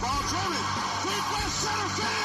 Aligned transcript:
Ball 0.00 0.22
driven. 0.30 0.64
Deep 1.04 1.32
left 1.32 1.50
center 1.50 1.88
field. 1.90 2.19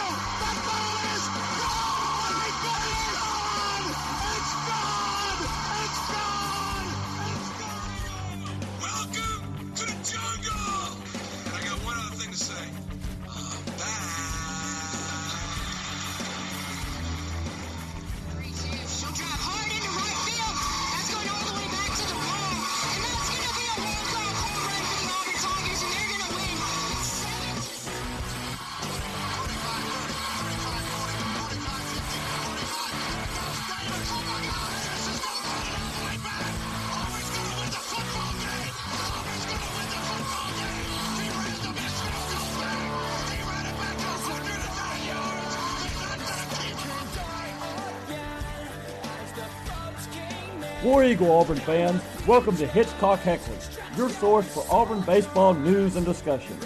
War 50.95 51.03
Eagle 51.03 51.29
Auburn 51.29 51.57
fans, 51.57 52.01
welcome 52.25 52.55
to 52.55 52.65
Hitchcock 52.65 53.19
Heckley, 53.19 53.57
your 53.97 54.09
source 54.09 54.47
for 54.47 54.65
Auburn 54.69 55.01
baseball 55.01 55.53
news 55.53 55.97
and 55.97 56.05
discussion. 56.05 56.57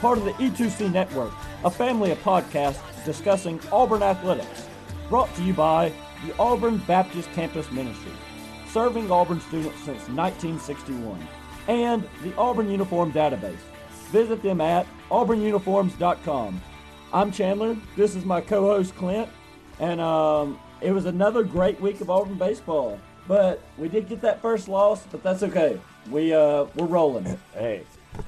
Part 0.00 0.18
of 0.18 0.24
the 0.24 0.32
E2C 0.32 0.92
Network, 0.92 1.32
a 1.62 1.70
family 1.70 2.10
of 2.10 2.18
podcasts 2.24 2.80
discussing 3.04 3.60
Auburn 3.70 4.02
athletics. 4.02 4.66
Brought 5.08 5.32
to 5.36 5.42
you 5.44 5.54
by 5.54 5.92
the 6.26 6.36
Auburn 6.36 6.78
Baptist 6.78 7.30
Campus 7.30 7.70
Ministry, 7.70 8.10
serving 8.72 9.08
Auburn 9.08 9.38
students 9.38 9.78
since 9.84 10.08
1961, 10.08 11.24
and 11.68 12.02
the 12.24 12.34
Auburn 12.34 12.68
Uniform 12.68 13.12
Database. 13.12 13.62
Visit 14.10 14.42
them 14.42 14.60
at 14.60 14.84
auburnuniforms.com. 15.12 16.60
I'm 17.12 17.30
Chandler. 17.30 17.76
This 17.96 18.16
is 18.16 18.24
my 18.24 18.40
co-host 18.40 18.96
Clint, 18.96 19.28
and 19.78 20.00
um, 20.00 20.58
it 20.80 20.90
was 20.90 21.06
another 21.06 21.44
great 21.44 21.80
week 21.80 22.00
of 22.00 22.10
Auburn 22.10 22.34
baseball. 22.36 22.98
But 23.28 23.60
we 23.76 23.88
did 23.88 24.08
get 24.08 24.20
that 24.22 24.40
first 24.40 24.68
loss, 24.68 25.04
but 25.10 25.22
that's 25.22 25.42
okay. 25.42 25.80
We 26.10 26.32
uh 26.32 26.66
we're 26.76 26.86
rolling. 26.86 27.38
Hey, 27.54 27.82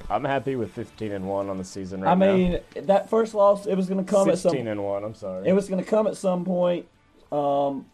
I'm 0.09 0.23
happy 0.25 0.55
with 0.55 0.71
15 0.73 1.11
and 1.11 1.27
one 1.27 1.49
on 1.49 1.57
the 1.57 1.63
season 1.63 2.01
right 2.01 2.11
I 2.11 2.15
now. 2.15 2.35
mean, 2.35 2.59
that 2.75 3.09
first 3.09 3.33
loss 3.33 3.65
it 3.65 3.75
was 3.75 3.87
going 3.87 4.03
to 4.03 4.09
come 4.09 4.29
at 4.29 4.37
16 4.37 4.59
some 4.59 4.67
and 4.67 4.83
one. 4.83 5.03
I'm 5.03 5.15
sorry. 5.15 5.47
it 5.47 5.53
was 5.53 5.69
going 5.69 5.83
to 5.83 5.89
come 5.89 6.07
at 6.07 6.17
some 6.17 6.43
point. 6.45 6.87
Um, 7.31 7.85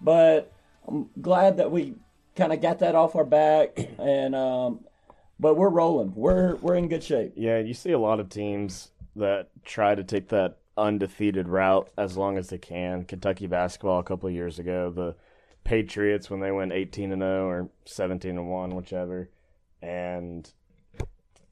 but 0.00 0.52
I'm 0.86 1.08
glad 1.20 1.58
that 1.58 1.70
we 1.70 1.94
kind 2.36 2.52
of 2.52 2.60
got 2.60 2.78
that 2.80 2.94
off 2.94 3.14
our 3.16 3.24
back, 3.24 3.78
and 3.98 4.34
um, 4.34 4.80
but 5.38 5.54
we're 5.56 5.68
rolling. 5.68 6.12
We're 6.14 6.56
we're 6.56 6.74
in 6.76 6.88
good 6.88 7.04
shape. 7.04 7.34
yeah, 7.36 7.58
you 7.58 7.74
see 7.74 7.92
a 7.92 7.98
lot 7.98 8.18
of 8.20 8.28
teams 8.28 8.90
that 9.16 9.48
try 9.64 9.94
to 9.94 10.02
take 10.04 10.28
that 10.28 10.58
undefeated 10.76 11.48
route 11.48 11.90
as 11.98 12.16
long 12.16 12.38
as 12.38 12.48
they 12.48 12.58
can. 12.58 13.04
Kentucky 13.04 13.46
basketball 13.46 13.98
a 13.98 14.04
couple 14.04 14.28
of 14.28 14.34
years 14.34 14.58
ago, 14.58 14.90
the 14.90 15.14
Patriots 15.64 16.30
when 16.30 16.40
they 16.40 16.52
went 16.52 16.72
18 16.72 17.12
and 17.12 17.22
0 17.22 17.48
or 17.48 17.68
17 17.84 18.30
and 18.30 18.50
1, 18.50 18.74
whichever, 18.74 19.30
and 19.82 20.52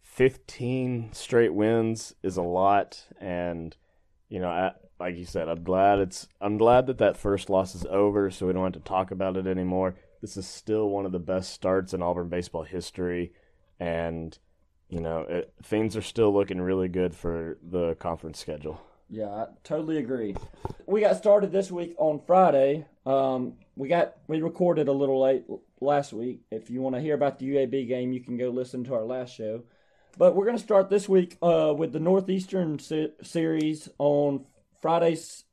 15 0.02 1.12
straight 1.12 1.52
wins 1.52 2.14
is 2.22 2.36
a 2.36 2.42
lot 2.42 3.04
and 3.20 3.76
you 4.28 4.40
know, 4.40 4.48
I, 4.48 4.72
like 4.98 5.16
you 5.16 5.24
said, 5.24 5.48
I'm 5.48 5.62
glad 5.62 5.98
it's 5.98 6.28
I'm 6.40 6.58
glad 6.58 6.86
that 6.86 6.98
that 6.98 7.16
first 7.16 7.50
loss 7.50 7.74
is 7.74 7.86
over, 7.86 8.30
so 8.30 8.46
we 8.46 8.52
don't 8.52 8.64
have 8.64 8.72
to 8.72 8.80
talk 8.80 9.10
about 9.10 9.36
it 9.36 9.46
anymore. 9.46 9.94
This 10.20 10.36
is 10.36 10.46
still 10.46 10.88
one 10.88 11.06
of 11.06 11.12
the 11.12 11.18
best 11.18 11.52
starts 11.52 11.92
in 11.94 12.02
Auburn 12.02 12.28
baseball 12.28 12.62
history, 12.62 13.32
and 13.78 14.36
you 14.88 15.00
know 15.00 15.20
it, 15.28 15.52
things 15.62 15.96
are 15.96 16.02
still 16.02 16.32
looking 16.32 16.60
really 16.60 16.88
good 16.88 17.14
for 17.14 17.58
the 17.62 17.94
conference 17.96 18.38
schedule. 18.38 18.80
Yeah, 19.08 19.28
I 19.28 19.46
totally 19.62 19.98
agree. 19.98 20.34
We 20.86 21.00
got 21.00 21.16
started 21.16 21.52
this 21.52 21.70
week 21.70 21.94
on 21.98 22.20
Friday. 22.26 22.86
Um, 23.04 23.54
we 23.76 23.88
got 23.88 24.16
we 24.26 24.40
recorded 24.40 24.88
a 24.88 24.92
little 24.92 25.20
late 25.20 25.44
last 25.80 26.12
week. 26.12 26.42
If 26.50 26.70
you 26.70 26.80
want 26.80 26.96
to 26.96 27.00
hear 27.00 27.14
about 27.14 27.38
the 27.38 27.46
UAB 27.46 27.86
game, 27.86 28.12
you 28.12 28.20
can 28.20 28.36
go 28.36 28.48
listen 28.48 28.84
to 28.84 28.94
our 28.94 29.04
last 29.04 29.34
show. 29.34 29.62
But 30.18 30.34
we're 30.34 30.46
going 30.46 30.56
to 30.56 30.62
start 30.62 30.88
this 30.88 31.08
week 31.08 31.36
uh, 31.42 31.74
with 31.76 31.92
the 31.92 32.00
Northeastern 32.00 32.78
se- 32.78 33.12
series 33.22 33.88
on 33.98 34.46
Fridays, 34.80 35.44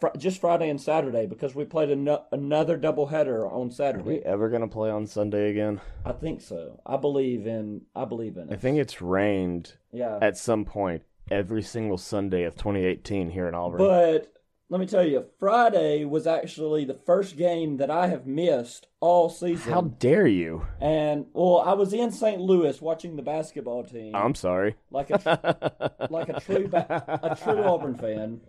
fr- 0.00 0.16
just 0.16 0.40
Friday 0.40 0.70
and 0.70 0.80
Saturday 0.80 1.26
because 1.26 1.56
we 1.56 1.64
played 1.64 1.90
an- 1.90 2.18
another 2.30 2.78
doubleheader 2.78 3.52
on 3.52 3.72
Saturday. 3.72 4.02
Are 4.02 4.12
we 4.12 4.18
ever 4.20 4.48
gonna 4.48 4.68
play 4.68 4.90
on 4.90 5.06
Sunday 5.06 5.50
again? 5.50 5.80
I 6.04 6.12
think 6.12 6.40
so. 6.40 6.80
I 6.86 6.96
believe 6.96 7.46
in. 7.46 7.82
I 7.94 8.04
believe 8.04 8.36
in 8.36 8.48
it. 8.48 8.52
I 8.52 8.56
think 8.56 8.78
it's 8.78 9.02
rained 9.02 9.74
yeah. 9.92 10.18
at 10.22 10.38
some 10.38 10.64
point 10.64 11.02
every 11.30 11.62
single 11.62 11.98
Sunday 11.98 12.44
of 12.44 12.54
2018 12.56 13.30
here 13.30 13.48
in 13.48 13.54
Auburn. 13.54 13.78
But 13.78 14.32
let 14.68 14.80
me 14.80 14.86
tell 14.86 15.06
you, 15.06 15.24
Friday 15.38 16.04
was 16.04 16.26
actually 16.26 16.84
the 16.84 16.94
first 16.94 17.36
game 17.36 17.76
that 17.76 17.90
I 17.90 18.08
have 18.08 18.26
missed 18.26 18.88
all 19.00 19.28
season. 19.28 19.72
How 19.72 19.82
dare 19.82 20.26
you? 20.26 20.66
And 20.80 21.26
well, 21.32 21.58
I 21.58 21.74
was 21.74 21.92
in 21.92 22.10
St. 22.10 22.40
Louis 22.40 22.80
watching 22.80 23.16
the 23.16 23.22
basketball 23.22 23.84
team, 23.84 24.14
I'm 24.14 24.34
sorry. 24.34 24.76
like 24.90 25.10
a 25.10 25.92
like 26.10 26.28
a 26.28 26.40
true 26.40 26.68
ba- 26.68 27.20
a 27.22 27.36
true 27.36 27.62
Auburn 27.62 27.94
fan. 27.94 28.40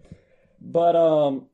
But 0.60 0.96
um, 0.96 1.48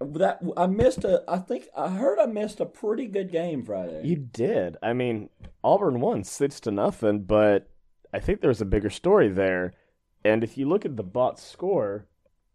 that 0.00 0.40
I 0.56 0.66
missed 0.66 1.04
a. 1.04 1.22
I 1.28 1.38
think 1.38 1.66
I 1.76 1.88
heard 1.88 2.18
I 2.18 2.26
missed 2.26 2.60
a 2.60 2.66
pretty 2.66 3.06
good 3.06 3.30
game 3.30 3.62
Friday. 3.62 4.02
You 4.04 4.16
did. 4.16 4.76
I 4.82 4.92
mean, 4.92 5.30
Auburn 5.62 6.00
won 6.00 6.24
six 6.24 6.60
to 6.60 6.70
nothing, 6.70 7.20
but 7.20 7.68
I 8.12 8.18
think 8.18 8.40
there's 8.40 8.60
a 8.60 8.66
bigger 8.66 8.90
story 8.90 9.28
there. 9.28 9.72
And 10.26 10.42
if 10.44 10.58
you 10.58 10.68
look 10.68 10.84
at 10.84 10.96
the 10.96 11.02
bot 11.02 11.38
score, 11.38 12.06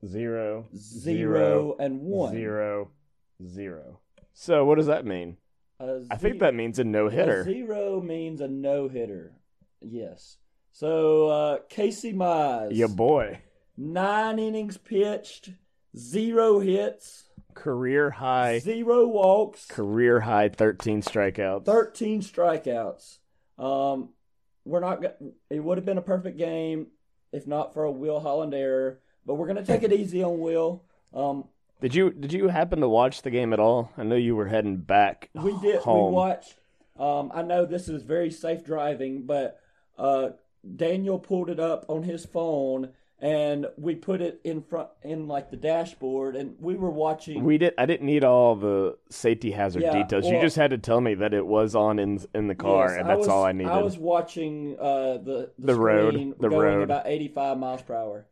zero, 0.05 0.67
Zero 0.75 1.75
and 1.79 2.01
one. 2.01 2.33
zero, 2.33 2.91
zero. 3.45 3.99
So 4.33 4.65
what 4.65 4.75
does 4.75 4.87
that 4.87 5.05
mean? 5.05 5.37
I 5.79 6.15
think 6.15 6.39
that 6.39 6.53
means 6.53 6.77
a 6.79 6.83
no 6.83 7.09
hitter. 7.09 7.43
zero 7.43 8.01
means 8.01 8.39
a 8.41 8.47
no 8.47 8.87
hitter. 8.87 9.33
Yes. 9.81 10.37
So 10.73 11.27
uh, 11.27 11.57
Casey 11.69 12.13
Mize, 12.13 12.69
Yeah, 12.71 12.87
boy. 12.87 13.39
nine 13.77 14.37
innings 14.37 14.77
pitched, 14.77 15.49
zero 15.97 16.59
hits, 16.59 17.23
Career 17.53 18.09
high, 18.11 18.59
zero 18.59 19.07
walks, 19.07 19.65
career 19.65 20.19
high, 20.21 20.47
thirteen 20.49 21.01
strikeouts. 21.01 21.65
13 21.65 22.21
strikeouts. 22.21 23.17
Um, 23.57 24.09
we're 24.63 24.79
not. 24.79 25.03
It 25.49 25.59
would 25.59 25.77
have 25.77 25.83
been 25.85 25.97
a 25.97 26.01
perfect 26.03 26.37
game 26.37 26.87
if 27.31 27.47
not 27.47 27.73
for 27.73 27.83
a 27.83 27.91
Will 27.91 28.19
Holland 28.19 28.53
error. 28.53 28.99
But 29.25 29.35
we're 29.35 29.47
gonna 29.47 29.65
take 29.65 29.83
it 29.83 29.93
easy 29.93 30.23
on 30.23 30.39
Will. 30.39 30.83
Um, 31.13 31.45
Did 31.81 31.93
you 31.95 32.11
did 32.11 32.33
you 32.33 32.47
happen 32.47 32.79
to 32.81 32.89
watch 32.89 33.21
the 33.21 33.29
game 33.31 33.53
at 33.53 33.59
all? 33.59 33.91
I 33.97 34.03
know 34.03 34.15
you 34.15 34.35
were 34.35 34.47
heading 34.47 34.77
back. 34.77 35.29
we 35.33 35.57
did. 35.59 35.81
home. 35.81 36.11
We 36.11 36.15
watched. 36.15 36.55
Um, 36.97 37.31
I 37.33 37.41
know 37.41 37.65
this 37.65 37.87
is 37.87 38.03
very 38.03 38.29
safe 38.29 38.63
driving, 38.63 39.23
but 39.25 39.59
uh, 39.97 40.29
Daniel 40.75 41.17
pulled 41.19 41.49
it 41.49 41.59
up 41.59 41.85
on 41.87 42.03
his 42.03 42.25
phone, 42.25 42.89
and 43.21 43.67
we 43.77 43.93
put 43.93 44.19
it 44.19 44.41
in 44.43 44.63
front 44.63 44.89
in 45.03 45.27
like 45.27 45.51
the 45.51 45.57
dashboard, 45.57 46.35
and 46.35 46.55
we 46.59 46.75
were 46.75 46.89
watching. 46.89 47.43
We 47.43 47.59
did. 47.59 47.73
I 47.77 47.85
didn't 47.85 48.05
need 48.07 48.23
all 48.23 48.55
the 48.55 48.97
safety 49.09 49.51
hazard 49.51 49.83
Yeah, 49.83 49.93
details. 49.93 50.27
you 50.27 50.41
just 50.41 50.55
had 50.55 50.71
to 50.71 50.79
tell 50.79 50.99
me 50.99 51.13
that 51.15 51.33
it 51.33 51.45
was 51.45 51.75
on 51.75 51.99
in 51.99 52.19
in 52.33 52.47
the 52.47 52.55
car, 52.55 52.89
Yes, 52.89 52.99
and 52.99 53.09
that's 53.09 53.19
was, 53.19 53.27
all 53.27 53.45
I 53.45 53.51
needed. 53.51 53.71
I 53.71 53.81
was 53.81 53.97
watching 53.97 54.75
uh, 54.79 55.17
the 55.19 55.51
the, 55.59 55.67
The 55.67 55.75
road, 55.75 56.15
the 56.39 56.49
going 56.49 56.61
road. 56.61 56.83
about 56.83 57.03
eighty 57.05 57.27
five 57.27 57.57
miles 57.57 57.83
per 57.83 57.93
hour. 57.95 58.25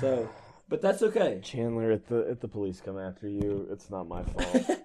So, 0.00 0.28
but 0.68 0.80
that's 0.80 1.02
okay. 1.02 1.40
Chandler, 1.42 1.92
if 1.92 2.06
the 2.06 2.20
if 2.30 2.40
the 2.40 2.48
police 2.48 2.80
come 2.80 2.98
after 2.98 3.28
you, 3.28 3.68
it's 3.70 3.90
not 3.90 4.08
my 4.08 4.22
fault. 4.22 4.70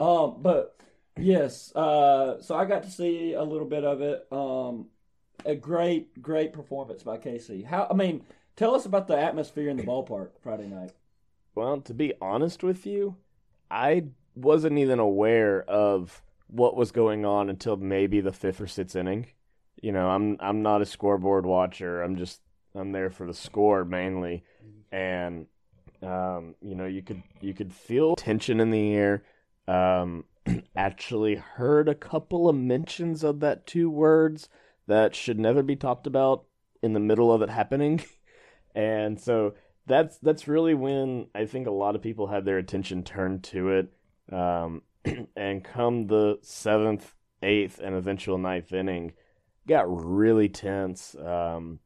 Um, 0.00 0.36
but 0.38 0.78
yes, 1.18 1.76
uh, 1.76 2.40
so 2.40 2.54
I 2.56 2.64
got 2.64 2.84
to 2.84 2.90
see 2.90 3.34
a 3.34 3.42
little 3.42 3.66
bit 3.66 3.84
of 3.84 4.00
it. 4.00 4.26
Um, 4.32 4.86
a 5.44 5.54
great, 5.54 6.22
great 6.22 6.54
performance 6.54 7.02
by 7.02 7.18
Casey. 7.18 7.62
How? 7.62 7.86
I 7.90 7.92
mean, 7.94 8.24
tell 8.60 8.74
us 8.74 8.84
about 8.84 9.08
the 9.08 9.18
atmosphere 9.18 9.70
in 9.70 9.78
the 9.78 9.82
ballpark 9.82 10.32
Friday 10.42 10.66
night. 10.66 10.92
well, 11.54 11.80
to 11.80 11.94
be 11.94 12.12
honest 12.20 12.62
with 12.62 12.84
you, 12.84 13.16
I 13.70 14.04
wasn't 14.34 14.78
even 14.78 14.98
aware 14.98 15.62
of 15.62 16.22
what 16.46 16.76
was 16.76 16.92
going 16.92 17.24
on 17.24 17.48
until 17.48 17.78
maybe 17.78 18.20
the 18.20 18.32
fifth 18.32 18.60
or 18.60 18.66
sixth 18.66 18.94
inning. 18.94 19.28
You 19.80 19.92
know, 19.92 20.10
I'm 20.10 20.36
I'm 20.40 20.60
not 20.60 20.82
a 20.82 20.86
scoreboard 20.86 21.46
watcher. 21.46 22.02
I'm 22.02 22.16
just 22.16 22.42
I'm 22.74 22.92
there 22.92 23.08
for 23.08 23.26
the 23.26 23.32
score 23.32 23.86
mainly, 23.86 24.44
and 24.92 25.46
um, 26.02 26.54
you 26.60 26.74
know, 26.74 26.84
you 26.84 27.00
could 27.00 27.22
you 27.40 27.54
could 27.54 27.72
feel 27.72 28.14
tension 28.14 28.60
in 28.60 28.70
the 28.70 28.92
air. 28.92 29.22
Um, 29.66 30.24
actually 30.76 31.36
heard 31.36 31.88
a 31.88 31.94
couple 31.94 32.46
of 32.46 32.56
mentions 32.56 33.24
of 33.24 33.40
that 33.40 33.66
two 33.66 33.88
words 33.88 34.50
that 34.86 35.14
should 35.14 35.38
never 35.38 35.62
be 35.62 35.76
talked 35.76 36.06
about 36.06 36.44
in 36.82 36.92
the 36.92 37.00
middle 37.00 37.32
of 37.32 37.40
it 37.40 37.48
happening, 37.48 38.02
and 38.74 39.20
so 39.20 39.54
that's 39.86 40.18
that's 40.18 40.48
really 40.48 40.74
when 40.74 41.26
I 41.34 41.46
think 41.46 41.66
a 41.66 41.72
lot 41.72 41.96
of 41.96 42.02
people 42.02 42.28
had 42.28 42.44
their 42.44 42.58
attention 42.58 43.02
turned 43.02 43.44
to 43.44 43.70
it. 43.70 43.92
Um, 44.32 44.82
and 45.36 45.64
come 45.64 46.06
the 46.06 46.38
seventh, 46.42 47.14
eighth, 47.42 47.80
and 47.80 47.94
eventual 47.94 48.38
ninth 48.38 48.72
inning, 48.72 49.12
got 49.66 49.84
really 49.88 50.48
tense. 50.48 51.14
Um, 51.14 51.80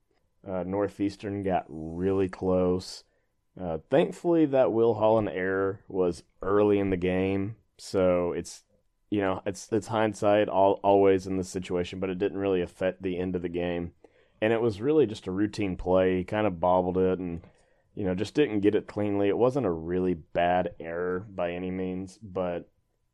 uh, 0.46 0.64
Northeastern 0.66 1.42
got 1.42 1.64
really 1.68 2.28
close. 2.28 3.04
Uh, 3.60 3.78
thankfully, 3.88 4.46
that 4.46 4.72
Will 4.72 4.94
Holland 4.94 5.28
error 5.28 5.80
was 5.88 6.24
early 6.42 6.78
in 6.78 6.90
the 6.90 6.96
game, 6.96 7.56
so 7.78 8.32
it's 8.32 8.64
you 9.10 9.20
know 9.20 9.42
it's 9.46 9.68
it's 9.72 9.86
hindsight 9.86 10.48
all, 10.48 10.80
always 10.82 11.26
in 11.26 11.36
this 11.36 11.48
situation, 11.48 12.00
but 12.00 12.10
it 12.10 12.18
didn't 12.18 12.38
really 12.38 12.62
affect 12.62 13.02
the 13.02 13.18
end 13.18 13.36
of 13.36 13.42
the 13.42 13.48
game, 13.48 13.92
and 14.44 14.52
it 14.52 14.60
was 14.60 14.78
really 14.78 15.06
just 15.06 15.26
a 15.26 15.30
routine 15.30 15.74
play. 15.74 16.18
He 16.18 16.24
kind 16.24 16.46
of 16.46 16.60
bobbled 16.60 16.98
it 16.98 17.18
and 17.18 17.40
you 17.94 18.04
know 18.04 18.14
just 18.14 18.34
didn't 18.34 18.60
get 18.60 18.74
it 18.74 18.86
cleanly. 18.86 19.28
It 19.28 19.38
wasn't 19.38 19.64
a 19.64 19.70
really 19.70 20.12
bad 20.12 20.74
error 20.78 21.26
by 21.26 21.52
any 21.52 21.70
means, 21.70 22.18
but 22.22 22.68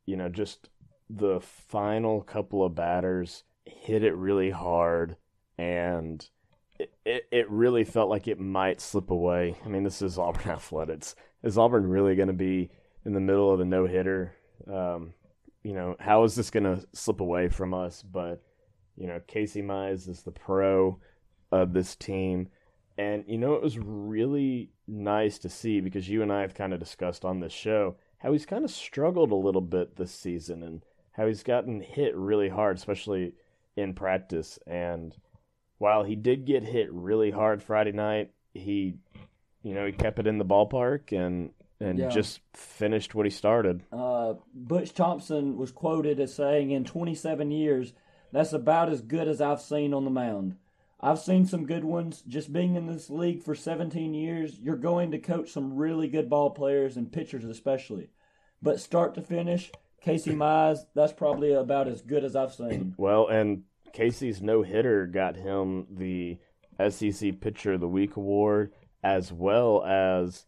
you 0.06 0.16
know 0.16 0.28
just 0.28 0.70
the 1.08 1.40
final 1.40 2.20
couple 2.20 2.64
of 2.64 2.74
batters 2.74 3.44
hit 3.64 4.02
it 4.02 4.16
really 4.16 4.50
hard 4.50 5.16
and 5.56 6.28
it, 6.80 6.92
it, 7.04 7.28
it 7.30 7.48
really 7.48 7.84
felt 7.84 8.10
like 8.10 8.26
it 8.26 8.40
might 8.40 8.80
slip 8.80 9.10
away. 9.10 9.56
I 9.64 9.68
mean, 9.68 9.84
this 9.84 10.02
is 10.02 10.18
Auburn 10.18 10.50
Athletics. 10.50 11.14
Is 11.44 11.58
Auburn 11.58 11.86
really 11.86 12.16
going 12.16 12.26
to 12.26 12.34
be 12.34 12.70
in 13.04 13.12
the 13.12 13.20
middle 13.20 13.52
of 13.52 13.60
a 13.60 13.64
no 13.64 13.86
hitter? 13.86 14.34
Um, 14.66 15.14
you 15.62 15.74
know, 15.74 15.94
how 16.00 16.24
is 16.24 16.34
this 16.34 16.50
going 16.50 16.64
to 16.64 16.84
slip 16.92 17.20
away 17.20 17.48
from 17.48 17.72
us? 17.72 18.02
But, 18.02 18.42
you 18.96 19.06
know, 19.06 19.20
Casey 19.26 19.62
Mize 19.62 20.08
is 20.08 20.22
the 20.22 20.32
pro 20.32 20.98
of 21.52 21.72
this 21.72 21.96
team. 21.96 22.48
And, 22.98 23.24
you 23.26 23.38
know, 23.38 23.54
it 23.54 23.62
was 23.62 23.78
really 23.78 24.70
nice 24.86 25.38
to 25.38 25.48
see 25.48 25.80
because 25.80 26.08
you 26.08 26.22
and 26.22 26.32
I 26.32 26.42
have 26.42 26.54
kind 26.54 26.72
of 26.74 26.80
discussed 26.80 27.24
on 27.24 27.40
this 27.40 27.52
show 27.52 27.96
how 28.18 28.32
he's 28.32 28.44
kind 28.46 28.64
of 28.64 28.70
struggled 28.70 29.30
a 29.30 29.34
little 29.36 29.62
bit 29.62 29.96
this 29.96 30.12
season 30.12 30.62
and 30.62 30.82
how 31.12 31.26
he's 31.26 31.42
gotten 31.42 31.80
hit 31.80 32.14
really 32.14 32.50
hard, 32.50 32.76
especially 32.76 33.32
in 33.76 33.94
practice. 33.94 34.58
And, 34.66 35.16
while 35.78 36.04
he 36.04 36.14
did 36.14 36.44
get 36.44 36.62
hit 36.62 36.92
really 36.92 37.30
hard 37.30 37.62
Friday 37.62 37.92
night, 37.92 38.32
he, 38.52 38.96
you 39.62 39.72
know, 39.74 39.86
he 39.86 39.92
kept 39.92 40.18
it 40.18 40.26
in 40.26 40.36
the 40.38 40.44
ballpark 40.44 41.10
and 41.12 41.50
and 41.82 41.98
Yeah. 41.98 42.08
just 42.08 42.40
finished 42.52 43.14
what 43.14 43.24
he 43.24 43.30
started. 43.30 43.82
Uh, 43.90 44.34
Butch 44.54 44.92
Thompson 44.92 45.56
was 45.56 45.72
quoted 45.72 46.20
as 46.20 46.34
saying, 46.34 46.70
"In 46.70 46.84
27 46.84 47.50
years, 47.50 47.94
that's 48.30 48.52
about 48.52 48.90
as 48.90 49.00
good 49.00 49.26
as 49.26 49.40
I've 49.40 49.62
seen 49.62 49.94
on 49.94 50.04
the 50.04 50.10
mound. 50.10 50.56
I've 51.02 51.18
seen 51.18 51.46
some 51.46 51.66
good 51.66 51.84
ones. 51.84 52.22
Just 52.26 52.52
being 52.52 52.76
in 52.76 52.86
this 52.86 53.08
league 53.08 53.42
for 53.42 53.54
17 53.54 54.12
years, 54.12 54.58
you're 54.60 54.76
going 54.76 55.10
to 55.12 55.18
coach 55.18 55.50
some 55.50 55.76
really 55.76 56.08
good 56.08 56.28
ball 56.28 56.50
players 56.50 56.96
and 56.96 57.10
pitchers 57.10 57.44
especially. 57.44 58.10
But 58.62 58.80
start 58.80 59.14
to 59.14 59.22
finish, 59.22 59.72
Casey 60.02 60.32
Mize, 60.32 60.80
that's 60.94 61.14
probably 61.14 61.52
about 61.52 61.88
as 61.88 62.02
good 62.02 62.24
as 62.24 62.36
I've 62.36 62.52
seen. 62.52 62.94
Well, 62.98 63.28
and 63.28 63.62
Casey's 63.92 64.42
no 64.42 64.62
hitter 64.62 65.06
got 65.06 65.36
him 65.36 65.86
the 65.90 66.38
SEC 66.88 67.40
Pitcher 67.40 67.74
of 67.74 67.80
the 67.80 67.88
Week 67.88 68.16
award 68.16 68.72
as 69.02 69.32
well 69.32 69.82
as 69.84 70.44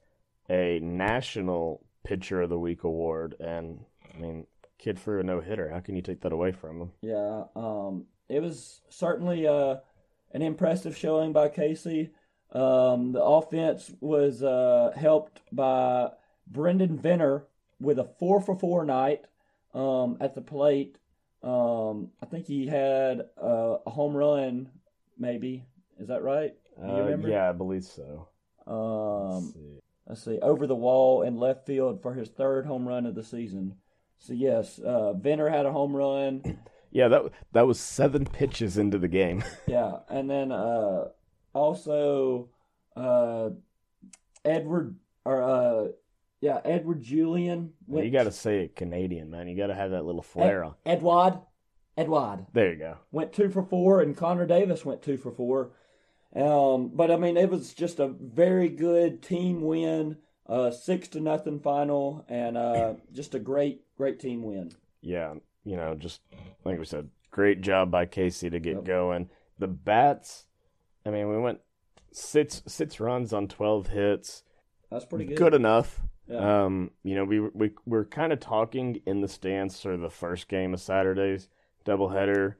a 0.51 0.79
National 0.81 1.85
Pitcher 2.05 2.43
of 2.43 2.51
the 2.51 2.59
Week 2.59 2.85
award. 2.85 3.35
And 3.41 3.81
I 4.15 4.19
mean, 4.19 4.47
kid 4.79 4.99
for 4.99 5.19
a 5.19 5.23
no 5.23 5.41
hitter, 5.41 5.71
how 5.71 5.81
can 5.81 5.97
you 5.97 6.03
take 6.03 6.21
that 6.21 6.33
away 6.33 6.53
from 6.53 6.81
him? 6.81 6.91
Yeah, 7.01 7.45
um, 7.57 8.07
it 8.29 8.41
was 8.41 8.83
certainly 8.91 9.47
uh, 9.47 9.77
an 10.33 10.43
impressive 10.43 10.97
showing 10.97 11.33
by 11.33 11.49
Casey. 11.49 12.11
Um, 12.53 13.13
the 13.13 13.23
offense 13.23 13.91
was 14.01 14.43
uh, 14.43 14.93
helped 14.97 15.41
by 15.53 16.11
Brendan 16.47 16.99
Venner 16.99 17.47
with 17.81 17.99
a 17.99 18.05
four 18.19 18.41
for 18.41 18.55
four 18.55 18.85
night 18.85 19.25
um, 19.75 20.17
at 20.21 20.35
the 20.35 20.43
plate. 20.43 20.99
Um, 21.43 22.11
I 22.23 22.27
think 22.27 22.47
he 22.47 22.67
had 22.67 23.23
uh, 23.43 23.79
a 23.87 23.91
home 23.91 24.15
run, 24.17 24.69
maybe. 25.19 25.65
Is 25.99 26.09
that 26.09 26.23
right? 26.23 26.55
Do 26.81 26.87
you 26.87 26.93
Uh, 26.95 27.05
remember? 27.05 27.29
yeah, 27.29 27.49
I 27.49 27.53
believe 27.53 27.85
so. 27.85 28.29
Um, 28.67 29.33
Let's 29.35 29.53
see. 29.55 29.79
let's 30.07 30.25
see, 30.25 30.39
over 30.41 30.67
the 30.67 30.75
wall 30.77 31.23
in 31.23 31.37
left 31.37 31.67
field 31.67 32.01
for 32.03 32.15
his 32.15 32.29
third 32.29 32.65
home 32.67 32.87
run 32.87 33.07
of 33.07 33.15
the 33.15 33.25
season. 33.25 33.75
So 34.19 34.35
yes, 34.35 34.79
uh, 34.79 35.15
Venner 35.15 35.49
had 35.49 35.67
a 35.67 35.73
home 35.73 35.97
run. 35.97 36.43
Yeah, 36.93 37.09
that 37.09 37.23
that 37.53 37.67
was 37.67 37.81
seven 37.81 38.25
pitches 38.27 38.79
into 38.79 38.99
the 38.99 39.09
game. 39.09 39.43
Yeah, 39.67 40.01
and 40.09 40.29
then 40.29 40.53
uh, 40.53 41.09
also 41.55 42.51
uh, 42.95 43.51
Edward 44.45 44.97
or 45.25 45.43
uh, 45.43 45.89
yeah 46.41 46.61
Edward 46.65 47.03
Julien. 47.03 47.73
you 47.89 48.11
got 48.11 48.25
to 48.25 48.33
say 48.33 48.65
it 48.65 48.77
Canadian, 48.77 49.31
man. 49.31 49.49
You 49.49 49.57
got 49.57 49.69
to 49.69 49.75
have 49.75 49.91
that 49.93 50.05
little 50.05 50.23
flair 50.23 50.65
on. 50.65 50.75
Edward. 50.85 51.41
Edward 51.97 52.47
There 52.55 52.73
you 52.73 52.79
go. 52.79 52.97
went 53.11 53.33
two 53.35 53.51
for 53.51 53.63
four, 53.63 54.01
and 54.01 54.17
Conor 54.17 54.47
Davis 54.47 54.85
went 54.85 55.03
two 55.03 55.17
for 55.19 55.31
four. 55.31 55.73
Um, 56.35 56.91
but 56.95 57.11
I 57.11 57.17
mean, 57.17 57.37
it 57.37 57.51
was 57.51 57.75
just 57.75 58.01
a 58.01 58.09
very 58.09 58.71
good 58.71 59.23
team 59.23 59.61
win, 59.61 60.17
uh, 60.47 60.71
six 60.71 61.09
to 61.09 61.21
nothing 61.21 61.61
final, 61.61 62.25
and 62.29 62.57
uh, 62.57 62.95
just 63.13 63.35
a 63.35 63.39
great, 63.39 63.83
great 63.97 64.19
team 64.21 64.43
win. 64.43 64.73
Yeah, 65.03 65.35
you 65.65 65.77
know, 65.77 65.95
just 65.95 66.21
like 66.65 66.79
we 66.79 66.85
said, 66.85 67.09
great 67.31 67.61
job 67.61 67.91
by 67.91 68.07
Casey 68.07 68.51
to 68.51 68.61
get 68.61 68.75
Yep. 68.77 68.85
going. 68.85 69.31
The 69.59 69.69
bats, 69.69 70.47
I 71.07 71.11
mean, 71.11 71.29
we 71.29 71.39
went 71.39 71.61
six 72.13 72.63
six 72.67 73.01
runs 73.01 73.33
on 73.33 73.49
twelve 73.49 73.89
hits. 73.89 74.43
That's 74.91 75.05
pretty 75.05 75.25
good. 75.27 75.37
Good 75.37 75.55
enough. 75.55 76.03
Yeah. 76.29 76.65
Um, 76.65 76.91
you 77.03 77.15
know, 77.15 77.25
we 77.25 77.41
were- 77.41 77.53
we 77.55 77.73
we're 77.87 78.05
kind 78.05 78.33
of 78.33 78.41
talking 78.41 79.01
in 79.07 79.21
the 79.21 79.29
stands 79.29 79.81
for 79.81 79.97
the 79.97 80.11
first 80.11 80.49
game 80.49 80.73
of 80.75 80.81
Saturday's 80.81 81.49
doubleheader 81.85 82.55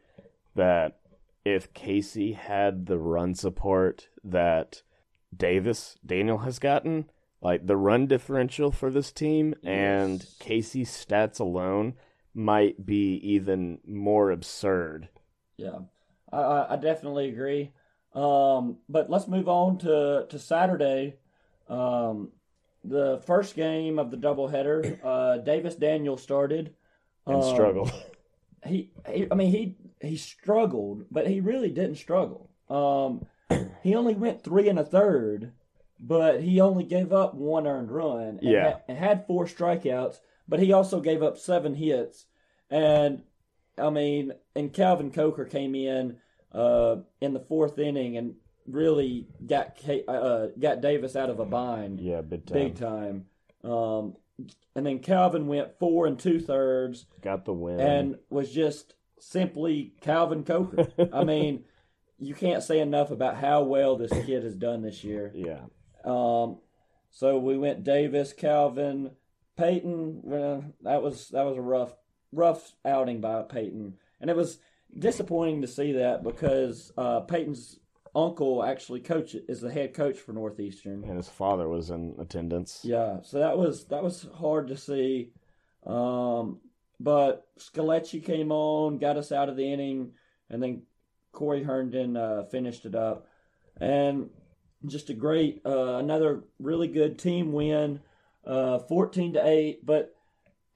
that 0.55 0.99
if 1.45 1.73
Casey 1.75 2.33
had 2.33 2.87
the 2.87 2.99
run 2.99 3.35
support 3.35 4.09
that 4.25 4.83
Davis 5.37 5.99
Daniel 6.05 6.39
has 6.39 6.59
gotten, 6.59 7.11
like 7.41 7.67
the 7.67 7.77
run 7.77 8.07
differential 8.07 8.71
for 8.71 8.91
this 8.91 9.13
team 9.13 9.55
and 9.65 10.21
Yes. 10.21 10.37
Casey's 10.39 10.91
stats 10.91 11.41
alone 11.41 11.95
might 12.35 12.85
be 12.85 13.21
even 13.23 13.79
more 13.87 14.31
absurd. 14.31 15.09
Yeah, 15.57 15.81
I, 16.33 16.67
I, 16.71 16.77
definitely 16.77 17.29
agree. 17.29 17.73
Um, 18.15 18.79
but 18.89 19.11
let's 19.11 19.29
move 19.29 19.49
on 19.49 19.79
to 19.79 20.27
to 20.29 20.39
Saturday. 20.39 21.17
Um, 21.69 22.31
the 22.85 23.23
first 23.27 23.55
game 23.55 23.99
of 23.99 24.11
the 24.11 24.17
doubleheader, 24.17 24.99
uh, 25.05 25.39
Davis 25.39 25.77
Daniel 25.77 26.17
started 26.17 26.75
And 27.27 27.37
Um, 27.37 27.55
struggle. 27.55 27.91
He, 28.65 28.93
he, 29.11 29.27
I 29.29 29.35
mean, 29.35 29.51
he 29.51 29.77
he 30.01 30.17
struggled, 30.17 31.07
but 31.11 31.27
he 31.27 31.41
really 31.41 31.71
didn't 31.71 31.97
struggle. 31.97 32.49
Um, 32.71 33.27
he 33.83 33.97
only 33.97 34.15
went 34.15 34.45
three 34.45 34.69
and 34.69 34.79
a 34.79 34.85
third, 34.85 35.51
but 36.05 36.43
he 36.43 36.61
only 36.61 36.83
gave 36.85 37.13
up 37.13 37.33
one 37.35 37.67
earned 37.67 37.91
run. 37.91 38.21
And 38.21 38.43
Yeah. 38.43 38.71
ha- 38.73 38.81
and 38.89 38.99
had 38.99 39.27
four 39.27 39.47
strikeouts, 39.47 40.19
but 40.49 40.59
he 40.61 40.73
also 40.73 41.01
gave 41.01 41.23
up 41.23 41.39
seven 41.39 41.75
hits. 41.75 42.27
And 42.69 43.23
I 43.79 43.89
mean, 43.91 44.33
and 44.57 44.73
Calvin 44.73 45.11
Coker 45.13 45.45
came 45.45 45.75
in 45.75 46.17
uh, 46.53 46.97
in 47.21 47.33
the 47.33 47.41
fourth 47.41 47.79
inning 47.79 48.17
and 48.17 48.35
really 48.67 49.29
got 49.47 49.79
uh, 50.09 50.49
got 50.59 50.81
Davis 50.81 51.17
out 51.17 51.31
of 51.31 51.39
a 51.41 51.45
bind 51.47 52.01
yeah, 52.01 52.21
big 52.21 52.45
time. 52.47 52.55
big 52.55 52.75
time. 52.77 53.27
Um, 53.65 54.17
and 54.75 54.85
then 54.85 54.99
Calvin 54.99 55.47
went 55.47 55.79
four 55.79 56.07
and 56.07 56.19
two 56.19 56.41
thirds 56.41 57.07
Got 57.23 57.45
the 57.45 57.53
win. 57.53 57.79
and 57.81 58.19
was 58.29 58.51
just 58.53 58.95
simply 59.21 59.95
Calvin 60.01 60.43
Coker. 60.45 60.89
I 61.13 61.23
mean, 61.25 61.65
you 62.19 62.35
can't 62.35 62.63
say 62.63 62.81
enough 62.81 63.11
about 63.13 63.37
how 63.37 63.63
well 63.63 63.97
this 63.97 64.11
kid 64.27 64.43
has 64.43 64.55
done 64.57 64.83
this 64.83 65.05
year. 65.05 65.31
yeah. 65.35 65.61
Um, 66.05 66.59
so 67.11 67.39
we 67.39 67.59
went 67.59 67.85
Davis, 67.85 68.33
Calvin, 68.33 69.13
Peyton. 69.57 70.73
That 70.83 71.03
was 71.03 71.29
that 71.29 71.45
was 71.45 71.57
a 71.57 71.63
rough 71.63 71.95
rough 72.33 72.73
outing 72.85 73.21
by 73.21 73.43
Peyton, 73.43 73.95
and 74.21 74.31
it 74.31 74.37
was 74.37 74.59
disappointing 74.99 75.63
to 75.63 75.67
see 75.67 75.93
that 75.93 76.23
because 76.23 76.93
uh, 76.97 77.21
Peyton's 77.21 77.79
uncle 78.15 78.63
actually 78.63 79.01
coach 79.01 79.35
is 79.49 79.61
the 79.61 79.73
head 79.73 79.95
coach 79.95 80.19
for 80.19 80.33
Northeastern. 80.33 81.05
And 81.05 81.17
his 81.17 81.29
father 81.29 81.69
was 81.69 81.91
in 81.91 82.15
attendance. 82.19 82.81
Yeah, 82.83 83.21
so 83.23 83.39
that 83.39 83.57
was 83.57 83.85
that 83.87 84.03
was 84.03 84.29
hard 84.35 84.69
to 84.69 84.77
see. 84.77 85.33
Um, 85.87 86.61
but 87.01 87.47
Scaletti 87.59 88.25
came 88.25 88.53
on, 88.53 88.99
got 88.99 89.17
us 89.17 89.33
out 89.33 89.49
of 89.49 89.57
the 89.57 89.73
inning, 89.73 90.13
and 90.49 90.63
then 90.63 90.83
Corey 91.33 91.63
Herndon 91.63 92.17
uh, 92.17 92.45
finished 92.45 92.85
it 92.85 92.95
up, 92.95 93.27
and 93.81 94.31
just 94.87 95.11
a 95.11 95.15
great 95.15 95.63
uh, 95.65 95.97
another 95.97 96.45
really 96.59 96.89
good 96.89 97.19
team 97.19 97.53
win, 97.53 98.01
uh, 98.47 98.79
fourteen 98.81 99.35
to 99.35 99.47
eight. 99.47 99.85
But 99.85 100.15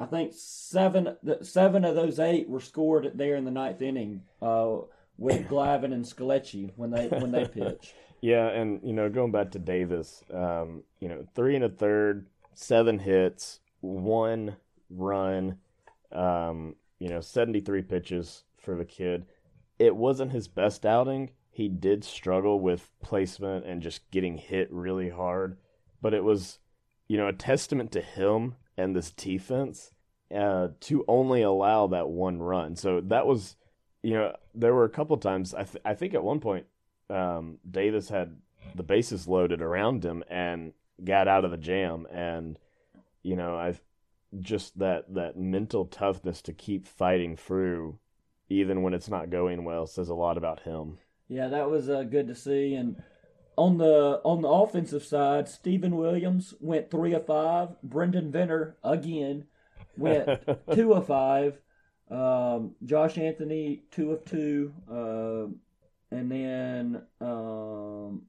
I 0.01 0.07
think 0.07 0.33
seven 0.35 1.17
seven 1.43 1.85
of 1.85 1.95
those 1.95 2.19
eight 2.19 2.49
were 2.49 2.61
scored 2.61 3.13
there 3.15 3.37
in 3.37 3.45
the 3.45 3.51
ninth 3.51 3.83
inning. 3.83 4.23
Uh, 4.41 4.79
with 5.19 5.49
Glavine 5.49 5.93
and 5.93 6.05
Scaleci 6.05 6.73
when 6.77 6.91
they 6.91 7.09
when 7.09 7.33
they 7.33 7.47
pitch. 7.47 7.95
Yeah, 8.23 8.49
and 8.49 8.81
you 8.83 8.95
know, 8.95 9.11
going 9.11 9.31
back 9.31 9.51
to 9.53 9.59
Davis, 9.59 10.25
um, 10.33 10.83
you 11.01 11.09
know, 11.09 11.27
three 11.35 11.55
and 11.55 11.63
a 11.63 11.69
third, 11.69 12.27
seven 12.55 12.99
hits, 12.99 13.61
one 13.83 14.57
run, 14.89 15.59
um, 16.13 16.77
you 16.99 17.11
know, 17.11 17.21
seventy 17.21 17.61
three 17.61 17.83
pitches 17.83 18.43
for 18.57 18.75
the 18.75 18.87
kid. 18.87 19.27
It 19.79 19.95
wasn't 19.95 20.33
his 20.33 20.49
best 20.49 20.87
outing. 20.87 21.31
He 21.57 21.69
did 21.71 22.05
struggle 22.05 22.61
with 22.61 22.91
placement 23.03 23.65
and 23.65 23.81
just 23.81 24.11
getting 24.11 24.37
hit 24.37 24.71
really 24.71 25.09
hard, 25.09 25.57
but 26.03 26.13
it 26.13 26.23
was, 26.23 26.59
you 27.09 27.17
know, 27.17 27.29
a 27.29 27.33
testament 27.33 27.93
to 27.93 28.03
him 28.03 28.57
and 28.77 28.95
this 28.95 29.11
defense 29.11 29.95
uh, 30.31 30.69
to 30.81 31.03
only 31.09 31.41
allow 31.41 31.87
that 31.87 32.11
one 32.11 32.43
run. 32.43 32.77
So 32.77 33.01
that 33.01 33.27
was, 33.27 33.57
you 34.03 34.13
know, 34.13 34.37
there 34.55 34.75
were 34.75 34.85
a 34.85 34.91
couple 34.91 35.17
times. 35.17 35.55
I 35.55 35.63
th- 35.63 35.83
I 35.83 35.95
think 35.95 36.13
at 36.13 36.23
one 36.23 36.41
point 36.41 36.67
um, 37.09 37.57
Davis 37.67 38.11
had 38.11 38.37
the 38.75 38.83
bases 38.83 39.27
loaded 39.27 39.63
around 39.63 40.05
him 40.05 40.25
and 40.29 40.75
got 41.03 41.27
out 41.27 41.47
of 41.47 41.53
the 41.53 41.57
jam. 41.57 42.07
And 42.13 42.59
you 43.23 43.35
know, 43.35 43.57
I 43.57 43.81
just 44.41 44.79
that 44.79 45.15
that 45.15 45.39
mental 45.39 45.87
toughness 45.87 46.43
to 46.43 46.53
keep 46.53 46.87
fighting 46.87 47.35
through, 47.35 47.99
even 48.51 48.83
when 48.83 48.93
it's 48.93 49.09
not 49.09 49.31
going 49.31 49.65
well, 49.65 49.87
says 49.87 50.11
a 50.11 50.15
lot 50.15 50.37
about 50.37 50.61
him. 50.61 50.99
Yeah, 51.29 51.49
that 51.49 51.71
was 51.71 51.89
uh, 51.89 52.05
good 52.05 52.29
to 52.29 52.35
see. 52.35 52.75
And 52.75 53.03
on 53.57 53.79
the 53.79 54.21
on 54.25 54.43
the 54.43 54.49
offensive 54.49 55.05
side, 55.05 55.49
Steven 55.49 55.97
Williams 55.97 56.55
went 56.61 56.91
three 56.91 57.15
of 57.15 57.27
five. 57.27 57.81
Brendan 57.83 58.31
Venner 58.31 58.77
again 58.85 59.47
went 59.97 60.29
two 60.75 60.93
of 60.93 61.07
five. 61.07 61.59
Um, 62.11 62.77
Josh 62.85 63.19
Anthony 63.19 63.83
two 63.91 64.13
of 64.13 64.25
two. 64.25 64.73
Uh, 64.91 65.53
and 66.11 66.31
then 66.31 67.03
um, 67.21 68.23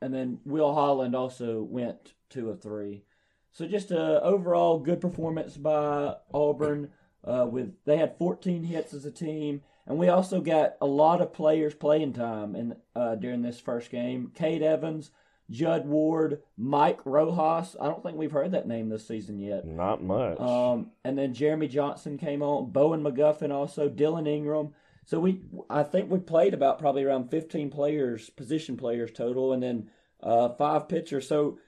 and 0.00 0.12
then 0.12 0.38
Will 0.44 0.74
Holland 0.74 1.14
also 1.14 1.62
went 1.62 2.14
two 2.28 2.50
of 2.50 2.60
three. 2.60 3.04
So 3.52 3.66
just 3.66 3.90
a 3.90 4.22
overall 4.22 4.78
good 4.78 5.00
performance 5.00 5.56
by 5.56 6.14
Auburn. 6.32 6.90
Uh, 7.24 7.46
with 7.48 7.72
they 7.84 7.98
had 7.98 8.18
14 8.18 8.64
hits 8.64 8.92
as 8.92 9.04
a 9.04 9.10
team, 9.12 9.62
and 9.86 9.98
we 9.98 10.08
also 10.08 10.40
got 10.40 10.74
a 10.80 10.86
lot 10.86 11.20
of 11.20 11.32
players 11.32 11.74
playing 11.74 12.12
time 12.12 12.54
in 12.54 12.76
uh, 12.94 13.16
during 13.16 13.42
this 13.42 13.58
first 13.58 13.90
game. 13.90 14.30
Kate 14.34 14.62
Evans, 14.62 15.10
Judd 15.50 15.86
Ward, 15.86 16.42
Mike 16.56 17.00
Rojas. 17.04 17.76
I 17.80 17.86
don't 17.86 18.02
think 18.02 18.16
we've 18.16 18.32
heard 18.32 18.52
that 18.52 18.68
name 18.68 18.88
this 18.88 19.06
season 19.06 19.38
yet. 19.38 19.66
Not 19.66 20.02
much. 20.02 20.38
Um, 20.38 20.92
and 21.04 21.18
then 21.18 21.34
Jeremy 21.34 21.68
Johnson 21.68 22.16
came 22.16 22.42
on. 22.42 22.70
Bowen 22.70 23.02
McGuffin 23.02 23.52
also. 23.52 23.88
Dylan 23.88 24.28
Ingram. 24.28 24.72
So 25.04 25.18
we, 25.18 25.40
I 25.68 25.82
think 25.82 26.10
we 26.10 26.20
played 26.20 26.54
about 26.54 26.78
probably 26.78 27.02
around 27.02 27.30
15 27.30 27.70
players, 27.70 28.30
position 28.30 28.76
players 28.76 29.10
total, 29.10 29.52
and 29.52 29.62
then 29.62 29.90
uh, 30.22 30.50
five 30.50 30.88
pitchers. 30.88 31.26
So 31.26 31.58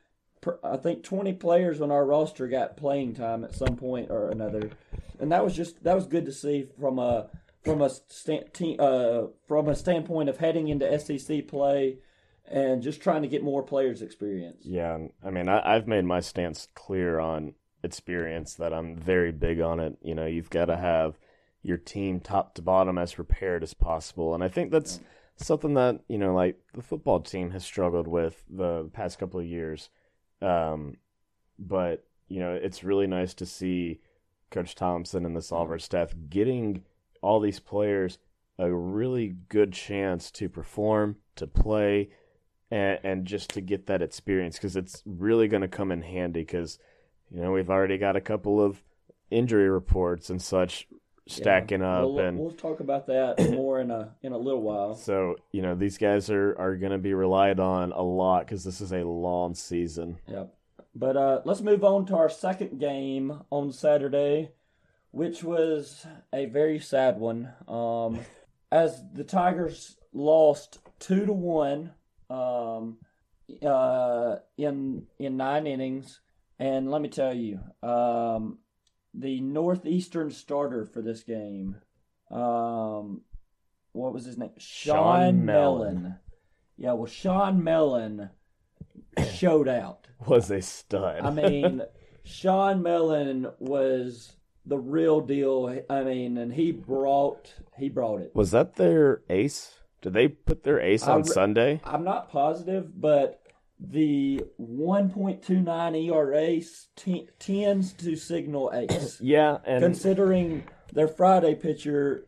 per, 0.41 0.61
I 0.63 0.77
think 0.77 1.03
20 1.03 1.33
players 1.35 1.81
on 1.81 1.91
our 1.91 2.07
roster 2.07 2.47
got 2.47 2.77
playing 2.77 3.15
time 3.15 3.45
at 3.45 3.55
some 3.55 3.77
point 3.77 4.11
or 4.11 4.31
another, 4.31 4.71
and 5.19 5.33
that 5.33 5.45
was 5.45 5.57
just 5.57 5.83
that 5.83 5.97
was 5.97 6.07
good 6.07 6.27
to 6.27 6.33
see 6.33 6.69
from 6.79 7.01
a 7.01 7.29
from 7.65 7.81
a 7.81 7.91
stand, 7.91 8.45
uh, 8.79 9.27
from 9.47 9.69
a 9.69 9.75
standpoint 9.75 10.29
of 10.29 10.37
heading 10.39 10.69
into 10.69 10.99
SEC 10.99 11.47
play 11.49 11.99
and 12.47 12.83
just 12.83 13.01
trying 13.01 13.23
to 13.23 13.29
get 13.29 13.43
more 13.43 13.63
players 13.63 14.03
experience. 14.03 14.63
Yeah, 14.65 14.99
I 15.25 15.31
mean, 15.31 15.49
I, 15.49 15.75
I've 15.75 15.89
made 15.89 16.05
my 16.05 16.21
stance 16.21 16.69
clear 16.75 17.19
on 17.19 17.55
experience 17.83 18.55
that 18.55 18.73
I'm 18.73 18.97
very 18.97 19.33
big 19.33 19.61
on 19.61 19.81
it. 19.81 19.97
You 20.03 20.15
know, 20.15 20.27
you've 20.27 20.51
got 20.51 20.67
to 20.67 20.77
have 20.77 21.19
your 21.63 21.79
team 21.79 22.21
top 22.21 22.55
to 22.55 22.63
bottom 22.63 22.99
as 22.99 23.15
prepared 23.15 23.63
as 23.63 23.73
possible, 23.73 24.35
and 24.35 24.45
I 24.45 24.49
think 24.49 24.71
that's 24.71 25.01
something 25.37 25.75
that 25.75 26.01
you 26.09 26.19
know, 26.19 26.35
like 26.35 26.59
the 26.75 26.83
football 26.83 27.21
team 27.21 27.51
has 27.51 27.65
struggled 27.65 28.07
with 28.07 28.45
the 28.51 28.91
past 28.93 29.19
couple 29.19 29.41
of 29.41 29.47
years. 29.47 29.89
Um, 30.43 30.99
but 31.59 32.05
you 32.29 32.41
know, 32.41 32.53
it's 32.55 32.85
really 32.85 33.07
nice 33.07 33.33
to 33.35 33.47
see 33.47 34.01
Coach 34.51 34.75
Thompson 34.75 35.25
and 35.25 35.35
the 35.35 35.43
Solver 35.43 35.79
staff 35.79 36.15
getting 36.29 36.83
all 37.25 37.41
these 37.41 37.61
players 37.61 38.19
a 38.59 38.73
really 38.73 39.35
good 39.49 39.73
chance 39.73 40.31
to 40.31 40.49
perform, 40.49 41.17
to 41.37 41.47
play, 41.47 42.11
and, 42.71 42.99
and 43.03 43.25
just 43.27 43.51
to 43.51 43.61
get 43.61 43.87
that 43.87 44.01
experience 44.03 44.57
because 44.57 44.77
it's 44.77 45.03
really 45.05 45.49
going 45.49 45.63
to 45.63 45.69
come 45.69 45.91
in 45.91 46.03
handy 46.03 46.41
because 46.41 46.79
you 47.31 47.41
know 47.41 47.51
we've 47.51 47.71
already 47.71 47.99
got 47.99 48.15
a 48.17 48.21
couple 48.21 48.61
of 48.65 48.83
injury 49.31 49.69
reports 49.69 50.31
and 50.31 50.41
such 50.41 50.87
stacking 51.27 51.81
Yeah. 51.81 51.99
up 52.01 52.05
We'll, 52.11 52.19
and 52.21 52.39
we'll 52.39 52.51
talk 52.53 52.81
about 52.81 53.07
that 53.09 53.41
more 53.51 53.81
in 53.81 53.91
a 53.91 54.15
in 54.23 54.33
a 54.33 54.39
little 54.39 54.63
while. 54.63 54.95
so 54.95 55.37
you 55.51 55.63
know 55.63 55.75
these 55.75 55.99
guys 55.99 56.31
are 56.31 56.55
are 56.59 56.77
going 56.77 56.93
to 56.93 56.99
be 56.99 57.15
relied 57.15 57.59
on 57.59 57.91
a 57.93 58.03
lot 58.03 58.47
because 58.47 58.63
this 58.63 58.81
is 58.81 58.93
a 58.93 59.03
long 59.05 59.55
season 59.55 60.19
Yep. 60.29 60.55
But 60.97 61.17
uh, 61.17 61.41
let's 61.45 61.61
move 61.61 61.83
on 61.83 62.07
to 62.07 62.17
our 62.17 62.29
second 62.31 62.79
game 62.79 63.41
on 63.51 63.73
Saturday, 63.73 64.51
which 65.15 65.45
was 65.45 66.05
a 66.33 66.47
very 66.47 66.81
sad 66.81 67.19
one. 67.19 67.53
Um, 67.69 68.19
as 68.73 69.01
the 69.13 69.23
Tigers 69.23 69.97
lost 70.13 70.81
two 70.99 71.25
to 71.25 71.33
one 71.33 71.93
um, 72.29 72.99
uh, 73.65 74.37
in 74.59 75.07
in 75.19 75.37
nine 75.37 75.69
innings, 75.69 76.21
and 76.59 76.91
let 76.91 77.01
me 77.01 77.09
tell 77.09 77.33
you, 77.33 77.61
um, 77.83 78.59
the 79.15 79.41
northeastern 79.41 80.33
starter 80.33 80.85
for 80.85 81.01
this 81.01 81.23
game, 81.23 81.77
um, 82.33 83.23
what 83.93 84.13
was 84.13 84.25
his 84.25 84.37
name? 84.37 84.51
Sean 84.59 84.97
Sean 84.97 85.45
Mellon. 85.45 86.03
Mellon. 86.03 86.15
Yeah, 86.77 86.95
well, 86.95 87.07
Sean 87.07 87.63
Mellon 87.63 88.31
showed 89.33 89.69
out. 89.69 90.09
was 90.27 90.51
a 90.51 90.61
stud 90.61 91.21
I 91.21 91.31
mean, 91.31 91.83
Sean 92.25 92.83
Mellon 92.83 93.47
was 93.61 94.33
the 94.67 94.79
real 94.79 95.21
deal. 95.21 95.81
I 95.91 96.03
mean, 96.03 96.37
and 96.39 96.53
he 96.53 96.73
brought 96.73 97.55
he 97.79 97.89
brought 97.89 98.21
it. 98.21 98.31
was 98.35 98.51
that 98.53 98.77
their 98.77 99.23
ace 99.29 99.75
did 100.03 100.13
they 100.13 100.29
put 100.29 100.65
their 100.65 100.81
ace 100.81 101.05
on 101.05 101.23
re- 101.23 101.29
Sunday 101.29 101.81
I'm 101.85 102.05
not 102.05 102.31
positive, 102.31 103.01
but 103.01 103.41
the 103.81 104.43
1.29 104.61 106.09
ERA 106.11 106.61
t- 106.97 107.29
tends 107.39 107.93
to 107.95 108.17
signal 108.17 108.71
ace. 108.73 109.19
yeah 109.23 109.59
and 109.65 109.83
Considering 109.83 110.65
their 110.93 111.09
Friday 111.09 111.55
pitcher, 111.55 112.27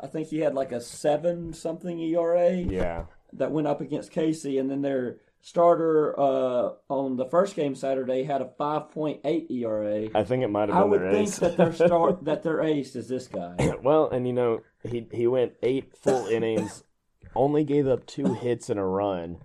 I 0.00 0.06
think 0.06 0.28
he 0.28 0.38
had 0.40 0.54
like 0.54 0.72
a 0.72 0.80
seven 0.80 1.52
something 1.52 1.98
ERA. 1.98 2.52
yeah 2.56 3.04
that 3.34 3.50
went 3.50 3.66
up 3.66 3.80
against 3.80 4.10
Casey, 4.10 4.58
and 4.58 4.70
then 4.70 4.82
their 4.82 5.16
starter 5.42 6.18
uh, 6.18 6.70
on 6.88 7.16
the 7.16 7.26
first 7.26 7.56
game 7.56 7.74
Saturday 7.74 8.22
had 8.22 8.40
a 8.40 8.50
5.8 8.58 9.50
ERA. 9.50 10.08
I 10.14 10.24
think 10.24 10.42
it 10.44 10.48
might 10.48 10.68
have 10.68 10.78
I 10.78 10.80
been 10.82 10.90
would 10.90 11.00
their 11.02 11.10
think 11.10 11.28
ace 11.28 11.38
that 11.40 11.56
their 11.56 11.72
start 11.72 12.24
that 12.24 12.42
their 12.44 12.62
ace 12.62 12.96
is 12.96 13.08
this 13.08 13.26
guy. 13.28 13.56
Well, 13.82 14.08
and 14.08 14.26
you 14.26 14.32
know, 14.32 14.62
he 14.84 15.06
he 15.12 15.26
went 15.26 15.54
eight 15.62 15.94
full 15.96 16.26
innings, 16.30 16.84
only 17.34 17.64
gave 17.64 17.86
up 17.88 18.06
two 18.06 18.32
hits 18.34 18.70
and 18.70 18.78
a 18.78 18.84
run, 18.84 19.38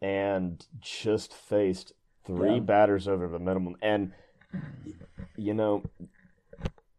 and 0.00 0.64
just 0.80 1.34
faced 1.34 1.92
three 2.24 2.54
Yeah. 2.54 2.60
batters 2.60 3.08
over 3.08 3.26
the 3.28 3.40
minimum. 3.40 3.76
And 3.82 4.12
you 5.36 5.54
know, 5.54 5.82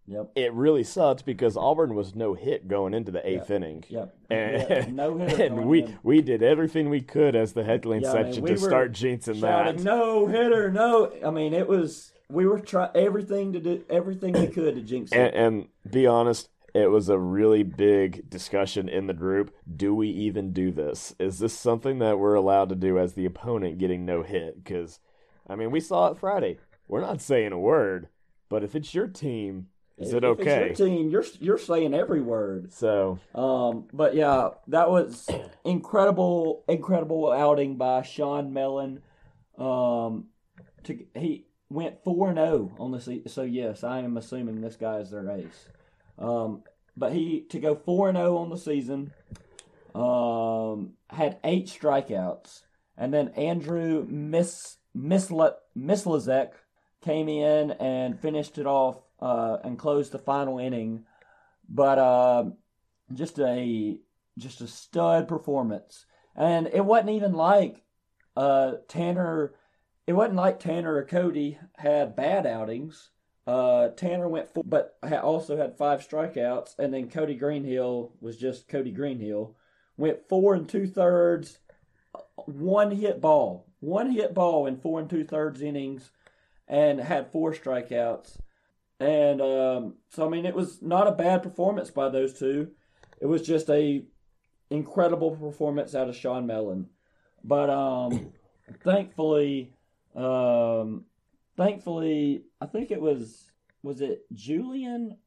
Yep. 0.06 0.32
it 0.36 0.54
really 0.54 0.84
sucked 0.84 1.26
because 1.26 1.56
Auburn 1.56 1.96
was 1.96 2.14
no 2.14 2.34
hit 2.34 2.68
going 2.68 2.94
into 2.94 3.12
the 3.12 3.28
eighth 3.28 3.50
inning. 3.50 3.86
Yep. 3.88 4.16
And, 4.30 4.66
Yeah, 4.70 4.86
no 4.92 5.18
hitter 5.18 5.44
and 5.46 5.66
we 5.66 5.84
in. 5.84 6.00
we 6.04 6.22
did 6.22 6.44
everything 6.44 6.90
we 6.90 7.02
could 7.02 7.36
as 7.36 7.54
the 7.54 7.64
heckling 7.64 8.02
Yeah, 8.02 8.14
I 8.14 8.24
mean, 8.24 8.42
we 8.42 8.50
to 8.50 8.58
start 8.58 8.92
jinxing 8.92 9.40
Shouting, 9.40 9.78
that. 9.78 9.84
no 9.84 10.28
hitter, 10.28 10.70
no. 10.72 11.12
I 11.26 11.30
mean, 11.32 11.54
it 11.54 11.68
was 11.68 12.12
we 12.30 12.46
were 12.46 12.60
trying 12.60 12.90
everything 12.96 13.54
to 13.54 13.60
do 13.60 13.84
everything 13.90 14.34
we 14.34 14.48
could 14.48 14.76
to 14.76 14.82
jinx 14.82 15.12
it. 15.12 15.18
And, 15.18 15.36
and 15.36 15.68
be 15.90 16.06
honest, 16.08 16.50
it 16.74 16.90
was 16.90 17.08
a 17.08 17.18
really 17.20 17.64
big 17.64 18.30
discussion 18.30 18.90
in 18.90 19.08
the 19.08 19.14
group. 19.14 19.56
Do 19.76 19.94
we 19.94 20.10
even 20.10 20.52
do 20.52 20.72
this? 20.72 21.16
Is 21.20 21.40
this 21.40 21.54
something 21.54 22.00
that 22.00 22.18
we're 22.18 22.34
allowed 22.34 22.70
to 22.70 22.76
do 22.76 22.98
as 22.98 23.14
the 23.14 23.26
opponent 23.26 23.78
getting 23.78 24.06
no 24.06 24.24
hit? 24.24 24.64
Because, 24.64 25.00
I 25.48 25.56
mean, 25.56 25.70
we 25.70 25.80
saw 25.80 26.08
it 26.10 26.18
Friday. 26.18 26.58
We're 26.88 27.02
not 27.02 27.22
saying 27.22 27.52
a 27.52 27.60
word, 27.60 28.08
but 28.50 28.64
if 28.64 28.76
it's 28.76 28.94
your 28.96 29.08
team, 29.08 29.68
is 29.98 30.14
it 30.14 30.24
okay? 30.24 30.70
It's 30.70 30.80
your 30.80 30.88
team. 30.88 31.10
You're 31.10 31.26
you're 31.40 31.58
saying 31.58 31.94
every 31.94 32.22
word. 32.22 32.74
So, 32.74 33.20
Um, 33.36 33.86
but 33.94 34.16
yeah, 34.16 34.50
that 34.68 34.90
was 34.90 35.30
incredible, 35.64 36.64
incredible 36.68 37.32
outing 37.32 37.78
by 37.78 38.02
Sean 38.02 38.54
Mellon. 38.54 39.02
Um, 39.58 40.26
to 40.84 41.06
he 41.16 41.46
went 41.70 42.04
four 42.04 42.30
and 42.30 42.38
zero 42.38 42.72
on 42.80 42.92
the 42.92 43.00
se- 43.00 43.24
so 43.28 43.44
yes, 43.44 43.84
I 43.84 44.00
am 44.00 44.18
assuming 44.18 44.62
this 44.62 44.76
guy 44.76 44.98
is 44.98 45.12
their 45.12 45.30
ace. 45.30 45.70
Um, 46.18 46.64
but 46.98 47.14
he 47.14 47.42
to 47.50 47.60
go 47.60 47.76
four 47.76 48.10
and 48.10 48.18
zero 48.18 48.38
on 48.38 48.50
the 48.50 48.58
season. 48.58 49.14
Um, 49.94 50.94
had 51.12 51.38
eight 51.44 51.68
strikeouts, 51.68 52.64
and 52.98 53.14
then 53.14 53.28
Andrew 53.30 54.06
Miss 54.10 54.78
Misla 54.98 55.54
Misiaszek 55.78 56.54
came 57.02 57.30
in 57.30 57.72
and 57.72 58.20
finished 58.20 58.58
it 58.58 58.66
off 58.66 58.98
uh, 59.24 59.58
and 59.64 59.80
closed 59.80 60.12
the 60.12 60.20
final 60.20 60.60
inning. 60.60 61.06
But 61.70 61.98
uh, 61.98 62.46
just 63.14 63.40
a 63.40 63.98
just 64.38 64.62
a 64.62 64.68
stud 64.68 65.28
performance. 65.28 66.06
And 66.36 66.68
it 66.68 66.84
wasn't 66.84 67.12
even 67.12 67.34
like 67.34 67.84
uh, 68.36 68.74
Tanner. 68.90 69.54
It 70.06 70.14
wasn't 70.14 70.36
like 70.36 70.60
Tanner 70.60 70.96
or 70.96 71.06
Cody 71.06 71.58
had 71.78 72.18
bad 72.18 72.46
outings. 72.46 73.12
Uh, 73.48 73.90
Tanner 73.90 74.28
went 74.28 74.54
four, 74.54 74.64
but 74.66 74.98
also 75.22 75.56
had 75.56 75.78
five 75.78 76.06
strikeouts, 76.06 76.80
and 76.80 76.94
then 76.94 77.10
Cody 77.10 77.36
Greenhill 77.36 78.14
was 78.20 78.38
just 78.38 78.68
Cody 78.70 78.92
Greenhill. 78.92 79.56
Went 79.98 80.28
four 80.28 80.56
and 80.56 80.68
two 80.68 80.88
thirds, 80.88 81.60
one 82.46 82.92
hit 82.92 83.22
ball, 83.22 83.68
one 83.80 84.12
hit 84.12 84.34
ball 84.34 84.66
in 84.66 84.78
four 84.78 85.00
and 85.00 85.10
two 85.10 85.24
thirds 85.24 85.62
innings, 85.62 86.10
and 86.68 87.00
had 87.00 87.32
four 87.32 87.54
strikeouts. 87.54 88.38
And 89.04 89.42
um, 89.42 89.94
so, 90.10 90.26
I 90.26 90.30
mean, 90.30 90.46
it 90.46 90.56
was 90.56 90.82
not 90.82 91.08
a 91.08 91.12
bad 91.12 91.44
performance 91.44 91.92
by 91.92 92.10
those 92.10 92.38
two. 92.38 92.70
It 93.20 93.26
was 93.26 93.42
just 93.42 93.70
a 93.70 94.06
incredible 94.70 95.32
performance 95.36 95.94
out 95.94 96.10
of 96.10 96.16
Sean 96.16 96.48
Mellon. 96.48 96.88
But 97.44 97.70
um, 97.70 98.32
thankfully, 98.84 99.74
um, 100.16 101.06
thankfully, 101.58 102.44
I 102.62 102.66
think 102.66 102.92
it 102.92 103.02
was 103.02 103.52
was 103.82 104.02
it 104.02 104.26
Julien, 104.34 105.18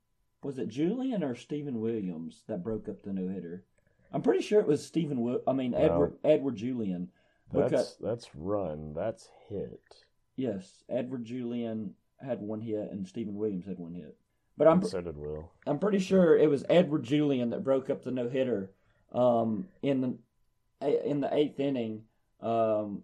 was 0.42 0.58
it 0.58 0.68
Julien 0.68 1.22
or 1.22 1.34
Steven 1.34 1.80
Williams 1.80 2.42
that 2.48 2.64
broke 2.64 2.88
up 2.88 3.02
the 3.02 3.12
no 3.12 3.28
hitter? 3.28 3.64
I'm 4.12 4.22
pretty 4.22 4.42
sure 4.42 4.60
it 4.60 4.66
was 4.66 4.84
Steven. 4.84 5.40
I 5.46 5.52
mean 5.52 5.74
Edward 5.74 6.14
Edward 6.24 6.56
Julien. 6.56 7.08
That's 7.52 7.70
Because- 7.70 7.96
that's 8.00 8.34
run. 8.34 8.94
That's 8.94 9.28
hit. 9.48 10.04
Yes, 10.36 10.84
Edward 10.88 11.24
Julien 11.24 11.94
had 12.24 12.40
one 12.40 12.60
hit 12.60 12.90
and 12.90 13.06
Steven 13.06 13.36
Williams 13.36 13.66
had 13.66 13.78
one 13.78 13.94
hit. 13.94 14.16
But 14.56 14.68
I'm 14.68 14.82
so 14.82 15.00
did 15.00 15.18
Will. 15.18 15.50
I'm 15.66 15.78
pretty 15.78 15.98
sure 15.98 16.36
it 16.36 16.48
was 16.48 16.64
Edward 16.70 17.02
Julien 17.02 17.50
that 17.50 17.62
broke 17.62 17.90
up 17.90 18.02
the 18.02 18.10
no 18.10 18.28
hitter 18.28 18.70
um, 19.12 19.68
in 19.82 20.00
the 20.00 21.08
in 21.08 21.20
the 21.20 21.34
eighth 21.34 21.60
inning, 21.60 22.04
um, 22.40 23.02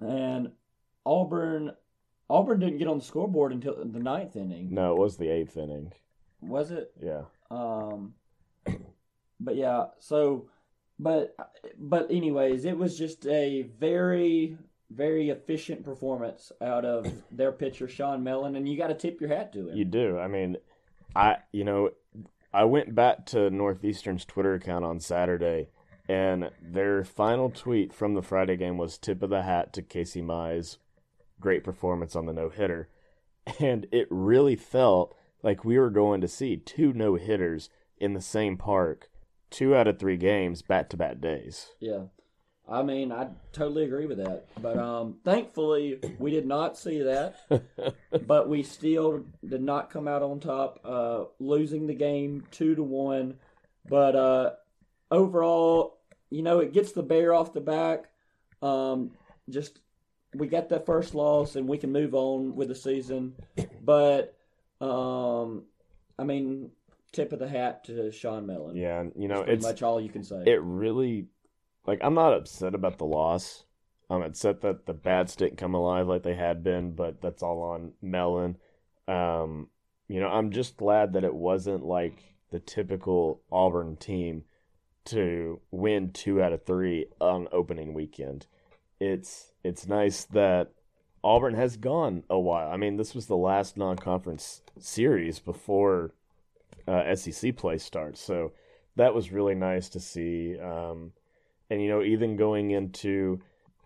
and 0.00 0.52
Auburn 1.04 1.72
Auburn 2.30 2.60
didn't 2.60 2.78
get 2.78 2.88
on 2.88 2.98
the 2.98 3.04
scoreboard 3.04 3.52
until 3.52 3.76
the 3.84 3.98
ninth 3.98 4.36
inning. 4.36 4.72
No, 4.72 4.92
it 4.92 4.98
was 4.98 5.16
the 5.16 5.28
eighth 5.28 5.56
inning. 5.56 5.92
Was 6.40 6.70
it? 6.70 6.92
Yeah. 7.02 7.22
Um, 7.50 8.14
but 9.40 9.56
yeah, 9.56 9.86
so, 9.98 10.48
but 10.98 11.36
but 11.78 12.10
anyways, 12.10 12.64
it 12.64 12.78
was 12.78 12.96
just 12.96 13.26
a 13.26 13.62
very 13.78 14.56
very 14.94 15.30
efficient 15.30 15.84
performance 15.84 16.52
out 16.60 16.84
of 16.84 17.06
their 17.30 17.52
pitcher 17.52 17.88
Sean 17.88 18.22
Mellon, 18.22 18.56
and 18.56 18.68
you 18.68 18.76
got 18.76 18.88
to 18.88 18.94
tip 18.94 19.20
your 19.20 19.30
hat 19.30 19.52
to 19.52 19.68
him. 19.68 19.76
You 19.76 19.84
do. 19.84 20.18
I 20.18 20.28
mean, 20.28 20.56
I 21.14 21.36
you 21.52 21.64
know, 21.64 21.90
I 22.52 22.64
went 22.64 22.94
back 22.94 23.26
to 23.26 23.50
Northeastern's 23.50 24.24
Twitter 24.24 24.54
account 24.54 24.84
on 24.84 25.00
Saturday, 25.00 25.68
and 26.08 26.50
their 26.60 27.04
final 27.04 27.50
tweet 27.50 27.92
from 27.92 28.14
the 28.14 28.22
Friday 28.22 28.56
game 28.56 28.78
was 28.78 28.98
"tip 28.98 29.22
of 29.22 29.30
the 29.30 29.42
hat 29.42 29.72
to 29.74 29.82
Casey 29.82 30.22
Mize, 30.22 30.78
great 31.40 31.64
performance 31.64 32.14
on 32.14 32.26
the 32.26 32.32
no 32.32 32.48
hitter," 32.48 32.88
and 33.58 33.86
it 33.90 34.06
really 34.10 34.56
felt 34.56 35.16
like 35.42 35.64
we 35.64 35.78
were 35.78 35.90
going 35.90 36.20
to 36.20 36.28
see 36.28 36.56
two 36.56 36.92
no 36.92 37.16
hitters 37.16 37.68
in 37.98 38.14
the 38.14 38.20
same 38.20 38.56
park, 38.56 39.10
two 39.50 39.74
out 39.74 39.86
of 39.86 39.98
three 39.98 40.16
games, 40.16 40.62
back 40.62 40.88
to 40.90 40.96
back 40.96 41.20
days. 41.20 41.68
Yeah. 41.80 42.04
I 42.72 42.82
mean, 42.82 43.12
I 43.12 43.28
totally 43.52 43.84
agree 43.84 44.06
with 44.06 44.16
that. 44.16 44.46
But 44.60 44.78
um, 44.78 45.16
thankfully, 45.24 46.00
we 46.18 46.30
did 46.30 46.46
not 46.46 46.78
see 46.78 47.02
that. 47.02 47.36
but 48.26 48.48
we 48.48 48.62
still 48.62 49.26
did 49.46 49.60
not 49.60 49.90
come 49.90 50.08
out 50.08 50.22
on 50.22 50.40
top, 50.40 50.80
uh, 50.82 51.24
losing 51.38 51.86
the 51.86 51.94
game 51.94 52.44
two 52.50 52.74
to 52.74 52.82
one. 52.82 53.34
But 53.86 54.16
uh, 54.16 54.50
overall, 55.10 55.98
you 56.30 56.42
know, 56.42 56.60
it 56.60 56.72
gets 56.72 56.92
the 56.92 57.02
bear 57.02 57.34
off 57.34 57.52
the 57.52 57.60
back. 57.60 58.06
Um, 58.62 59.10
just 59.50 59.80
we 60.34 60.46
got 60.46 60.70
that 60.70 60.86
first 60.86 61.14
loss, 61.14 61.56
and 61.56 61.68
we 61.68 61.76
can 61.76 61.92
move 61.92 62.14
on 62.14 62.56
with 62.56 62.68
the 62.68 62.74
season. 62.74 63.34
But 63.84 64.34
um, 64.80 65.64
I 66.18 66.24
mean, 66.24 66.70
tip 67.12 67.32
of 67.32 67.38
the 67.38 67.48
hat 67.48 67.84
to 67.84 68.10
Sean 68.12 68.46
Mellon. 68.46 68.76
Yeah, 68.76 69.04
you 69.14 69.28
know, 69.28 69.42
it's 69.42 69.62
much 69.62 69.82
all 69.82 70.00
you 70.00 70.08
can 70.08 70.24
say. 70.24 70.42
it 70.46 70.62
really 70.62 71.26
like 71.86 71.98
I'm 72.02 72.14
not 72.14 72.34
upset 72.34 72.74
about 72.74 72.98
the 72.98 73.04
loss. 73.04 73.64
I'm 74.10 74.22
upset 74.22 74.60
that 74.60 74.86
the 74.86 74.92
bats 74.92 75.36
didn't 75.36 75.56
come 75.56 75.74
alive 75.74 76.06
like 76.06 76.22
they 76.22 76.34
had 76.34 76.62
been, 76.62 76.94
but 76.94 77.20
that's 77.20 77.42
all 77.42 77.62
on 77.62 77.92
Melon. 78.02 78.56
Um, 79.08 79.68
you 80.08 80.20
know, 80.20 80.28
I'm 80.28 80.50
just 80.50 80.76
glad 80.76 81.14
that 81.14 81.24
it 81.24 81.34
wasn't 81.34 81.84
like 81.84 82.22
the 82.50 82.60
typical 82.60 83.42
Auburn 83.50 83.96
team 83.96 84.44
to 85.06 85.60
win 85.70 86.12
two 86.12 86.42
out 86.42 86.52
of 86.52 86.64
three 86.64 87.06
on 87.20 87.48
opening 87.52 87.94
weekend. 87.94 88.46
It's 89.00 89.52
it's 89.64 89.86
nice 89.86 90.24
that 90.26 90.72
Auburn 91.24 91.54
has 91.54 91.76
gone 91.76 92.24
a 92.28 92.38
while. 92.38 92.70
I 92.70 92.76
mean, 92.76 92.96
this 92.96 93.14
was 93.14 93.26
the 93.26 93.36
last 93.36 93.76
non-conference 93.76 94.62
series 94.78 95.38
before 95.38 96.12
uh, 96.86 97.14
SEC 97.14 97.56
play 97.56 97.78
starts, 97.78 98.20
so 98.20 98.52
that 98.96 99.14
was 99.14 99.32
really 99.32 99.54
nice 99.54 99.88
to 99.90 100.00
see. 100.00 100.58
Um, 100.58 101.12
and 101.72 101.80
you 101.80 101.88
know, 101.88 102.02
even 102.02 102.36
going 102.36 102.70
into 102.70 103.40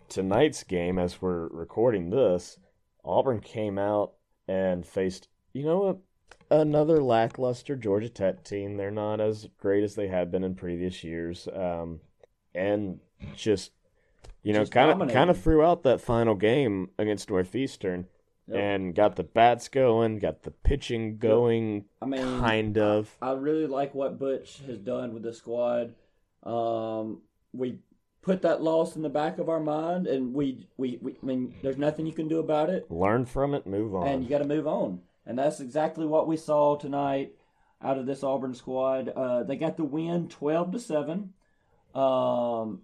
tonight's 0.09 0.65
game 0.65 0.99
as 0.99 1.23
we're 1.23 1.47
recording 1.49 2.11
this, 2.11 2.59
Auburn 3.05 3.39
came 3.39 3.79
out 3.79 4.15
and 4.49 4.85
faced, 4.85 5.29
you 5.53 5.65
know, 5.65 6.03
a, 6.51 6.57
another 6.57 7.01
lackluster 7.01 7.77
Georgia 7.77 8.09
Tech 8.09 8.43
team. 8.43 8.77
They're 8.77 8.91
not 8.91 9.21
as 9.21 9.47
great 9.59 9.85
as 9.85 9.95
they 9.95 10.09
have 10.09 10.33
been 10.33 10.43
in 10.43 10.57
previous 10.57 11.05
years, 11.05 11.49
um, 11.55 12.01
and 12.57 12.99
just 13.37 13.71
you 14.43 14.53
know, 14.53 14.67
kind 14.67 15.01
of 15.01 15.09
kind 15.13 15.31
of 15.31 15.41
threw 15.41 15.63
out 15.63 15.85
that 15.85 16.01
final 16.01 16.35
game 16.35 16.91
against 16.99 17.31
Northeastern. 17.31 18.09
Yep. 18.49 18.61
And 18.61 18.95
got 18.95 19.17
the 19.17 19.25
bats 19.25 19.69
going, 19.69 20.21
got 20.21 20.45
the 20.45 20.53
pitching 20.53 21.19
going, 21.19 21.87
I 22.01 22.07
mean, 22.07 22.21
kind 22.39 22.79
of. 22.79 23.11
I 23.21 23.33
really 23.33 23.67
like 23.67 23.93
what 23.93 24.21
Butch 24.21 24.61
has 24.69 24.79
done 24.79 25.15
with 25.15 25.25
the 25.25 25.33
squad. 25.33 25.95
Um, 26.45 27.23
we 27.57 27.79
put 28.23 28.43
that 28.43 28.63
loss 28.63 28.97
in 28.97 29.03
the 29.03 29.09
back 29.09 29.39
of 29.39 29.49
our 29.49 29.61
mind, 29.61 30.07
and 30.07 30.35
we, 30.35 30.67
we, 30.77 30.99
we 31.01 31.13
I 31.23 31.27
mean, 31.27 31.55
there's 31.63 31.79
nothing 31.79 32.07
you 32.07 32.13
can 32.13 32.29
do 32.29 32.39
about 32.41 32.71
it, 32.71 32.91
Learn 32.91 33.25
from 33.25 33.55
it, 33.55 33.67
move 33.67 33.95
on. 33.95 34.07
and 34.09 34.23
you 34.25 34.29
got 34.29 34.39
to 34.39 34.45
move 34.45 34.67
on. 34.67 35.01
And 35.25 35.39
that's 35.39 35.61
exactly 35.61 36.07
what 36.07 36.27
we 36.29 36.37
saw 36.37 36.77
tonight 36.77 37.33
out 37.83 37.99
of 37.99 38.07
this 38.07 38.23
Auburn 38.23 38.55
squad. 38.55 39.09
Uh, 39.09 39.43
they 39.43 39.57
got 39.57 39.77
the 39.77 39.85
win, 39.85 40.29
twelve 40.29 40.73
to 40.73 40.79
seven. 40.79 41.33
Um, 41.95 42.83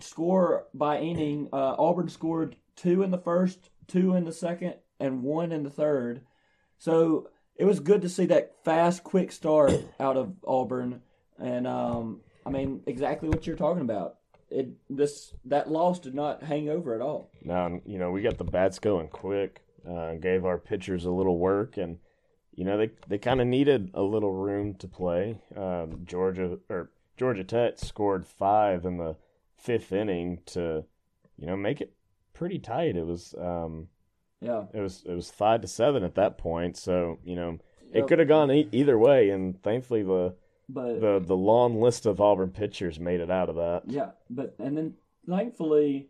score 0.00 0.66
by 0.74 0.98
inning. 1.00 1.48
Uh, 1.52 1.74
Auburn 1.78 2.08
scored 2.08 2.56
two 2.76 3.02
in 3.02 3.10
the 3.10 3.18
first, 3.18 3.70
two 3.86 4.14
in 4.14 4.24
the 4.24 4.32
second, 4.32 4.74
and 5.00 5.22
one 5.22 5.52
in 5.52 5.62
the 5.62 5.70
third. 5.70 6.22
So 6.78 7.28
it 7.56 7.64
was 7.64 7.80
good 7.80 8.02
to 8.02 8.08
see 8.08 8.26
that 8.26 8.54
fast, 8.64 9.02
quick 9.04 9.32
start 9.32 9.72
out 9.98 10.16
of 10.16 10.34
Auburn, 10.46 11.02
and 11.38 11.66
um, 11.66 12.20
I 12.46 12.50
mean 12.50 12.82
exactly 12.86 13.28
what 13.28 13.46
you're 13.46 13.56
talking 13.56 13.82
about. 13.82 14.16
It 14.50 14.68
this 14.88 15.34
that 15.46 15.68
loss 15.70 15.98
did 15.98 16.14
not 16.14 16.44
hang 16.44 16.68
over 16.68 16.94
at 16.94 17.00
all. 17.00 17.30
Now, 17.42 17.80
you 17.84 17.98
know, 17.98 18.12
we 18.12 18.22
got 18.22 18.38
the 18.38 18.44
bats 18.44 18.78
going 18.78 19.08
quick, 19.08 19.62
uh, 19.88 20.14
gave 20.14 20.44
our 20.44 20.56
pitchers 20.56 21.04
a 21.04 21.10
little 21.10 21.38
work, 21.38 21.76
and, 21.76 21.98
you 22.54 22.64
know, 22.64 22.78
they, 22.78 22.90
they 23.08 23.18
kind 23.18 23.40
of 23.40 23.48
needed 23.48 23.90
a 23.94 24.02
little 24.02 24.32
room 24.32 24.74
to 24.74 24.86
play. 24.86 25.40
Um, 25.56 26.02
Georgia, 26.04 26.58
or 26.68 26.90
Georgia 27.16 27.42
Tech 27.42 27.78
scored 27.78 28.24
five 28.26 28.84
in 28.84 28.98
the 28.98 29.16
fifth 29.56 29.92
inning 29.92 30.38
to, 30.46 30.84
you 31.36 31.46
know, 31.48 31.56
make 31.56 31.80
it 31.80 31.92
pretty 32.32 32.60
tight. 32.60 32.94
It 32.96 33.06
was, 33.06 33.34
um, 33.40 33.88
Yeah, 34.40 34.66
it 34.72 34.80
was, 34.80 35.02
it 35.04 35.14
was 35.14 35.28
five 35.30 35.60
to 35.62 35.66
seven 35.66 36.04
at 36.04 36.14
that 36.14 36.38
point. 36.38 36.76
So, 36.76 37.18
you 37.24 37.34
know, 37.34 37.58
it 37.92 37.98
Yep. 37.98 38.06
could 38.08 38.18
have 38.20 38.28
gone 38.28 38.52
e- 38.52 38.68
either 38.70 38.96
way. 38.96 39.30
And 39.30 39.60
thankfully 39.62 40.04
the, 40.04 40.34
but 40.68 41.00
the, 41.00 41.20
the 41.20 41.36
long 41.36 41.80
list 41.80 42.06
of 42.06 42.20
Auburn 42.20 42.50
pitchers 42.50 42.98
made 42.98 43.20
it 43.20 43.30
out 43.30 43.48
of 43.48 43.56
that. 43.56 43.82
Yeah, 43.86 44.10
but 44.28 44.54
and 44.58 44.76
then 44.76 44.94
thankfully, 45.28 46.08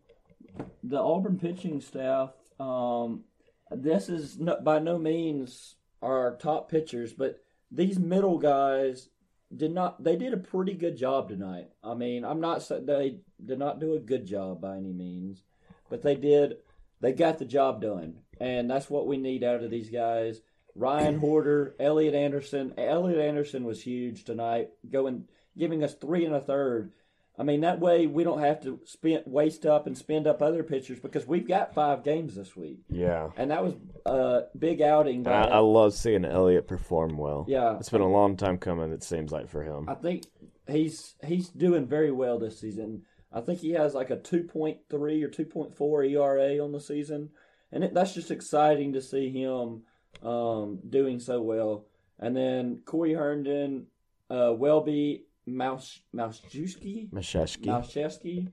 the 0.83 0.99
Auburn 0.99 1.39
pitching 1.39 1.81
staff. 1.81 2.31
Um, 2.59 3.25
this 3.71 4.09
is 4.09 4.39
no, 4.39 4.59
by 4.61 4.79
no 4.79 4.99
means 4.99 5.77
our 6.03 6.37
top 6.37 6.71
pitchers, 6.71 7.13
but 7.13 7.43
these 7.71 7.99
middle 7.99 8.39
guys 8.39 9.09
did 9.55 9.73
not. 9.73 10.03
They 10.03 10.17
did 10.17 10.33
a 10.33 10.39
pretty 10.39 10.75
good 10.75 10.97
job 10.97 11.29
tonight. 11.29 11.69
I 11.83 11.95
mean, 11.95 12.25
I'm 12.25 12.41
not 12.41 12.67
they 12.69 13.19
did 13.45 13.59
not 13.59 13.81
do 13.81 13.95
a 13.95 14.01
good 14.01 14.27
job 14.27 14.61
by 14.61 14.77
any 14.77 14.93
means, 14.93 15.43
but 15.91 16.03
they 16.03 16.15
did. 16.15 16.57
They 17.01 17.13
got 17.13 17.39
the 17.39 17.45
job 17.45 17.83
done, 17.83 18.21
and 18.41 18.71
that's 18.71 18.89
what 18.89 19.07
we 19.07 19.19
need 19.19 19.45
out 19.45 19.63
of 19.63 19.71
these 19.71 19.91
guys. 19.91 20.41
Ryan 20.77 21.21
Horter, 21.21 21.73
Elliot 21.81 22.15
Anderson. 22.15 22.75
Elliot 22.79 23.19
Anderson 23.19 23.65
was 23.65 23.83
huge 23.83 24.25
tonight, 24.25 24.71
going 24.91 25.25
giving 25.57 25.83
us 25.83 25.95
three 25.95 26.25
and 26.25 26.35
a 26.35 26.41
third. 26.41 26.93
I 27.39 27.43
mean, 27.43 27.61
that 27.63 27.81
way 27.81 28.07
we 28.07 28.25
don't 28.25 28.41
have 28.41 28.63
to 28.63 28.81
spend 28.85 29.25
waste 29.27 29.67
up 29.67 29.87
and 29.87 29.97
spend 29.97 30.27
up 30.27 30.41
other 30.41 30.63
pitchers 30.63 30.99
because 31.01 31.27
we've 31.27 31.47
got 31.47 31.75
five 31.75 32.03
games 32.03 32.35
this 32.35 32.57
week, 32.57 32.79
Yeah. 32.89 33.29
and 33.37 33.51
that 33.51 33.63
was 33.63 33.75
a 34.07 34.45
big 34.59 34.81
outing. 34.81 35.27
I, 35.27 35.49
I 35.49 35.59
love 35.59 35.93
seeing 35.93 36.25
Elliott 36.25 36.67
perform 36.67 37.19
well. 37.19 37.45
yeah, 37.47 37.77
It's 37.77 37.91
been 37.91 38.01
a 38.01 38.09
long 38.11 38.37
time 38.39 38.57
coming, 38.57 38.91
it 38.91 39.03
seems 39.03 39.33
like, 39.33 39.49
for 39.51 39.63
him. 39.63 39.87
I 39.89 39.95
think 39.95 40.25
he's 40.67 41.15
he's 41.25 41.49
doing 41.51 41.87
very 41.87 42.11
well 42.11 42.39
this 42.39 42.59
season. 42.59 43.03
I 43.31 43.43
think 43.43 43.61
he 43.61 43.73
has 43.73 43.93
like 43.95 44.09
a 44.09 44.17
2.3 44.17 44.79
or 44.91 45.29
2.4 45.29 46.11
ERA 46.11 46.65
on 46.65 46.73
the 46.73 46.81
season, 46.81 47.31
and 47.71 47.85
it, 47.85 47.93
that's 47.93 48.15
just 48.15 48.31
exciting 48.31 48.95
to 48.95 49.03
see 49.03 49.29
him 49.31 49.83
um, 50.27 50.81
doing 50.89 51.21
so 51.21 51.41
well. 51.41 51.87
And 52.19 52.37
then 52.37 52.81
Corey 52.85 53.15
Herndon, 53.15 53.87
uh, 54.29 54.53
Welby, 54.55 55.25
Mouse 55.47 56.01
Mousejewski. 56.15 57.11
Mauszewski, 57.11 58.49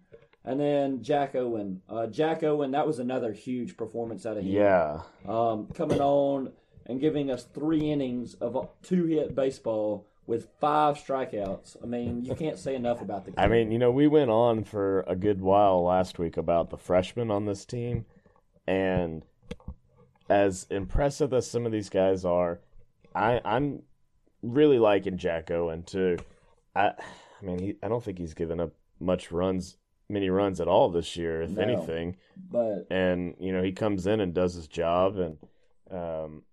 and 0.46 0.60
then 0.60 1.02
Jack 1.02 1.36
Owen. 1.36 1.82
Uh, 1.90 2.08
Jack 2.08 2.44
Owen, 2.44 2.72
that 2.72 2.86
was 2.86 3.00
another 3.00 3.32
huge 3.32 3.76
performance 3.76 4.26
out 4.26 4.38
of 4.38 4.44
him. 4.44 4.52
Yeah. 4.52 5.02
Um, 5.28 5.68
coming 5.74 6.02
on 6.02 6.52
and 6.86 7.00
giving 7.00 7.32
us 7.32 7.46
three 7.46 7.92
innings 7.92 8.36
of 8.36 8.70
two 8.84 9.06
hit 9.06 9.34
baseball 9.34 10.08
with 10.28 10.50
five 10.60 10.98
strikeouts. 10.98 11.78
I 11.82 11.86
mean, 11.86 12.26
you 12.26 12.36
can't 12.40 12.60
say 12.60 12.76
enough 12.76 13.02
about 13.02 13.26
the 13.26 13.32
kid. 13.32 13.40
I 13.40 13.48
mean, 13.48 13.72
you 13.72 13.80
know, 13.80 13.92
we 13.92 14.08
went 14.08 14.30
on 14.30 14.66
for 14.66 15.02
a 15.08 15.16
good 15.16 15.42
while 15.42 15.84
last 15.84 16.20
week 16.20 16.38
about 16.38 16.70
the 16.70 16.78
freshmen 16.78 17.32
on 17.32 17.46
this 17.46 17.66
team, 17.66 18.06
and 18.68 19.24
as 20.30 20.66
impressive 20.70 21.34
as 21.34 21.50
some 21.50 21.66
of 21.66 21.72
these 21.72 21.90
guys 21.90 22.26
are, 22.26 22.60
I, 23.16 23.42
I'm 23.44 23.84
really 24.42 24.80
liking 24.80 25.18
Jack 25.18 25.52
Owen 25.52 25.84
too. 25.84 26.18
I, 26.76 26.88
I 26.90 27.46
mean, 27.46 27.60
he, 27.60 27.76
I 27.84 27.88
don't 27.88 28.04
think 28.04 28.18
he's 28.18 28.34
given 28.34 28.60
up 28.60 28.72
much 29.00 29.32
runs, 29.32 29.78
many 30.10 30.30
runs 30.30 30.60
at 30.62 30.68
all 30.68 30.90
this 30.90 31.16
year, 31.16 31.42
if 31.42 31.52
No. 31.52 31.62
anything. 31.62 32.18
but 32.50 32.88
And 32.90 33.36
you 33.40 33.52
know, 33.52 33.62
he 33.62 33.72
comes 33.72 34.08
in 34.08 34.20
and 34.20 34.34
does 34.34 34.54
his 34.54 34.68
job, 34.68 35.18
and 35.18 35.38
um, 35.92 36.44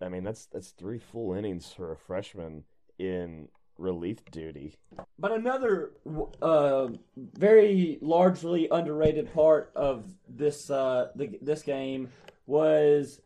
I 0.00 0.08
mean, 0.08 0.24
that's 0.24 0.46
that's 0.46 0.70
three 0.70 0.98
full 0.98 1.34
innings 1.34 1.72
for 1.72 1.92
a 1.92 1.96
freshman 1.96 2.64
in 2.98 3.48
relief 3.78 4.24
duty. 4.30 4.74
But 5.18 5.32
another 5.32 5.90
uh, 6.42 6.88
very 7.16 7.98
largely 8.00 8.68
underrated 8.70 9.32
part 9.34 9.70
of 9.76 10.04
this 10.28 10.70
uh, 10.70 11.08
the, 11.14 11.38
this 11.42 11.62
game 11.62 12.10
was 12.48 13.20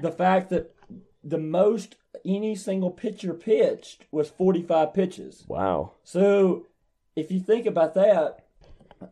the 0.00 0.10
fact 0.10 0.48
that 0.50 0.74
the 1.22 1.38
most 1.38 1.96
any 2.24 2.54
single 2.54 2.90
pitcher 2.90 3.34
pitched 3.34 4.06
was 4.10 4.30
45 4.30 4.94
pitches. 4.94 5.44
Wow. 5.48 5.92
So 6.04 6.66
if 7.16 7.30
you 7.30 7.40
think 7.40 7.66
about 7.66 7.94
that, 7.94 8.46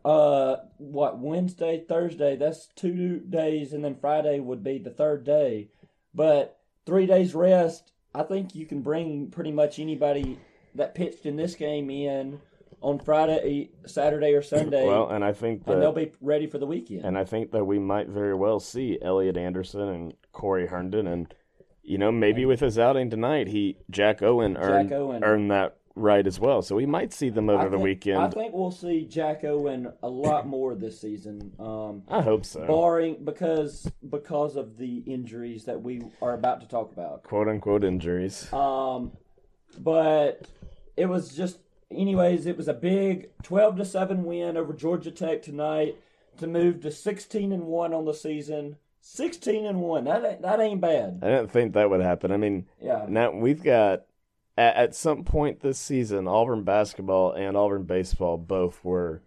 uh, 0.05 0.55
what 0.77 1.19
Wednesday, 1.19 1.83
Thursday, 1.87 2.35
that's 2.37 2.67
two 2.75 3.19
days, 3.19 3.73
and 3.73 3.83
then 3.83 3.97
Friday 3.99 4.39
would 4.39 4.63
be 4.63 4.77
the 4.77 4.89
third 4.89 5.25
day. 5.25 5.69
But 6.13 6.59
three 6.85 7.05
days 7.05 7.35
rest, 7.35 7.91
I 8.15 8.23
think 8.23 8.55
you 8.55 8.65
can 8.65 8.81
bring 8.81 9.29
pretty 9.29 9.51
much 9.51 9.79
anybody 9.79 10.39
that 10.75 10.95
pitched 10.95 11.25
in 11.25 11.35
this 11.35 11.55
game 11.55 11.89
in 11.89 12.39
on 12.81 12.99
Friday, 12.99 13.69
Saturday, 13.85 14.33
or 14.33 14.41
Sunday, 14.41 14.85
Well, 14.87 15.09
and 15.09 15.23
I 15.23 15.33
think 15.33 15.63
and 15.67 15.81
they'll 15.81 15.91
be 15.91 16.11
ready 16.19 16.47
for 16.47 16.57
the 16.57 16.65
weekend. 16.65 17.05
and 17.05 17.17
I 17.17 17.23
think 17.23 17.51
that 17.51 17.65
we 17.65 17.79
might 17.79 18.07
very 18.09 18.33
well 18.35 18.59
see 18.59 18.97
Elliot 19.01 19.37
Anderson 19.37 19.81
and 19.87 20.13
Corey 20.31 20.67
Herndon, 20.67 21.07
and 21.07 21.33
you 21.83 21.97
know, 21.97 22.11
maybe 22.11 22.45
with 22.45 22.59
his 22.59 22.77
outing 22.77 23.09
tonight, 23.09 23.47
he 23.47 23.77
Jack 23.89 24.21
Owen 24.21 24.57
earned 24.57 24.91
Owen. 24.93 25.23
earned 25.23 25.51
that 25.51 25.77
right 25.95 26.25
as 26.25 26.39
well. 26.39 26.61
So 26.61 26.75
we 26.75 26.85
might 26.85 27.11
see 27.11 27.29
them 27.29 27.49
over 27.49 27.67
the 27.69 27.77
weekend. 27.77 28.19
I 28.19 28.29
think 28.29 28.53
we'll 28.53 28.71
see 28.71 29.03
Jack 29.05 29.43
Owen 29.43 29.91
a 30.01 30.07
lot 30.09 30.47
more 30.47 30.73
this 30.73 31.01
season. 31.01 31.51
Um, 31.59 32.03
I 32.07 32.21
hope 32.21 32.45
so. 32.45 32.65
barring 32.65 33.25
because 33.25 33.91
because 34.09 34.55
of 34.55 34.77
the 34.77 34.99
injuries 34.99 35.65
that 35.65 35.81
we 35.81 36.01
are 36.21 36.33
about 36.33 36.61
to 36.61 36.67
talk 36.67 36.93
about. 36.93 37.23
Quote 37.23 37.47
unquote 37.49 37.83
injuries. 37.83 38.51
Um, 38.53 39.11
but 39.79 40.47
it 40.95 41.07
was 41.07 41.35
just, 41.35 41.59
anyways, 41.93 42.45
it 42.45 42.57
was 42.57 42.67
a 42.67 42.73
big 42.73 43.29
twelve 43.43 43.75
to 43.77 43.85
seven 43.85 44.23
win 44.25 44.57
over 44.57 44.73
Georgia 44.73 45.11
Tech 45.11 45.41
tonight 45.41 45.95
to 46.37 46.47
move 46.47 46.81
to 46.81 46.91
sixteen 46.91 47.51
and 47.51 47.63
one 47.65 47.93
on 47.93 48.05
the 48.05 48.13
season. 48.13 48.77
Sixteen 49.01 49.65
and 49.65 49.81
one. 49.81 50.03
That 50.05 50.23
ain't, 50.25 50.41
that 50.43 50.59
ain't 50.59 50.81
bad. 50.81 51.19
I 51.23 51.27
didn't 51.27 51.49
think 51.51 51.73
that 51.73 51.89
would 51.89 52.01
happen. 52.01 52.31
I 52.31 52.37
mean, 52.37 52.67
Yeah. 52.79 53.05
now 53.09 53.31
we've 53.31 53.63
got 53.63 54.05
at, 54.57 54.75
at 54.75 54.95
some 54.95 55.23
point 55.23 55.61
this 55.61 55.79
season, 55.79 56.27
Auburn 56.27 56.63
basketball 56.63 57.31
and 57.33 57.57
Auburn 57.57 57.83
baseball 57.83 58.37
both 58.37 58.83
were 58.83 59.21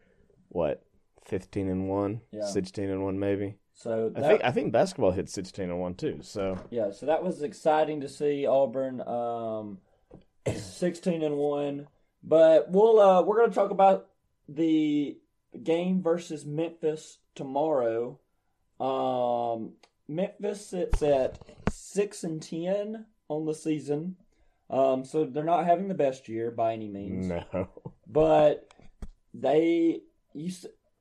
what 0.48 0.84
fifteen 1.24 1.68
and 1.68 1.88
one, 1.88 2.20
Yeah. 2.30 2.44
16 2.46 2.88
and 2.88 3.02
one, 3.02 3.18
maybe. 3.18 3.56
So 3.76 4.12
I 4.14 4.20
think 4.20 4.44
I 4.44 4.50
think 4.52 4.72
basketball 4.72 5.10
hit 5.10 5.28
sixteen 5.28 5.70
and 5.70 5.80
one 5.80 5.94
too. 5.94 6.20
So 6.22 6.56
yeah. 6.70 6.92
So 6.92 7.06
that 7.06 7.24
was 7.24 7.42
exciting 7.42 8.00
to 8.02 8.08
see 8.08 8.46
Auburn. 8.46 9.00
Um, 9.00 9.78
sixteen 10.54 11.22
and 11.22 11.36
one. 11.36 11.88
But 12.26 12.70
we'll 12.70 12.98
uh, 12.98 13.22
we're 13.22 13.38
gonna 13.38 13.52
talk 13.52 13.70
about 13.70 14.06
the 14.48 15.18
game 15.62 16.02
versus 16.02 16.46
Memphis 16.46 17.18
tomorrow. 17.34 18.18
Um, 18.80 19.72
Memphis 20.08 20.66
sits 20.66 21.02
at 21.02 21.38
six 21.70 22.24
and 22.24 22.42
ten 22.42 23.06
on 23.28 23.44
the 23.44 23.54
season, 23.54 24.16
um, 24.70 25.04
so 25.04 25.24
they're 25.24 25.44
not 25.44 25.66
having 25.66 25.88
the 25.88 25.94
best 25.94 26.28
year 26.28 26.50
by 26.50 26.72
any 26.72 26.88
means. 26.88 27.28
no, 27.28 27.68
But 28.06 28.72
they, 29.32 30.00
you, 30.32 30.52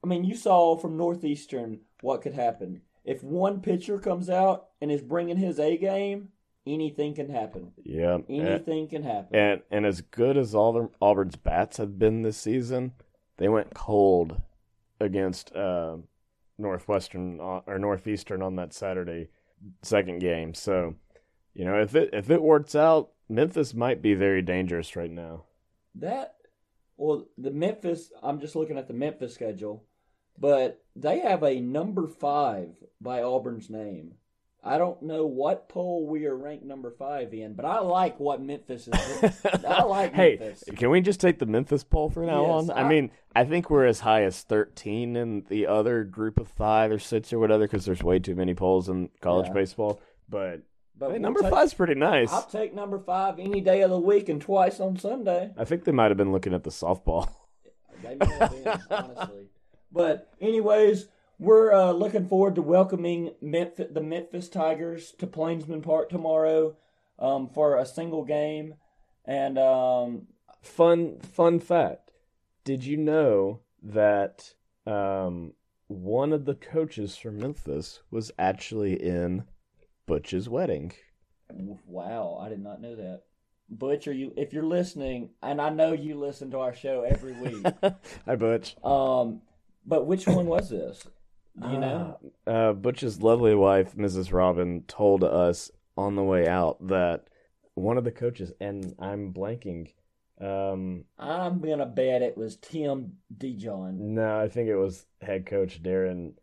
I 0.03 0.07
mean, 0.07 0.23
you 0.23 0.36
saw 0.36 0.77
from 0.77 0.97
Northeastern 0.97 1.81
what 2.01 2.21
could 2.21 2.33
happen 2.33 2.81
if 3.05 3.23
one 3.23 3.62
pitcher 3.62 3.97
comes 3.97 4.29
out 4.29 4.67
and 4.81 4.91
is 4.91 5.01
bringing 5.01 5.38
his 5.38 5.59
A 5.59 5.77
game. 5.77 6.29
Anything 6.65 7.13
can 7.13 7.30
happen. 7.30 7.73
yeah, 7.84 8.15
and, 8.15 8.26
Anything 8.30 8.88
can 8.88 9.04
happen. 9.04 9.36
and 9.38 9.62
and 9.69 9.86
as 9.86 10.02
good 10.02 10.38
as 10.38 10.56
Auburn, 10.56 10.89
Auburn's 11.02 11.36
bats 11.36 11.78
have 11.78 11.99
been 11.99 12.21
this 12.21 12.38
season, 12.38 12.93
they 13.38 13.49
went 13.49 13.73
cold 13.73 14.41
against 14.99 15.54
uh, 15.56 15.97
Northwestern 16.58 17.39
uh, 17.41 17.62
or 17.67 17.80
Northeastern 17.80 18.41
on 18.41 18.56
that 18.56 18.73
Saturday 18.73 19.30
second 19.82 20.19
game. 20.19 20.54
So, 20.54 20.95
you 21.54 21.65
know, 21.65 21.82
if 21.82 21.95
it 21.95 22.12
if 22.13 22.30
it 22.30 22.41
works 22.41 22.76
out, 22.76 23.12
Memphis 23.28 23.73
might 23.73 24.02
be 24.02 24.13
very 24.13 24.41
dangerous 24.41 24.95
right 24.95 25.12
now. 25.12 25.43
That, 25.95 26.36
well, 26.97 27.26
the 27.38 27.52
Memphis, 27.52 28.12
I'm 28.21 28.39
just 28.39 28.56
looking 28.56 28.78
at 28.78 28.88
the 28.88 28.93
Memphis 28.93 29.34
schedule, 29.34 29.84
but 30.39 30.84
they 30.95 31.19
have 31.19 31.43
a 31.43 31.60
number 31.60 32.08
five 32.08 32.69
by 33.02 33.21
Auburn's 33.21 33.69
name. 33.69 34.13
I 34.65 34.78
don't 34.78 35.02
know 35.02 35.26
what 35.26 35.67
poll 35.67 36.08
we 36.08 36.26
are 36.26 36.36
ranked 36.38 36.63
number 36.63 36.89
five 36.91 37.34
in, 37.34 37.54
but 37.54 37.65
I 37.65 37.80
like 37.80 38.17
what 38.19 38.41
Memphis 38.41 38.88
is. 38.88 39.45
I 39.67 39.84
like 39.84 40.13
hey, 40.13 40.38
Memphis. 40.39 40.63
can 40.78 40.89
we 40.89 41.02
just 41.02 41.19
take 41.19 41.39
the 41.39 41.45
Memphis 41.45 41.84
poll 41.84 42.10
for 42.10 42.23
now 42.26 42.43
Yes, 42.60 42.69
on? 42.69 42.71
I, 42.71 42.82
I- 42.84 42.88
mean, 42.89 43.12
I 43.36 43.43
think 43.43 43.69
we're 43.69 43.86
as 43.86 43.99
high 43.99 44.23
as 44.23 44.41
13 44.43 45.15
in 45.17 45.43
the 45.49 45.67
other 45.67 46.04
group 46.06 46.39
of 46.39 46.47
five 46.47 46.91
or 46.91 46.99
six 46.99 47.34
or 47.34 47.39
whatever 47.39 47.63
because 47.65 47.84
there's 47.86 48.04
way 48.04 48.19
too 48.19 48.36
many 48.36 48.54
polls 48.54 48.88
in 48.88 49.10
college 49.21 49.47
Yeah. 49.47 49.54
baseball. 49.54 49.99
But 50.30 50.62
But 50.97 51.08
hey, 51.08 51.12
we'll 51.13 51.21
number 51.21 51.41
take- 51.41 51.52
five's 51.52 51.73
pretty 51.73 51.95
nice. 51.95 52.32
I'll 52.32 52.43
take 52.43 52.73
number 52.73 52.99
five 52.99 53.39
any 53.39 53.60
day 53.60 53.82
of 53.82 53.89
the 53.89 53.99
week 53.99 54.30
and 54.30 54.39
twice 54.41 54.80
on 54.80 54.97
Sunday. 54.97 55.52
I 55.58 55.65
think 55.65 55.84
they 55.84 55.91
might 55.91 56.10
have 56.12 56.17
been 56.17 56.32
looking 56.32 56.54
at 56.54 56.63
the 56.63 56.69
softball. 56.69 57.28
They 58.02 58.15
may 58.15 58.26
have 58.39 58.52
been, 58.52 58.80
honestly. 58.89 59.47
But 59.91 60.30
anyways, 60.41 61.08
we're 61.43 61.73
uh, 61.73 61.91
looking 61.91 62.27
forward 62.27 62.56
to 62.56 62.62
welcoming 62.62 63.32
Memphis, 63.41 63.88
the 63.91 64.01
Memphis 64.01 64.47
Tigers 64.47 65.12
to 65.19 65.27
Plainsman 65.27 65.82
Park 65.82 66.10
tomorrow 66.10 66.77
um, 67.19 67.49
for 67.49 67.77
a 67.77 67.86
single 67.86 68.23
game. 68.23 68.75
And 69.25 69.58
um, 69.58 70.27
Fun 70.62 71.19
fun 71.19 71.60
fact. 71.60 72.12
Did 72.63 72.86
you 72.86 72.95
know 72.95 73.60
that 73.82 74.53
um, 74.88 75.53
one 75.88 76.32
of 76.32 76.45
the 76.45 76.56
coaches 76.56 77.17
from 77.17 77.38
Memphis 77.38 77.99
was 78.10 78.32
actually 78.39 78.93
in 78.93 79.43
Butch's 80.06 80.47
wedding? 80.47 80.93
wow, 81.86 82.39
I 82.41 82.49
did 82.49 82.63
not 82.63 82.82
know 82.82 82.95
that. 82.95 83.23
Butch, 83.69 84.08
are 84.08 84.13
you? 84.13 84.34
If 84.38 84.53
you're 84.53 84.63
listening, 84.63 85.32
and 85.41 85.60
I 85.60 85.69
know 85.69 85.91
you 85.91 86.15
listen 86.15 86.51
to 86.51 86.60
our 86.60 86.73
show 86.73 87.01
every 87.01 87.34
week. 87.34 87.65
Hi, 88.25 88.36
Butch. 88.36 88.75
um, 88.84 89.41
but 89.86 90.06
which 90.06 90.25
one 90.27 90.45
was 90.45 90.69
this? 90.69 91.06
Do 91.62 91.70
you 91.70 91.78
know? 91.80 92.20
Uh, 92.48 92.74
Butch's 92.74 93.22
lovely 93.22 93.54
wife, 93.56 93.96
Mrs. 93.96 94.34
Robin, 94.34 94.84
told 94.88 95.24
us 95.24 95.70
on 95.96 96.16
the 96.16 96.24
way 96.24 96.48
out 96.48 96.88
that 96.88 97.26
one 97.76 97.98
of 97.98 98.04
the 98.04 98.12
coaches, 98.12 98.52
and 98.60 98.96
I'm 99.00 99.32
blanking. 99.34 99.92
Um, 100.42 101.06
I'm 101.20 101.60
gonna 101.62 101.86
bet 101.86 102.22
it 102.24 102.36
was 102.38 102.58
Tim 102.58 103.13
Dijon. 103.38 104.16
no, 104.16 104.39
I 104.39 104.50
think 104.50 104.68
it 104.68 104.76
was 104.76 105.06
head 105.22 105.46
coach 105.46 105.82
Daron 105.82 106.34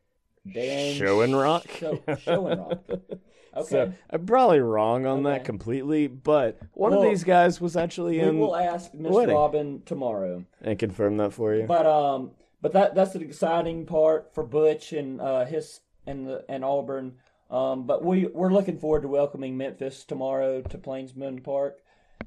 Dan 0.51 0.95
Schoenrock. 0.95 1.69
Scho- 1.79 1.97
Schoenrock. 2.07 3.01
Okay. 3.53 3.67
So 3.69 3.93
I'm 4.11 4.27
probably 4.27 4.61
wrong 4.61 5.07
on 5.07 5.25
that 5.25 5.45
completely, 5.45 6.07
but 6.07 6.57
one 6.73 6.93
Well, 6.93 7.03
of 7.03 7.09
these 7.09 7.25
guys 7.25 7.61
was 7.61 7.77
actually 7.77 8.21
in. 8.21 8.37
We 8.37 8.43
will 8.43 8.55
ask 8.55 8.95
Miss. 8.95 9.13
Robin 9.13 9.83
tomorrow. 9.85 10.45
and 10.63 10.79
confirm 10.79 11.17
that 11.17 11.33
for 11.33 11.53
you. 11.57 11.65
But 11.67 11.85
um, 11.85 12.31
but 12.63 12.73
that 12.73 12.95
that's 12.95 13.15
an 13.15 13.23
exciting 13.23 13.87
part 13.87 14.35
for 14.35 14.45
Butch 14.45 14.93
and 14.93 15.21
uh 15.21 15.45
his 15.45 15.81
and 16.07 16.27
the 16.27 16.45
and 16.49 16.65
Auburn. 16.65 17.17
Um, 17.51 17.87
but 17.87 18.05
we 18.05 18.27
we're 18.27 18.53
looking 18.53 18.79
forward 18.79 19.03
to 19.03 19.09
welcoming 19.09 19.57
Memphis 19.57 20.05
tomorrow 20.05 20.63
to 20.63 20.79
Plainsman 20.79 21.41
Park, 21.41 21.79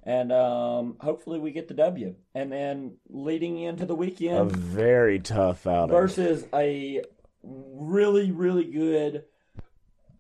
and 0.04 0.34
um, 0.34 0.98
hopefully 1.00 1.39
we 1.39 1.52
get 1.52 1.69
the 1.69 1.74
W. 1.76 2.15
And 2.36 2.52
then 2.52 2.98
leading 3.10 3.58
into 3.60 3.86
the 3.86 3.96
weekend, 3.96 4.38
A 4.38 4.43
very 4.46 5.19
tough 5.19 5.65
outing. 5.65 5.96
versus 5.96 6.46
a 6.54 7.04
really 7.41 8.32
really 8.32 8.65
good 8.65 9.24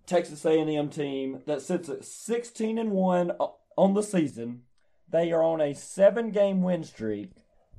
Texas 0.05 0.45
A&M 0.45 0.89
team 0.89 1.41
that 1.45 1.61
sits 1.61 1.89
at 1.89 2.03
16 2.03 2.77
and 2.77 2.91
1 2.91 3.31
on 3.77 3.93
the 3.93 4.03
season. 4.03 4.63
They 5.09 5.31
are 5.31 5.43
on 5.43 5.61
a 5.61 5.73
7-game 5.73 6.61
win 6.61 6.83
streak 6.83 7.31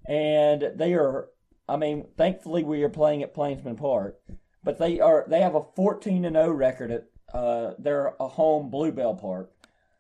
and 0.07 0.73
they 0.77 0.95
are 0.95 1.29
I 1.69 1.77
mean, 1.77 2.07
thankfully 2.17 2.63
we 2.63 2.83
are 2.83 2.89
playing 2.89 3.23
at 3.23 3.35
Plainsman 3.35 3.77
Park, 3.77 4.21
but 4.63 4.79
they 4.79 5.01
are 5.01 5.25
they 5.29 5.41
have 5.41 5.55
a 5.55 5.65
14 5.75 6.25
and 6.25 6.37
0 6.37 6.51
record 6.51 6.91
at 6.91 7.07
uh 7.33 7.73
their 7.79 8.15
a 8.21 8.29
home 8.29 8.71
Blue 8.71 8.93
Bell 8.93 9.15
Park. 9.15 9.53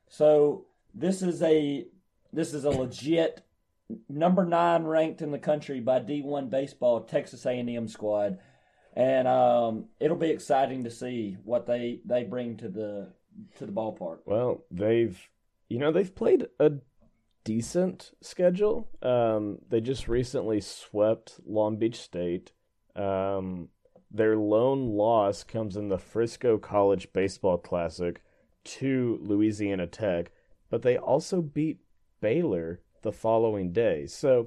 So 0.09 0.67
this 0.95 1.23
is 1.23 1.43
a 1.43 1.87
this 2.33 2.53
is 2.53 2.65
a 2.65 2.71
legit 2.71 3.45
number 4.09 4.45
9 4.45 4.85
ranked 4.85 5.23
in 5.23 5.31
the 5.31 5.39
country 5.39 5.81
by 5.81 6.01
D1 6.01 6.51
baseball 6.51 7.03
Texas 7.03 7.47
A&M 7.47 7.89
squad. 7.89 8.39
And 8.97 9.27
um, 9.27 9.87
it'll 9.99 10.17
be 10.17 10.31
exciting 10.31 10.85
to 10.85 10.91
see 10.91 11.37
what 11.45 11.67
they, 11.67 12.01
they 12.05 12.23
bring 12.23 12.57
to 12.59 12.69
the 12.69 13.13
to 13.59 13.67
the 13.67 13.73
ballpark. 13.73 14.19
Well, 14.27 14.63
they've 14.71 15.19
you 15.69 15.79
know 15.81 15.91
they've 15.91 16.15
played 16.15 16.47
a 16.61 16.73
decent 17.45 18.13
schedule. 18.21 18.89
Um, 19.03 19.59
they 19.69 19.81
just 19.81 20.09
recently 20.09 20.61
swept 20.61 21.41
Long 21.47 21.77
Beach 21.77 22.01
State. 22.01 22.53
Um, 22.97 23.69
their 24.11 24.37
lone 24.37 24.91
loss 24.91 25.45
comes 25.45 25.77
in 25.77 25.89
the 25.89 25.99
Frisco 25.99 26.59
College 26.59 27.13
Baseball 27.13 27.59
Classic 27.59 28.23
to 28.65 29.19
Louisiana 29.23 29.87
Tech, 29.87 30.31
but 30.71 30.83
they 30.83 30.97
also 30.97 31.43
beat 31.43 31.81
Baylor 32.21 32.81
the 33.03 33.13
following 33.13 33.73
day. 33.73 34.07
So, 34.07 34.47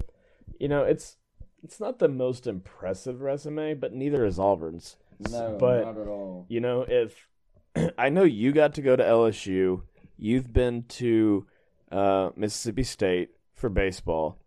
you 0.60 0.68
know, 0.68 0.84
it's 0.84 1.18
it's 1.64 1.80
not 1.80 2.00
the 2.00 2.08
most 2.08 2.48
impressive 2.48 3.22
resume, 3.22 3.74
but 3.74 3.94
neither 3.94 4.26
is 4.26 4.40
Auburn's. 4.40 4.96
No, 5.32 5.58
but 5.60 5.84
not 5.84 5.98
at 5.98 6.08
all. 6.08 6.46
you 6.48 6.60
know, 6.60 6.86
if 6.88 7.28
I 7.98 8.10
know 8.10 8.24
you 8.24 8.52
got 8.52 8.76
to 8.76 8.82
go 8.82 8.96
to 8.96 9.04
LSU, 9.04 9.82
you've 10.18 10.54
been 10.54 10.84
to 10.90 11.46
uh, 11.92 12.30
Mississippi 12.36 12.84
State 12.84 13.30
for 13.54 13.70
baseball. 13.70 14.38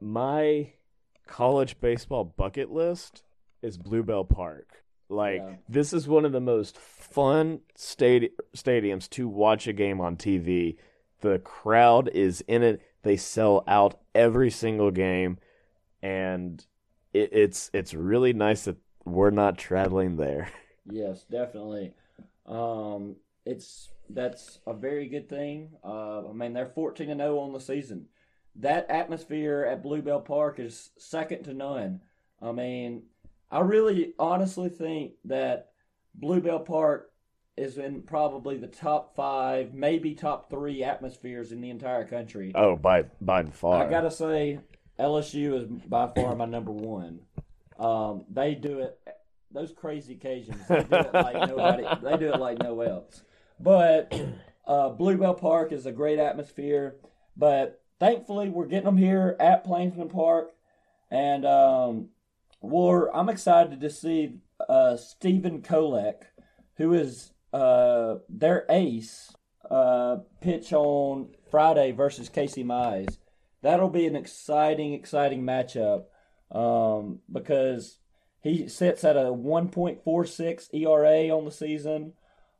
My 0.00 0.72
college 1.26 1.80
baseball 1.80 2.24
bucket 2.24 2.70
list 2.70 3.22
is 3.62 3.76
Blue 3.78 4.02
Bell 4.02 4.24
Park. 4.24 4.82
Like 5.08 5.40
Yeah. 5.42 5.56
this 5.68 5.92
is 5.92 6.08
one 6.08 6.24
of 6.24 6.32
the 6.32 6.40
most 6.40 6.76
fun 6.78 7.60
stadi- 7.76 8.32
stadiums 8.56 9.08
to 9.10 9.28
watch 9.28 9.66
a 9.66 9.72
game 9.72 10.00
on 10.00 10.16
TV. 10.16 10.76
The 11.20 11.38
crowd 11.38 12.08
is 12.08 12.40
in 12.48 12.62
it. 12.62 12.80
They 13.02 13.16
sell 13.16 13.62
out 13.66 14.00
every 14.14 14.50
single 14.50 14.90
game, 14.90 15.38
and 16.02 16.64
it, 17.12 17.30
it's 17.32 17.70
it's 17.74 17.94
really 17.94 18.32
nice 18.32 18.64
that 18.64 18.76
we're 19.04 19.30
not 19.30 19.58
traveling 19.58 20.16
there. 20.16 20.48
Yes, 20.90 21.22
definitely. 21.30 21.94
Um, 22.44 23.14
it's 23.46 23.90
that's 24.14 24.58
a 24.66 24.74
very 24.74 25.08
good 25.08 25.28
thing. 25.28 25.70
Uh, 25.84 26.28
I 26.28 26.32
mean, 26.32 26.52
they're 26.52 26.66
fourteen 26.66 27.10
and 27.10 27.20
zero 27.20 27.38
on 27.40 27.52
the 27.52 27.60
season. 27.60 28.06
That 28.56 28.90
atmosphere 28.90 29.66
at 29.70 29.82
Blue 29.82 30.02
Bell 30.02 30.20
Park 30.20 30.58
is 30.58 30.90
second 30.98 31.44
to 31.44 31.54
none. 31.54 32.00
I 32.40 32.52
mean, 32.52 33.04
I 33.50 33.60
really 33.60 34.14
honestly 34.18 34.68
think 34.68 35.12
that 35.24 35.70
Blue 36.14 36.40
Bell 36.40 36.60
Park 36.60 37.12
is 37.56 37.78
in 37.78 38.02
probably 38.02 38.56
the 38.56 38.66
top 38.66 39.14
five, 39.14 39.74
maybe 39.74 40.14
top 40.14 40.50
three 40.50 40.82
atmospheres 40.82 41.52
in 41.52 41.60
the 41.60 41.70
entire 41.70 42.06
country. 42.06 42.52
Oh, 42.54 42.76
by 42.76 43.04
by 43.20 43.44
far. 43.44 43.86
I 43.86 43.90
gotta 43.90 44.10
say, 44.10 44.60
LSU 44.98 45.54
is 45.54 45.64
by 45.64 46.08
far 46.14 46.34
my 46.34 46.46
number 46.46 46.72
one. 46.72 47.20
Um, 47.78 48.24
they 48.30 48.54
do 48.54 48.80
it; 48.80 48.98
those 49.50 49.72
crazy 49.72 50.16
Cajuns, 50.16 50.66
they 50.66 50.82
do 50.82 50.96
it 50.96 51.14
like 51.14 51.48
nobody. 51.48 51.84
They 52.02 52.16
do 52.16 52.32
it 52.32 52.40
like 52.40 52.58
no 52.58 52.80
else. 52.80 53.22
But 53.60 54.12
uh, 54.66 54.90
Blue 54.90 55.16
Bell 55.16 55.34
Park 55.34 55.72
is 55.72 55.86
a 55.86 55.92
great 55.92 56.18
atmosphere. 56.18 56.96
But 57.36 57.82
thankfully, 57.98 58.48
we're 58.48 58.66
getting 58.66 58.84
them 58.84 58.96
here 58.96 59.36
at 59.40 59.64
Plainsman 59.64 60.08
Park, 60.08 60.52
and 61.10 61.46
um, 61.46 62.08
we're 62.60 63.10
I'm 63.12 63.28
excited 63.28 63.80
to 63.80 63.90
see 63.90 64.38
uh, 64.68 64.96
Stephen 64.96 65.62
Kolek, 65.62 66.22
who 66.76 66.92
is 66.94 67.32
uh, 67.52 68.16
their 68.28 68.66
ace, 68.68 69.32
uh, 69.70 70.18
pitch 70.40 70.72
on 70.72 71.28
Friday 71.50 71.92
versus 71.92 72.28
Casey 72.28 72.64
Mize. 72.64 73.18
That'll 73.62 73.90
be 73.90 74.06
an 74.06 74.16
exciting, 74.16 74.92
exciting 74.92 75.42
matchup 75.42 76.04
um, 76.50 77.20
because 77.30 77.98
he 78.40 78.68
sits 78.68 79.04
at 79.04 79.16
a 79.16 79.30
1.46 79.32 80.74
ERA 80.74 81.36
on 81.36 81.44
the 81.44 81.52
season, 81.52 82.14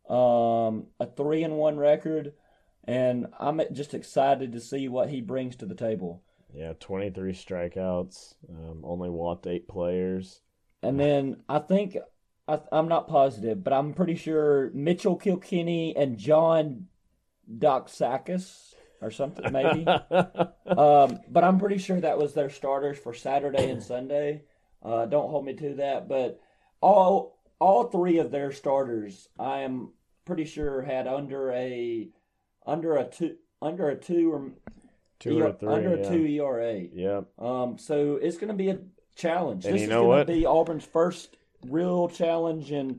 um, 0.08 0.86
a 1.00 1.06
three 1.16 1.42
and 1.42 1.56
one 1.56 1.76
record, 1.76 2.32
and 2.84 3.26
I'm 3.38 3.60
just 3.72 3.94
excited 3.94 4.52
to 4.52 4.60
see 4.60 4.88
what 4.88 5.10
he 5.10 5.20
brings 5.20 5.56
to 5.56 5.66
the 5.66 5.74
table. 5.74 6.22
Yeah, 6.54 6.74
23 6.78 7.32
strikeouts, 7.32 8.34
um, 8.50 8.80
only 8.84 9.08
walked 9.08 9.46
eight 9.46 9.68
players. 9.68 10.40
And 10.82 11.00
then 11.00 11.42
I 11.48 11.60
think 11.60 11.96
I, 12.46 12.60
I'm 12.70 12.88
not 12.88 13.08
positive, 13.08 13.62
but 13.62 13.72
I'm 13.72 13.94
pretty 13.94 14.16
sure 14.16 14.70
Mitchell 14.74 15.16
Kilkenny 15.16 15.96
and 15.96 16.18
John 16.18 16.88
Doxakis 17.50 18.74
or 19.00 19.10
something 19.10 19.50
maybe. 19.52 19.86
um, 20.66 21.20
but 21.28 21.44
I'm 21.44 21.58
pretty 21.58 21.78
sure 21.78 22.00
that 22.00 22.18
was 22.18 22.34
their 22.34 22.50
starters 22.50 22.98
for 22.98 23.14
Saturday 23.14 23.70
and 23.70 23.82
Sunday. 23.82 24.42
Uh, 24.82 25.06
don't 25.06 25.30
hold 25.30 25.44
me 25.44 25.54
to 25.54 25.74
that, 25.76 26.08
but 26.08 26.40
all 26.80 27.38
all 27.62 27.84
three 27.84 28.18
of 28.18 28.30
their 28.30 28.50
starters, 28.52 29.28
I 29.38 29.60
am 29.60 29.92
pretty 30.24 30.44
sure 30.44 30.82
had 30.82 31.06
under 31.06 31.50
a 31.52 32.08
under 32.66 32.96
a 32.96 33.04
two 33.04 33.36
under 33.60 33.88
a 33.88 33.96
two 33.96 34.32
or 34.32 34.50
Two 35.20 35.38
ER 35.40 35.46
or 35.48 35.52
three. 35.52 35.68
under 35.72 35.96
yeah. 35.96 36.02
a 36.06 36.10
two 36.10 36.24
ERA. 36.26 36.80
Yeah. 36.92 37.20
Um, 37.38 37.78
so 37.78 38.16
it's 38.20 38.36
going 38.38 38.48
to 38.48 38.54
be 38.54 38.70
a 38.70 38.78
challenge. 39.14 39.64
And 39.64 39.74
this 39.74 39.82
you 39.82 39.86
is 39.86 39.90
know 39.90 40.00
going 40.02 40.08
what? 40.08 40.26
to 40.26 40.32
be 40.32 40.46
Auburn's 40.46 40.84
first 40.84 41.36
real 41.68 42.08
challenge 42.08 42.72
and 42.72 42.98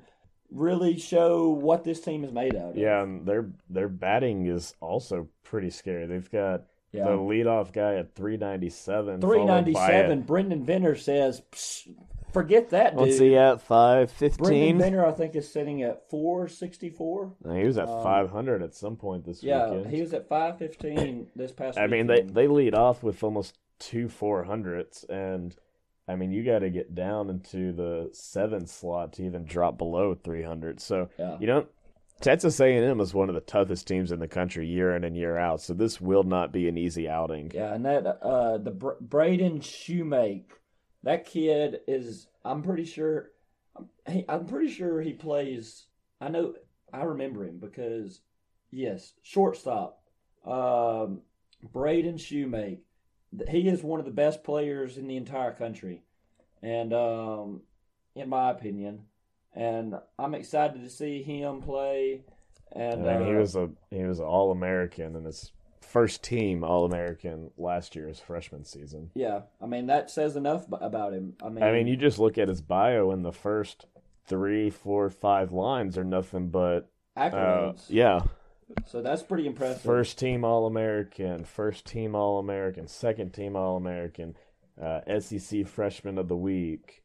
really 0.49 0.97
show 0.97 1.49
what 1.49 1.83
this 1.83 1.99
team 1.99 2.23
is 2.23 2.31
made 2.31 2.55
out 2.55 2.71
of. 2.71 2.77
Yeah, 2.77 3.01
and 3.03 3.25
their 3.25 3.49
their 3.69 3.89
batting 3.89 4.45
is 4.45 4.73
also 4.79 5.27
pretty 5.43 5.69
scary. 5.69 6.05
They've 6.05 6.31
got 6.31 6.63
Yeah. 6.93 7.05
the 7.05 7.17
leadoff 7.17 7.73
guy 7.73 7.95
at 7.95 8.15
397. 8.15 9.19
397. 9.19 9.19
by 9.19 9.45
ninety 9.45 9.73
seven. 9.73 10.19
a- 10.19 10.21
Brendan 10.21 10.63
Venner 10.63 10.95
says, 10.95 11.41
"Psh, 11.51 11.89
"Forget 12.33 12.69
that, 12.71 12.91
dude." 12.91 12.99
What's 12.99 13.19
he 13.19 13.35
at? 13.37 13.65
Brendan 13.67 14.07
515? 14.07 14.77
Venner, 14.79 15.05
I 15.05 15.11
think, 15.11 15.35
is 15.35 15.51
sitting 15.51 15.81
at 15.83 16.09
four 16.09 16.47
sixty 16.47 16.89
four. 16.89 17.33
He 17.43 17.63
was 17.63 17.77
at 17.77 17.87
500 17.87 18.61
at 18.63 18.73
some 18.75 18.95
point 18.95 19.25
this 19.25 19.43
Um, 19.43 19.49
Yeah, 19.49 19.69
weekend. 19.71 19.93
he 19.93 20.01
was 20.01 20.13
at 20.13 20.27
five 20.27 20.57
fifteen 20.57 21.27
this 21.35 21.51
past. 21.51 21.77
I 21.77 21.87
mean, 21.87 22.07
they 22.07 22.21
they 22.21 22.47
lead 22.47 22.73
off 22.75 23.03
with 23.03 23.23
almost 23.23 23.57
two 23.79 24.07
400s, 24.07 25.07
and 25.09 25.55
I 26.07 26.15
mean, 26.15 26.31
you 26.31 26.43
got 26.43 26.59
to 26.59 26.69
get 26.69 26.93
down 26.95 27.29
into 27.29 27.71
the 27.71 28.09
seventh 28.13 28.69
slot 28.69 29.13
to 29.13 29.23
even 29.23 29.45
drop 29.45 29.77
below 29.77 30.13
300. 30.15 30.79
So 30.81 31.09
Yeah. 31.17 31.37
you 31.39 31.47
know, 31.47 31.65
Texas 32.21 32.59
A&M 32.59 32.99
is 33.01 33.13
one 33.13 33.27
of 33.29 33.35
the 33.35 33.41
toughest 33.41 33.87
teams 33.87 34.11
in 34.11 34.19
the 34.19 34.27
country 34.27 34.65
year 34.67 34.95
in 34.95 35.03
and 35.03 35.15
year 35.17 35.37
out. 35.37 35.59
So 35.61 35.73
this 35.73 35.99
will 35.99 36.23
not 36.23 36.51
be 36.53 36.67
an 36.69 36.77
easy 36.77 37.09
outing. 37.09 37.51
Yeah, 37.53 37.73
and 37.73 37.85
that 37.85 38.05
uh 38.05 38.57
the 38.57 38.71
Br- 38.71 38.99
Braden 39.01 39.59
Shoemake, 39.59 40.45
that 41.03 41.25
kid 41.25 41.81
is. 41.87 42.27
I'm 42.43 42.61
pretty 42.61 42.85
sure. 42.85 43.31
He, 44.09 44.25
I'm 44.27 44.45
pretty 44.45 44.71
sure 44.71 45.01
he 45.01 45.13
plays. 45.13 45.85
I 46.19 46.29
know. 46.29 46.53
I 46.93 47.03
remember 47.03 47.43
him 47.43 47.57
because, 47.57 48.21
yes, 48.71 49.13
shortstop. 49.23 50.01
Um, 50.45 51.21
Braden 51.71 52.15
Shoemake. 52.15 52.79
He 53.49 53.67
is 53.67 53.81
one 53.81 53.99
of 53.99 54.05
the 54.05 54.11
best 54.11 54.43
players 54.43 54.97
in 54.97 55.07
the 55.07 55.17
entire 55.17 55.53
country, 55.53 56.03
and 56.61 56.93
um, 56.93 57.61
in 58.15 58.29
my 58.29 58.51
opinion, 58.51 59.05
and 59.55 59.95
I'm 60.19 60.35
excited 60.35 60.83
to 60.83 60.89
see 60.89 61.23
him 61.23 61.61
play. 61.61 62.25
And 62.73 63.09
I 63.09 63.17
mean, 63.17 63.27
he 63.27 63.35
uh, 63.35 63.39
was 63.39 63.55
a 63.55 63.69
he 63.89 64.03
was 64.03 64.19
an 64.19 64.25
All 64.25 64.51
American 64.51 65.15
in 65.15 65.25
his 65.25 65.51
first 65.93 66.23
team 66.23 66.63
All 66.63 66.85
American 66.85 67.51
last 67.55 67.95
year, 67.95 68.07
his 68.07 68.19
freshman 68.19 68.65
season. 68.65 69.11
Yeah, 69.13 69.41
I 69.61 69.67
mean 69.67 69.85
that 69.87 70.09
says 70.09 70.35
enough 70.35 70.65
about 70.81 71.13
him. 71.13 71.35
I 71.41 71.49
mean, 71.49 71.63
I 71.63 71.71
mean, 71.71 71.85
you 71.87 71.95
just 71.95 72.17
look 72.17 72.37
at 72.39 72.47
his 72.47 72.61
bio, 72.61 73.11
and 73.11 73.23
the 73.23 73.31
first 73.31 73.85
three, 74.25 74.71
four, 74.71 75.09
five 75.11 75.51
lines 75.51 75.97
are 75.97 76.03
nothing 76.03 76.49
but 76.49 76.89
uh, 77.15 77.29
accolades. 77.29 77.83
yeah, 77.89 78.21
So 78.87 79.01
that's 79.03 79.21
pretty 79.21 79.45
impressive. 79.45 79.83
first 79.83 80.17
team 80.17 80.43
All 80.43 80.65
American, 80.65 81.45
first 81.45 81.85
team 81.85 82.15
All 82.15 82.39
American, 82.39 82.87
second 82.87 83.31
team 83.33 83.55
All 83.55 83.77
American, 83.77 84.35
uh, 84.81 85.01
SEC 85.19 85.67
Freshman 85.67 86.17
of 86.17 86.27
the 86.27 86.35
Week. 86.37 87.03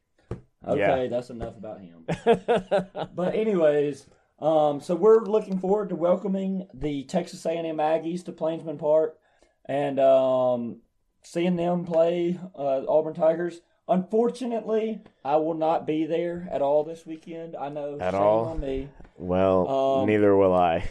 okay, 0.67 1.07
that's 1.09 1.29
enough 1.29 1.55
about 1.57 1.79
him. 1.81 2.05
but 3.15 3.35
anyways, 3.35 4.07
um, 4.41 4.79
so 4.81 4.95
we're 4.95 5.23
looking 5.25 5.59
forward 5.59 5.89
to 5.89 5.95
welcoming 5.95 6.67
the 6.73 7.03
Texas 7.03 7.45
A&M 7.45 7.77
Aggies 7.77 8.23
to 8.25 8.31
Plainsman 8.31 8.77
Park. 8.77 9.17
and 9.65 9.99
um, 9.99 10.77
seeing 11.23 11.55
them 11.55 11.85
play 11.85 12.39
uh, 12.57 12.81
Auburn 12.87 13.13
Tigers. 13.13 13.61
Unfortunately, 13.87 15.01
I 15.23 15.35
will 15.37 15.53
not 15.53 15.85
be 15.85 16.05
there 16.05 16.47
at 16.51 16.61
all 16.61 16.83
this 16.83 17.05
weekend. 17.05 17.55
I 17.55 17.69
know. 17.69 17.97
At 17.99 18.13
shame 18.13 18.21
all? 18.21 18.45
on 18.45 18.59
me. 18.59 18.89
Well, 19.17 19.67
Um, 20.01 20.07
neither 20.07 20.35
will 20.35 20.53
I. 20.53 20.87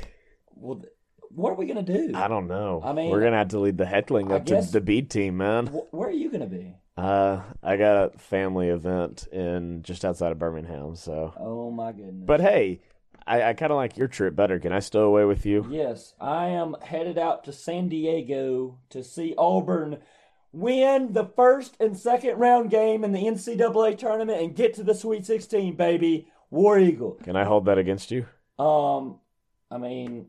Well, 0.55 0.83
what 1.31 1.51
are 1.51 1.55
we 1.57 1.67
gonna 1.67 1.83
do? 1.83 2.13
I 2.15 2.27
don't 2.29 2.49
know. 2.49 2.81
I 2.85 2.93
mean, 2.93 3.11
we're 3.11 3.21
gonna 3.21 3.37
have 3.39 3.49
to 3.49 3.59
lead 3.61 3.79
the 3.79 3.87
heckling 3.87 4.31
I 4.33 4.37
up 4.37 4.45
guess- 4.47 4.67
to 4.67 4.73
the 4.75 4.81
B 4.81 5.03
team, 5.03 5.37
man. 5.37 5.67
Wh- 5.69 5.93
Where 5.95 6.09
are 6.09 6.13
you 6.13 6.31
gonna 6.31 6.47
be? 6.47 6.75
Uh, 6.97 7.43
I 7.63 7.77
got 7.77 8.15
a 8.15 8.19
family 8.19 8.69
event 8.69 9.29
in 9.31 9.83
just 9.83 10.05
outside 10.05 10.33
of 10.33 10.39
Birmingham, 10.39 10.97
so. 10.97 11.33
Oh 11.39 11.71
my 11.71 11.93
goodness! 11.93 12.25
But 12.27 12.41
hey, 12.41 12.81
I, 13.29 13.51
I 13.51 13.53
kind 13.53 13.71
of 13.71 13.77
like 13.77 13.97
your 13.97 14.09
trip 14.09 14.35
better. 14.35 14.59
Can 14.59 14.73
I 14.73 14.81
stow 14.81 15.03
away 15.03 15.25
with 15.25 15.45
you? 15.45 15.67
Yes, 15.71 16.15
I 16.21 16.47
am 16.47 16.77
headed 16.83 17.19
out 17.19 17.45
to 17.45 17.53
San 17.53 17.89
Diego 17.89 18.79
to 18.91 19.05
see 19.05 19.35
Auburn 19.37 19.99
win 20.53 21.13
the 21.13 21.27
first 21.27 21.77
and 21.79 21.97
second 21.97 22.39
round 22.39 22.71
game 22.71 23.05
in 23.05 23.13
the 23.13 23.25
NCAA 23.25 23.99
tournament 23.99 24.41
and 24.41 24.57
get 24.57 24.75
to 24.75 24.83
the 24.83 24.95
Sweet 24.95 25.27
16, 25.27 25.77
baby. 25.77 26.29
War 26.51 26.79
Eagle. 26.79 27.19
Can 27.23 27.37
I 27.37 27.45
hold 27.45 27.67
that 27.67 27.77
against 27.77 28.11
you? 28.11 28.25
Um, 28.59 29.21
I 29.71 29.77
mean, 29.77 30.29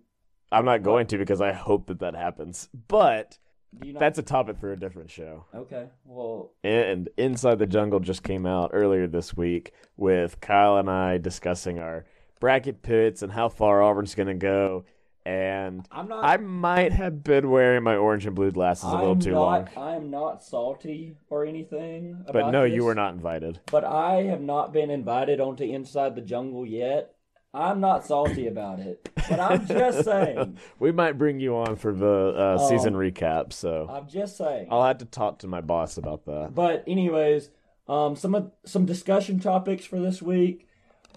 I'm 0.52 0.66
not 0.66 0.84
going 0.84 1.08
to 1.08 1.18
because 1.18 1.40
I 1.40 1.54
hope 1.54 1.88
that 1.88 2.00
that 2.00 2.16
happens. 2.16 2.68
But 2.90 3.38
do 3.80 3.88
you 3.88 3.94
know? 3.94 4.00
that's 4.02 4.20
a 4.20 4.24
topic 4.24 4.58
for 4.60 4.74
a 4.74 4.80
different 4.80 5.10
show. 5.10 5.46
okay. 5.56 5.88
Well, 6.04 6.52
And 6.64 7.08
Inside 7.18 7.60
the 7.60 7.68
Jungle 7.68 8.02
just 8.02 8.24
came 8.24 8.46
out 8.46 8.72
earlier 8.74 9.08
this 9.08 9.38
week 9.38 9.72
with 9.96 10.42
Kyle 10.42 10.78
and 10.78 10.90
I 10.90 11.18
discussing 11.20 11.80
our 11.80 12.06
bracket 12.40 12.82
pits 12.82 13.22
and 13.22 13.32
how 13.32 13.50
far 13.50 13.82
Auburn's 13.82 14.16
going 14.16 14.28
to 14.28 14.34
go. 14.34 14.86
And 15.26 15.86
I'm 15.92 16.08
not. 16.08 16.24
I 16.24 16.38
might 16.38 16.92
have 16.94 17.24
been 17.24 17.52
wearing 17.52 17.84
my 17.84 17.96
orange 17.96 18.26
and 18.26 18.36
blue 18.36 18.52
glasses 18.52 18.86
a 18.86 18.96
little 18.96 19.12
I'm 19.12 19.20
too 19.20 19.32
not, 19.32 19.40
long. 19.40 19.70
I 19.78 19.96
am 19.96 20.10
not 20.10 20.42
salty 20.42 21.18
or 21.30 21.46
anything. 21.46 22.24
But 22.32 22.50
no, 22.52 22.64
this, 22.64 22.74
you 22.74 22.86
were 22.86 22.96
not 22.96 23.14
invited. 23.14 23.60
But 23.70 23.84
I 23.84 24.24
have 24.24 24.42
not 24.42 24.74
been 24.74 24.90
invited 24.90 25.40
onto 25.40 25.66
Inside 25.66 26.16
the 26.16 26.22
Jungle 26.22 26.66
yet. 26.66 27.14
I'm 27.54 27.80
not 27.80 28.06
salty 28.06 28.48
about 28.48 28.80
it. 28.80 29.10
But 29.30 29.40
I'm 29.40 29.68
just 29.68 30.04
saying. 30.06 30.58
we 30.80 30.92
might 30.92 31.18
bring 31.18 31.40
you 31.40 31.58
on 31.58 31.76
for 31.76 31.94
the 31.94 32.08
uh, 32.08 32.70
season 32.70 32.96
Um, 32.96 33.02
recap, 33.02 33.54
so 33.54 33.88
I'm 33.92 34.08
just 34.08 34.38
saying. 34.38 34.68
I'll 34.72 34.86
have 34.86 35.00
to 35.00 35.06
talk 35.06 35.40
to 35.40 35.48
my 35.48 35.62
boss 35.62 35.98
about 35.98 36.26
that. 36.26 36.52
But 36.56 36.84
anyways, 36.88 37.50
um, 37.88 38.16
some 38.16 38.36
of 38.36 38.52
some 38.66 38.86
discussion 38.86 39.40
topics 39.40 39.84
for 39.86 40.00
this 40.00 40.22
week. 40.22 40.68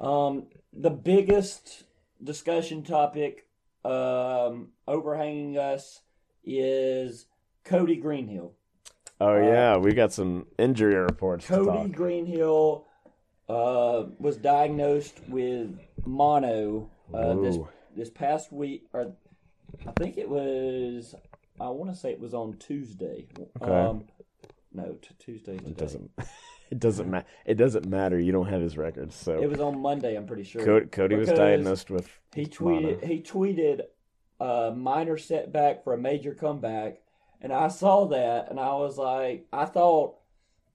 Um, 0.01 0.47
the 0.73 0.91
biggest 0.91 1.85
discussion 2.23 2.83
topic 2.83 3.47
um, 3.85 4.69
overhanging 4.87 5.59
us 5.59 6.01
is 6.45 7.27
Cody 7.65 7.97
Greenhill. 7.97 8.53
Oh 9.21 9.35
uh, 9.35 9.41
yeah, 9.41 9.77
we 9.77 9.93
got 9.93 10.13
some 10.13 10.47
injury 10.59 10.97
reports 10.97 11.47
Cody. 11.47 11.89
Greenhill 11.91 12.87
uh, 13.49 14.05
was 14.19 14.37
diagnosed 14.37 15.21
with 15.29 15.79
mono 16.05 16.91
uh, 17.13 17.35
this 17.35 17.57
this 17.97 18.11
past 18.11 18.53
week, 18.53 18.89
or 18.93 19.13
I 19.87 19.93
think 19.93 20.19
it 20.19 20.29
was. 20.29 21.15
I 21.61 21.69
want 21.69 21.93
to 21.93 21.97
say 21.97 22.11
it 22.11 22.21
was 22.21 22.35
on 22.35 22.57
Tuesday. 22.59 23.27
Okay. 23.61 23.71
Um, 23.71 24.05
no, 24.73 24.97
t- 25.01 25.15
Tuesday. 25.19 25.55
It 25.55 25.77
doesn't. 25.77 26.11
It 26.73 26.81
doesn't 26.81 27.11
matter. 27.11 27.27
It 27.45 27.57
doesn't 27.57 27.87
matter. 27.87 28.19
You 28.19 28.33
don't 28.33 28.47
have 28.47 28.63
his 28.63 28.79
records, 28.79 29.15
so 29.15 29.39
It 29.43 29.51
was 29.51 29.61
on 29.61 29.83
Monday. 29.83 30.17
I'm 30.17 30.27
pretty 30.27 30.43
sure. 30.43 30.65
Cody, 30.65 30.87
Cody 30.87 31.17
was 31.17 31.29
diagnosed 31.29 31.91
with. 31.91 32.09
He 32.35 32.49
mono. 32.59 32.95
tweeted. 32.95 33.05
He 33.05 33.21
tweeted 33.21 33.83
a 34.41 34.73
minor 34.75 35.19
setback 35.19 35.85
for 35.85 35.93
a 35.93 35.99
major 35.99 36.35
comeback, 36.35 37.03
and 37.43 37.53
I 37.53 37.69
saw 37.69 38.07
that, 38.07 38.49
and 38.49 38.59
I 38.59 38.73
was 38.73 38.97
like, 38.97 39.47
I 39.53 39.67
thought, 39.67 40.15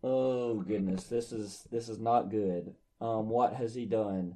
oh 0.03 0.61
goodness, 0.61 1.05
this 1.05 1.31
is 1.31 1.63
this 1.71 1.89
is 1.89 1.97
not 1.97 2.29
good. 2.29 2.75
Um, 3.01 3.29
what 3.29 3.55
has 3.55 3.73
he 3.73 3.87
done? 3.87 4.35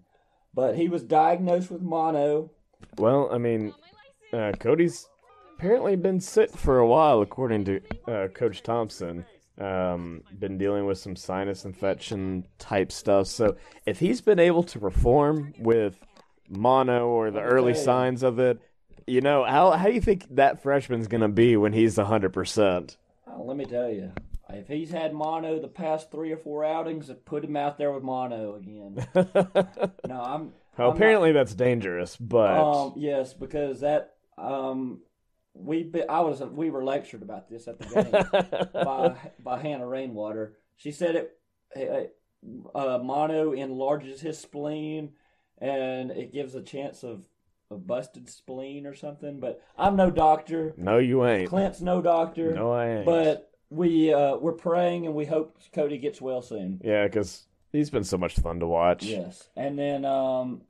But 0.56 0.76
he 0.76 0.89
was 0.89 1.04
diagnosed 1.04 1.69
with 1.69 1.84
mono. 1.84 2.50
Well, 2.97 3.30
I 3.32 3.38
mean, 3.38 3.76
uh, 4.34 4.54
Cody's 4.60 5.08
apparently 5.56 5.95
been 5.95 6.21
sick 6.21 6.50
for 6.50 6.80
a 6.80 6.88
while, 6.88 7.21
according 7.21 7.65
to 7.65 7.82
uh, 8.08 8.28
Coach 8.30 8.63
Thompson. 8.63 9.28
Um, 9.62 10.24
been 10.39 10.58
dealing 10.58 10.86
with 10.86 10.97
some 10.97 11.15
sinus 11.15 11.65
infection 11.65 12.47
type 12.58 12.91
stuff. 12.91 13.28
So 13.28 13.58
if 13.86 14.00
he's 14.00 14.19
been 14.19 14.39
able 14.39 14.63
to 14.63 14.80
perform 14.80 15.54
with 15.60 16.00
mono 16.50 17.08
or 17.08 17.30
the 17.30 17.41
early 17.41 17.76
signs 17.76 18.24
of 18.24 18.39
it, 18.39 18.60
you 19.06 19.21
know 19.21 19.43
how 19.43 19.71
how 19.71 19.86
do 19.86 19.93
you 19.93 20.02
think 20.02 20.26
that 20.32 20.63
freshman's 20.63 21.08
gonna 21.08 21.30
be 21.30 21.58
when 21.58 21.74
he's 21.74 21.97
hundred 21.97 22.34
percent? 22.34 22.97
Uh, 23.28 23.41
let 23.43 23.56
me 23.56 23.65
tell 23.65 23.89
you, 23.89 24.12
if 24.50 24.67
he's 24.67 24.89
had 24.91 25.13
mono 25.13 25.60
the 25.60 25.67
past 25.67 26.12
three 26.12 26.32
or 26.32 26.38
four 26.38 26.63
outings, 26.65 27.12
put 27.26 27.43
him 27.43 27.56
out 27.56 27.78
there 27.78 27.91
with 27.91 28.04
mono 28.04 28.56
again. 28.56 29.06
no, 30.08 30.21
I'm. 30.21 30.54
Well, 30.78 30.89
I'm 30.89 30.95
apparently 30.95 31.32
that's 31.32 31.54
dangerous, 31.54 32.15
but 32.17 32.60
Um, 32.60 32.93
yes, 32.95 33.34
because 33.34 33.82
that 33.82 34.15
um, 34.38 35.02
we 35.54 35.84
be, 35.84 36.08
I 36.08 36.22
was 36.22 36.42
we 36.42 36.70
were 36.70 36.84
lectured 36.84 37.22
about 37.22 37.50
this 37.50 37.68
at 37.68 37.80
the 37.80 37.86
game 38.74 38.84
by 38.86 39.16
by 39.44 39.62
Hannah 39.62 39.88
Rainwater. 39.88 40.58
She 40.78 40.92
said 40.92 41.16
it, 41.16 41.38
it 41.76 42.16
uh, 42.74 43.00
mono 43.04 43.54
enlarges 43.54 44.22
his 44.22 44.40
spleen, 44.40 45.12
and 45.60 46.12
it 46.12 46.34
gives 46.34 46.56
a 46.56 46.62
chance 46.62 47.04
of 47.04 47.22
a 47.70 47.76
busted 47.76 48.30
spleen 48.30 48.86
or 48.86 48.96
something. 48.96 49.40
But 49.40 49.62
I'm 49.78 49.96
no 49.96 50.10
doctor. 50.12 50.74
no, 50.78 50.98
you 50.98 51.26
ain't. 51.26 51.50
Clint's 51.50 51.82
no 51.82 52.02
doctor. 52.02 52.54
No, 52.54 52.72
I 52.72 52.88
ain't. 52.88 53.06
But 53.06 53.52
we 53.70 54.14
uh, 54.14 54.38
we're 54.38 54.54
praying 54.54 55.06
and 55.06 55.16
we 55.16 55.26
hope 55.26 55.58
Cody 55.74 55.98
gets 55.98 56.22
well 56.22 56.42
soon. 56.42 56.82
yeah, 56.84 57.06
because 57.06 57.46
he's 57.72 57.90
been 57.90 58.04
so 58.04 58.18
much 58.18 58.36
fun 58.36 58.60
to 58.60 58.68
watch. 58.68 59.04
Yes, 59.04 59.50
and 59.56 59.78
then 59.78 60.06
um, 60.06 60.62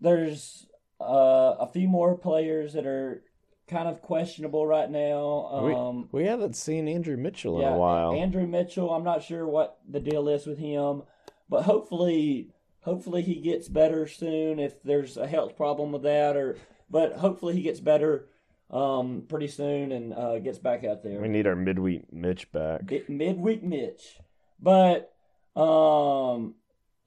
there's 0.00 0.66
uh, 1.00 1.54
a 1.60 1.68
few 1.72 1.88
more 1.88 2.16
players 2.16 2.72
that 2.72 2.86
are 2.86 3.22
kind 3.68 3.88
of 3.88 4.02
questionable 4.02 4.66
right 4.66 4.90
now. 4.90 5.60
We, 5.62 5.74
Um, 5.74 6.08
we 6.12 6.24
haven't 6.24 6.56
seen 6.56 6.88
Andrew 6.88 7.16
Mitchell 7.16 7.56
in 7.56 7.62
yeah, 7.62 7.74
a 7.74 7.78
while. 7.78 8.12
Andrew 8.14 8.46
Mitchell. 8.46 8.90
I'm 8.90 9.04
not 9.04 9.22
sure 9.22 9.46
what 9.46 9.78
the 9.88 10.00
deal 10.00 10.28
is 10.28 10.46
with 10.46 10.58
him, 10.58 11.02
but 11.48 11.62
hopefully, 11.62 12.50
hopefully 12.80 13.22
he 13.22 13.36
gets 13.36 13.68
better 13.68 14.06
soon. 14.06 14.58
If 14.58 14.82
there's 14.82 15.16
a 15.16 15.26
health 15.26 15.56
problem 15.56 15.92
with 15.92 16.02
that, 16.02 16.36
or 16.36 16.56
but 16.90 17.14
hopefully 17.14 17.54
he 17.54 17.62
gets 17.62 17.80
better 17.80 18.28
um, 18.70 19.24
pretty 19.28 19.48
soon 19.48 19.92
and 19.92 20.12
uh, 20.12 20.38
gets 20.40 20.58
back 20.58 20.84
out 20.84 21.02
there. 21.02 21.20
we 21.20 21.28
need 21.28 21.46
our 21.46 21.56
midweek 21.56 22.12
Mitch 22.12 22.50
back. 22.52 22.86
Bi- 22.86 23.04
midweek 23.08 23.62
Mitch. 23.62 24.18
But 24.60 25.12
um 25.56 26.54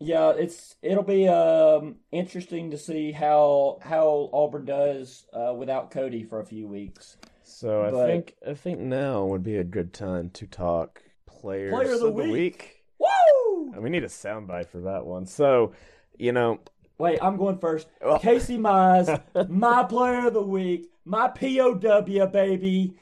yeah, 0.01 0.31
it's 0.31 0.75
it'll 0.81 1.03
be 1.03 1.27
um 1.27 1.95
interesting 2.11 2.71
to 2.71 2.77
see 2.77 3.11
how 3.11 3.79
how 3.81 4.29
Auburn 4.33 4.65
does 4.65 5.25
uh, 5.33 5.53
without 5.55 5.91
Cody 5.91 6.23
for 6.23 6.39
a 6.39 6.45
few 6.45 6.67
weeks. 6.67 7.17
So 7.43 7.83
I 7.83 7.91
But- 7.91 8.07
think 8.07 8.35
I 8.47 8.53
think 8.53 8.79
now 8.79 9.25
would 9.25 9.43
be 9.43 9.57
a 9.57 9.63
good 9.63 9.93
time 9.93 10.29
to 10.31 10.47
talk 10.47 11.01
players 11.27 11.73
Player 11.73 11.93
of 11.93 11.99
the 12.01 12.11
week. 12.11 12.31
week. 12.31 12.83
Woo! 12.99 13.71
And 13.73 13.83
we 13.83 13.89
need 13.89 14.03
a 14.03 14.07
soundbite 14.07 14.67
for 14.67 14.81
that 14.81 15.05
one. 15.05 15.25
So 15.25 15.73
you 16.17 16.31
know, 16.31 16.59
Wait, 16.97 17.17
I'm 17.21 17.35
going 17.37 17.57
first. 17.57 17.87
Oh. 18.01 18.19
Casey 18.19 18.57
Mize, 18.57 19.21
my 19.49 19.83
player 19.83 20.27
of 20.27 20.33
the 20.35 20.41
week, 20.43 20.89
my 21.05 21.27
POW 21.29 22.25
baby. 22.27 22.93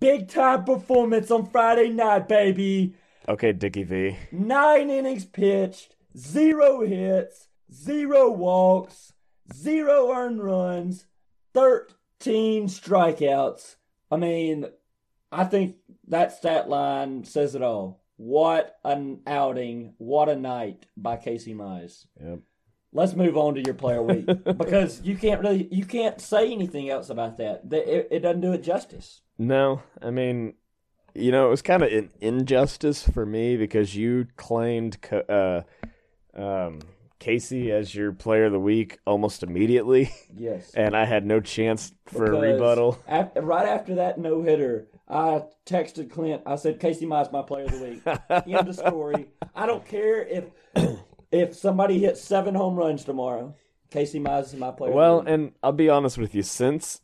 Big 0.00 0.28
time 0.28 0.64
performance 0.64 1.30
on 1.30 1.46
Friday 1.46 1.88
night, 1.88 2.26
baby. 2.28 2.94
okay, 3.28 3.52
Dickie 3.52 3.84
V. 3.84 4.16
Nine 4.32 4.90
innings 4.90 5.24
pitched, 5.24 5.93
zero 6.16 6.84
hits, 6.84 7.48
zero 7.72 8.30
walks, 8.30 9.12
zero 9.52 10.12
earned 10.12 10.42
runs, 10.42 11.06
13 11.54 12.66
strikeouts. 12.66 13.76
I 14.10 14.16
mean, 14.16 14.66
I 15.32 15.44
think 15.44 15.76
that 16.08 16.32
stat 16.32 16.68
line 16.68 17.24
says 17.24 17.54
it 17.54 17.62
all. 17.62 18.02
What 18.16 18.76
an 18.84 19.20
outing. 19.26 19.94
What 19.98 20.28
a 20.28 20.36
night 20.36 20.86
by 20.96 21.16
Casey 21.16 21.54
Mize. 21.54 22.06
Yep. 22.22 22.40
Let's 22.92 23.14
move 23.14 23.36
on 23.36 23.56
to 23.56 23.62
your 23.62 23.74
player 23.74 24.02
week 24.02 24.26
because 24.56 25.02
you 25.02 25.16
can't 25.16 25.40
really 25.40 25.68
you 25.72 25.84
can't 25.84 26.20
say 26.20 26.52
anything 26.52 26.90
else 26.90 27.10
about 27.10 27.38
that. 27.38 27.62
It, 27.72 28.08
it 28.12 28.20
doesn't 28.20 28.40
do 28.40 28.52
it 28.52 28.62
justice. 28.62 29.22
No, 29.36 29.82
I 30.00 30.10
mean, 30.10 30.54
you 31.12 31.32
know, 31.32 31.48
it 31.48 31.50
was 31.50 31.62
kind 31.62 31.82
of 31.82 31.92
an 31.92 32.10
injustice 32.20 33.02
for 33.02 33.26
me 33.26 33.56
because 33.56 33.96
you 33.96 34.28
claimed 34.36 34.98
uh, 35.28 35.62
um, 36.34 36.80
Casey 37.18 37.72
as 37.72 37.94
your 37.94 38.12
player 38.12 38.46
of 38.46 38.52
the 38.52 38.60
week 38.60 38.98
almost 39.06 39.42
immediately, 39.42 40.10
Yes. 40.36 40.72
and 40.74 40.96
I 40.96 41.04
had 41.04 41.24
no 41.24 41.40
chance 41.40 41.92
for 42.06 42.26
a 42.26 42.38
rebuttal. 42.38 42.98
right 43.08 43.66
after 43.66 43.96
that 43.96 44.18
no 44.18 44.42
hitter, 44.42 44.88
I 45.08 45.42
texted 45.66 46.10
Clint. 46.10 46.42
I 46.46 46.56
said, 46.56 46.80
"Casey 46.80 47.06
Mize 47.06 47.30
my 47.32 47.42
player 47.42 47.64
of 47.64 47.72
the 47.72 47.84
week." 47.84 48.56
End 48.58 48.68
of 48.68 48.74
story. 48.76 49.28
I 49.54 49.66
don't 49.66 49.86
care 49.86 50.22
if 50.26 50.44
if 51.32 51.54
somebody 51.54 51.98
hits 51.98 52.20
seven 52.20 52.54
home 52.54 52.76
runs 52.76 53.04
tomorrow. 53.04 53.54
Casey 53.90 54.18
Mize 54.18 54.46
is 54.46 54.56
my 54.56 54.72
player. 54.72 54.92
Well, 54.92 55.20
of 55.20 55.26
the 55.26 55.32
and 55.32 55.52
I'll 55.62 55.72
be 55.72 55.88
honest 55.88 56.18
with 56.18 56.34
you, 56.34 56.42
since 56.42 57.00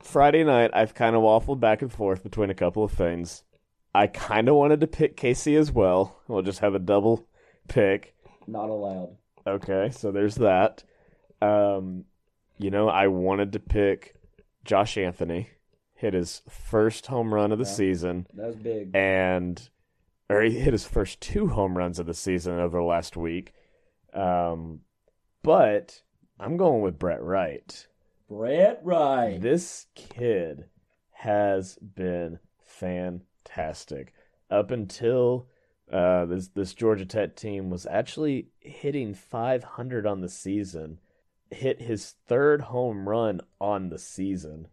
Friday 0.00 0.42
night, 0.44 0.70
I've 0.72 0.94
kind 0.94 1.14
of 1.14 1.22
waffled 1.22 1.60
back 1.60 1.82
and 1.82 1.92
forth 1.92 2.22
between 2.22 2.50
a 2.50 2.54
couple 2.54 2.82
of 2.82 2.92
things. 2.92 3.42
I 3.94 4.06
kind 4.06 4.48
of 4.48 4.54
wanted 4.54 4.80
to 4.80 4.86
pick 4.86 5.16
Casey 5.16 5.54
as 5.54 5.70
well. 5.70 6.20
We'll 6.26 6.42
just 6.42 6.60
have 6.60 6.74
a 6.74 6.78
double 6.78 7.28
pick. 7.68 8.13
Not 8.46 8.68
allowed. 8.70 9.16
Okay, 9.46 9.90
so 9.90 10.10
there's 10.12 10.36
that. 10.36 10.84
Um, 11.42 12.04
you 12.58 12.70
know, 12.70 12.88
I 12.88 13.08
wanted 13.08 13.52
to 13.52 13.60
pick 13.60 14.14
Josh 14.64 14.96
Anthony, 14.96 15.50
hit 15.94 16.14
his 16.14 16.42
first 16.48 17.06
home 17.08 17.34
run 17.34 17.52
of 17.52 17.58
the 17.58 17.64
Yeah. 17.64 17.70
season, 17.70 18.26
That 18.34 18.46
was 18.46 18.56
big. 18.56 18.90
and 18.94 19.68
or 20.30 20.40
he 20.42 20.58
hit 20.58 20.72
his 20.72 20.86
first 20.86 21.20
two 21.20 21.48
home 21.48 21.76
runs 21.76 21.98
of 21.98 22.06
the 22.06 22.14
season 22.14 22.58
over 22.58 22.78
the 22.78 22.84
last 22.84 23.16
week. 23.16 23.52
Um, 24.14 24.80
but 25.42 26.02
I'm 26.40 26.56
going 26.56 26.80
with 26.80 26.98
Brett 26.98 27.22
Wright. 27.22 27.86
Brett 28.28 28.80
Wright. 28.82 29.38
This 29.40 29.86
kid 29.94 30.70
has 31.10 31.76
been 31.76 32.38
fantastic 32.64 34.14
up 34.50 34.70
until 34.70 35.46
uh, 35.92 36.24
this 36.26 36.48
this 36.48 36.74
Georgia 36.74 37.06
Tech 37.06 37.36
team 37.36 37.70
was 37.70 37.86
actually 37.86 38.48
hitting 38.60 39.14
500 39.14 40.06
on 40.06 40.20
the 40.20 40.28
season. 40.28 40.98
Hit 41.50 41.82
his 41.82 42.14
third 42.26 42.62
home 42.62 43.08
run 43.08 43.40
on 43.60 43.90
the 43.90 43.98
season. 43.98 44.68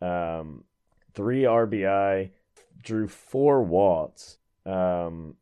Um, 0.00 0.64
three 1.14 1.42
RBI, 1.42 2.30
drew 2.82 3.08
four 3.08 3.62
walks. 3.62 4.38
Um, 4.64 5.36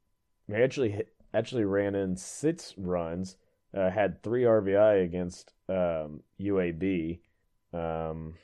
he 0.49 0.55
actually 0.55 0.91
hit, 0.91 1.15
actually 1.33 1.65
ran 1.65 1.95
in 1.95 2.17
six 2.17 2.75
runs. 2.77 3.37
Uh, 3.75 3.91
had 3.91 4.23
three 4.23 4.43
RBI 4.43 5.05
against 5.05 5.55
um, 5.69 6.21
UAB. 6.39 7.21
Um, 7.73 8.35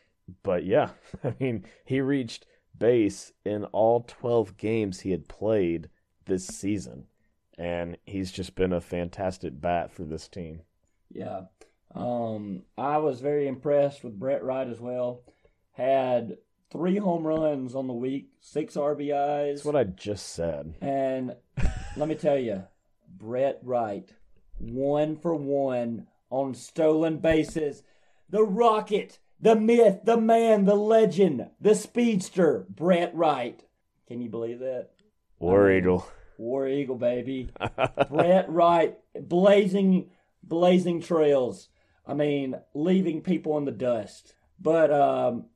but 0.43 0.65
yeah, 0.65 0.91
I 1.25 1.35
mean, 1.39 1.65
he 1.85 2.01
reached 2.01 2.47
base 2.79 3.33
in 3.45 3.65
all 3.65 4.05
12 4.07 4.57
games 4.57 5.01
he 5.01 5.11
had 5.11 5.29
played 5.29 5.91
this 6.29 6.47
season. 6.47 7.07
And 7.59 7.97
he's 8.05 8.31
just 8.31 8.55
been 8.55 8.73
a 8.73 8.81
fantastic 8.81 9.61
bat 9.61 9.91
for 9.93 10.05
this 10.05 10.29
team. 10.29 10.61
Yeah. 11.13 11.43
Um, 11.95 12.63
I 12.77 12.99
was 12.99 13.21
very 13.21 13.49
impressed 13.49 14.05
with 14.05 14.19
Brett 14.19 14.45
Wright 14.45 14.69
as 14.69 14.79
well. 14.79 15.23
Had 15.73 16.37
three 16.71 16.99
home 16.99 17.27
runs 17.27 17.75
on 17.75 17.87
the 17.89 17.95
week, 17.95 18.29
six 18.41 18.75
RBIs. 18.75 19.55
That's 19.55 19.65
what 19.65 19.75
I 19.77 19.85
just 19.85 20.35
said. 20.35 20.75
And 20.81 21.35
let 21.97 22.09
me 22.09 22.15
tell 22.15 22.39
you, 22.39 22.65
Brett 23.09 23.59
Wright, 23.63 24.09
one 24.59 25.17
for 25.17 25.35
one 25.35 26.07
on 26.31 26.55
stolen 26.55 27.19
bases. 27.19 27.83
The 28.29 28.45
Rocket, 28.45 29.19
the 29.41 29.57
myth, 29.57 30.01
the 30.05 30.19
man, 30.19 30.65
the 30.67 30.75
legend, 30.75 31.49
the 31.61 31.75
speedster, 31.75 32.67
Brett 32.69 33.15
Wright. 33.15 33.65
Can 34.07 34.21
you 34.21 34.29
believe 34.29 34.59
that? 34.61 34.91
War 35.39 35.67
I 35.67 35.71
mean- 35.71 35.79
Eagle. 35.79 36.07
War 36.39 36.67
Eagle, 36.67 36.97
baby. 36.97 37.51
Brett 38.11 38.49
Wright, 38.49 38.97
blazing, 39.21 40.11
blazing 40.43 41.03
trails. 41.03 41.69
I 42.07 42.15
mean, 42.15 42.55
leaving 42.75 43.21
people 43.21 43.59
in 43.59 43.65
the 43.67 43.73
dust. 43.73 44.35
But 44.59 44.91
um, 44.93 45.47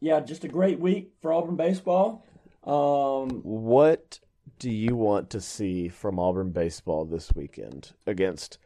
yeah, 0.00 0.20
just 0.20 0.44
a 0.44 0.48
great 0.48 0.78
week 0.78 1.14
for 1.20 1.32
Auburn 1.32 1.56
baseball. 1.56 2.24
Um, 2.64 3.40
What 3.42 4.20
do 4.58 4.70
you 4.70 4.94
want 4.94 5.30
to 5.30 5.40
see 5.40 5.88
from 5.88 6.18
Auburn 6.20 6.52
baseball 6.52 7.04
this 7.04 7.32
weekend 7.34 7.92
against? 8.06 8.58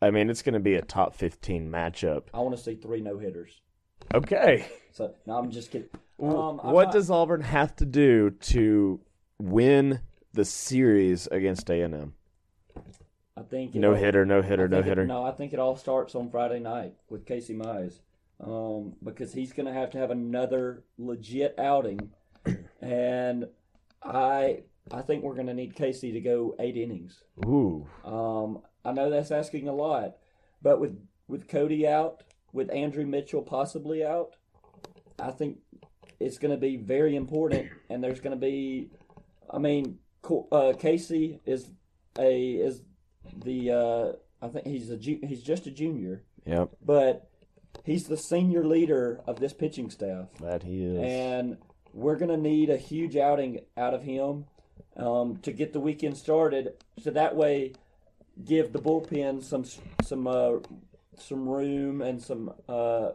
I 0.00 0.10
mean, 0.10 0.30
it's 0.30 0.42
going 0.42 0.54
to 0.54 0.60
be 0.60 0.74
a 0.74 0.82
top 0.82 1.14
15 1.14 1.70
matchup. 1.70 2.24
I 2.32 2.38
want 2.40 2.56
to 2.56 2.62
see 2.62 2.74
three 2.76 3.00
no 3.02 3.18
hitters. 3.18 3.60
Okay. 4.14 4.66
So 4.92 5.14
no, 5.26 5.34
I'm 5.38 5.50
just 5.50 5.70
kidding. 5.70 5.88
Um, 6.20 6.58
what 6.58 6.84
not- 6.84 6.92
does 6.92 7.10
Auburn 7.10 7.40
have 7.42 7.74
to 7.76 7.84
do 7.86 8.30
to 8.30 9.00
win 9.38 10.00
the 10.32 10.44
series 10.44 11.26
against 11.28 11.70
A&M? 11.70 12.14
I 13.36 13.42
think 13.42 13.74
No 13.74 13.90
all- 13.90 13.94
hitter, 13.96 14.24
no 14.24 14.42
hitter, 14.42 14.68
no 14.68 14.78
it- 14.78 14.84
hitter. 14.84 15.06
no, 15.06 15.22
I 15.24 15.32
think 15.32 15.52
it 15.52 15.58
all 15.58 15.76
starts 15.76 16.14
on 16.14 16.30
Friday 16.30 16.60
night 16.60 16.94
with 17.08 17.26
Casey 17.26 17.54
Mize, 17.54 18.00
um, 18.40 18.94
because 19.02 19.32
he's 19.32 19.52
going 19.52 19.66
to 19.66 19.72
have 19.72 19.90
to 19.90 19.98
have 19.98 20.10
another 20.10 20.84
legit 20.98 21.58
outing, 21.58 22.10
and 22.80 23.46
I 24.02 24.64
I 24.90 25.02
think 25.02 25.22
we're 25.22 25.34
going 25.34 25.46
to 25.46 25.54
need 25.54 25.76
Casey 25.76 26.10
to 26.12 26.20
go 26.20 26.56
eight 26.58 26.76
innings. 26.76 27.22
Ooh. 27.44 27.86
Um, 28.04 28.62
I 28.84 28.92
know 28.92 29.10
that's 29.10 29.30
asking 29.30 29.68
a 29.68 29.72
lot, 29.74 30.16
but 30.60 30.80
with 30.80 30.98
with 31.28 31.48
Cody 31.48 31.86
out, 31.86 32.22
with 32.52 32.70
Andrew 32.72 33.06
Mitchell 33.06 33.42
possibly 33.42 34.04
out, 34.04 34.34
I 35.18 35.30
think 35.30 35.58
it's 36.20 36.38
going 36.38 36.50
to 36.52 36.60
be 36.60 36.76
very 36.76 37.14
important. 37.16 37.70
And 37.88 38.02
there's 38.02 38.20
going 38.20 38.36
to 38.38 38.40
be, 38.40 38.90
I 39.48 39.58
mean, 39.58 39.98
uh, 40.30 40.72
Casey 40.78 41.40
is 41.46 41.70
a 42.18 42.52
is 42.54 42.82
the 43.44 43.70
uh, 43.70 44.12
I 44.44 44.48
think 44.48 44.66
he's 44.66 44.90
a 44.90 44.96
ju- 44.96 45.20
he's 45.22 45.42
just 45.42 45.66
a 45.66 45.70
junior, 45.70 46.22
Yep, 46.46 46.70
but 46.84 47.28
he's 47.84 48.04
the 48.04 48.16
senior 48.16 48.64
leader 48.64 49.20
of 49.26 49.40
this 49.40 49.52
pitching 49.52 49.90
staff 49.90 50.28
that 50.40 50.62
he 50.62 50.84
is. 50.84 50.98
and 51.02 51.56
we're 51.94 52.16
gonna 52.16 52.36
need 52.36 52.70
a 52.70 52.76
huge 52.76 53.16
outing 53.16 53.60
out 53.76 53.94
of 53.94 54.02
him 54.02 54.46
um, 54.96 55.36
to 55.38 55.52
get 55.52 55.72
the 55.72 55.80
weekend 55.80 56.16
started. 56.16 56.72
So 57.02 57.10
that 57.10 57.36
way, 57.36 57.72
give 58.44 58.72
the 58.72 58.78
bullpen 58.78 59.42
some 59.42 59.64
some 60.02 60.26
uh, 60.26 60.58
some 61.18 61.48
room 61.48 62.00
and 62.02 62.20
some 62.22 62.52
uh, 62.68 63.10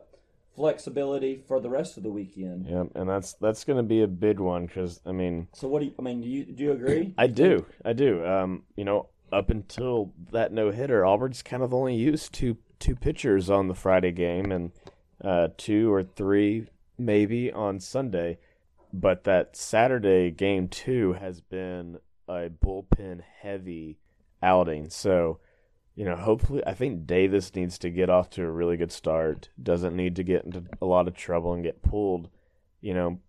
flexibility 0.58 1.43
for 1.47 1.62
the 1.62 1.70
rest 1.70 1.95
of 1.97 2.03
the 2.03 2.10
weekend. 2.10 2.66
Yep, 2.66 2.88
and 2.95 3.08
that's 3.08 3.34
that's 3.34 3.64
going 3.64 3.78
to 3.78 3.84
be 3.84 4.01
a 4.01 4.08
big 4.08 4.39
one 4.39 4.66
because 4.66 4.99
I 5.05 5.14
mean, 5.14 5.47
So 5.53 5.68
what 5.68 5.80
do 5.80 5.86
you? 5.86 5.93
I 5.97 6.01
mean, 6.01 6.20
do 6.20 6.28
you 6.28 6.43
do 6.43 6.64
you 6.64 6.72
agree? 6.74 7.14
I 7.18 7.28
do, 7.28 7.66
I 7.86 7.93
do. 7.93 8.26
Um, 8.26 8.64
you 8.76 8.84
know, 8.84 9.08
up 9.32 9.49
until 9.49 10.14
that 10.32 10.51
no 10.51 10.72
hitter, 10.72 11.05
Auburn's 11.05 11.43
kind 11.43 11.64
of 11.64 11.74
only 11.74 11.95
used 11.95 12.34
two 12.34 12.58
two 12.80 12.95
pitchers 12.95 13.49
on 13.49 13.68
the 13.68 13.76
Friday 13.76 14.12
game 14.12 14.51
and 14.51 14.72
uh, 15.24 15.49
two 15.58 15.93
or 15.93 16.03
three 16.03 16.68
maybe 16.97 17.51
on 17.51 17.80
Sunday, 17.80 18.39
but 18.91 19.24
that 19.26 19.55
Saturday 19.55 20.32
game 20.32 20.68
two 20.68 21.14
has 21.14 21.39
been 21.39 21.99
a 22.28 22.49
bullpen 22.49 23.22
heavy 23.41 23.99
outing. 24.41 24.89
So, 24.89 25.39
you 25.98 26.06
know, 26.06 26.16
hopefully, 26.16 26.62
I 26.66 26.76
think 26.76 27.08
Davis 27.08 27.56
needs 27.56 27.80
to 27.80 27.89
get 27.89 28.08
off 28.08 28.30
to 28.32 28.43
a 28.43 28.52
really 28.52 28.78
good 28.78 28.91
start. 28.91 29.50
Doesn't 29.62 29.95
need 29.95 30.16
to 30.18 30.24
get 30.24 30.45
into 30.45 30.64
a 30.80 30.86
lot 30.86 31.08
of 31.08 31.16
trouble 31.16 31.54
and 31.54 31.64
get 31.64 31.82
pulled. 31.82 32.30
You 32.82 32.93
know, 32.93 33.20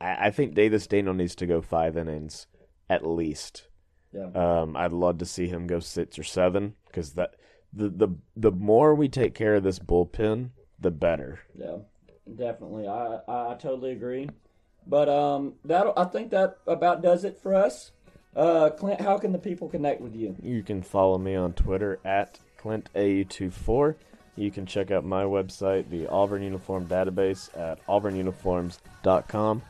I, 0.00 0.26
I 0.26 0.30
think 0.32 0.54
Davis 0.54 0.88
Daniel 0.88 1.14
needs 1.14 1.36
to 1.36 1.46
go 1.46 1.62
five 1.62 1.96
innings 1.96 2.48
at 2.90 3.06
least. 3.06 3.68
Yeah. 4.12 4.30
Um, 4.34 4.76
I'd 4.76 4.92
love 4.92 5.18
to 5.18 5.24
see 5.24 5.46
him 5.46 5.68
go 5.68 5.78
six 5.78 6.18
or 6.18 6.24
seven 6.24 6.74
because 6.88 7.12
that 7.12 7.36
the 7.72 7.88
the 7.88 8.08
the 8.34 8.50
more 8.50 8.96
we 8.96 9.08
take 9.08 9.36
care 9.36 9.54
of 9.54 9.62
this 9.62 9.78
bullpen, 9.78 10.50
the 10.80 10.90
better. 10.90 11.38
Yeah, 11.54 11.76
definitely. 12.34 12.88
I, 12.88 13.20
I 13.28 13.54
totally 13.54 13.92
agree. 13.92 14.28
But 14.84 15.08
um, 15.08 15.54
that 15.64 15.86
I 15.96 16.02
think 16.02 16.32
that 16.32 16.58
about 16.66 17.00
does 17.00 17.22
it 17.22 17.38
for 17.40 17.54
us. 17.54 17.92
Uh, 18.38 18.70
Clint, 18.70 19.00
how 19.00 19.18
can 19.18 19.32
the 19.32 19.38
people 19.38 19.68
connect 19.68 20.00
with 20.00 20.14
you? 20.14 20.36
You 20.40 20.62
can 20.62 20.80
follow 20.80 21.18
me 21.18 21.34
on 21.34 21.54
Twitter 21.54 21.98
at 22.04 22.38
ClintAU24. 22.62 23.96
You 24.36 24.52
can 24.52 24.64
check 24.64 24.92
out 24.92 25.04
my 25.04 25.24
website, 25.24 25.90
the 25.90 26.06
Auburn 26.06 26.42
Uniform 26.44 26.86
Database, 26.86 27.50
at 27.58 27.84
auburnuniforms.com. 27.88 29.62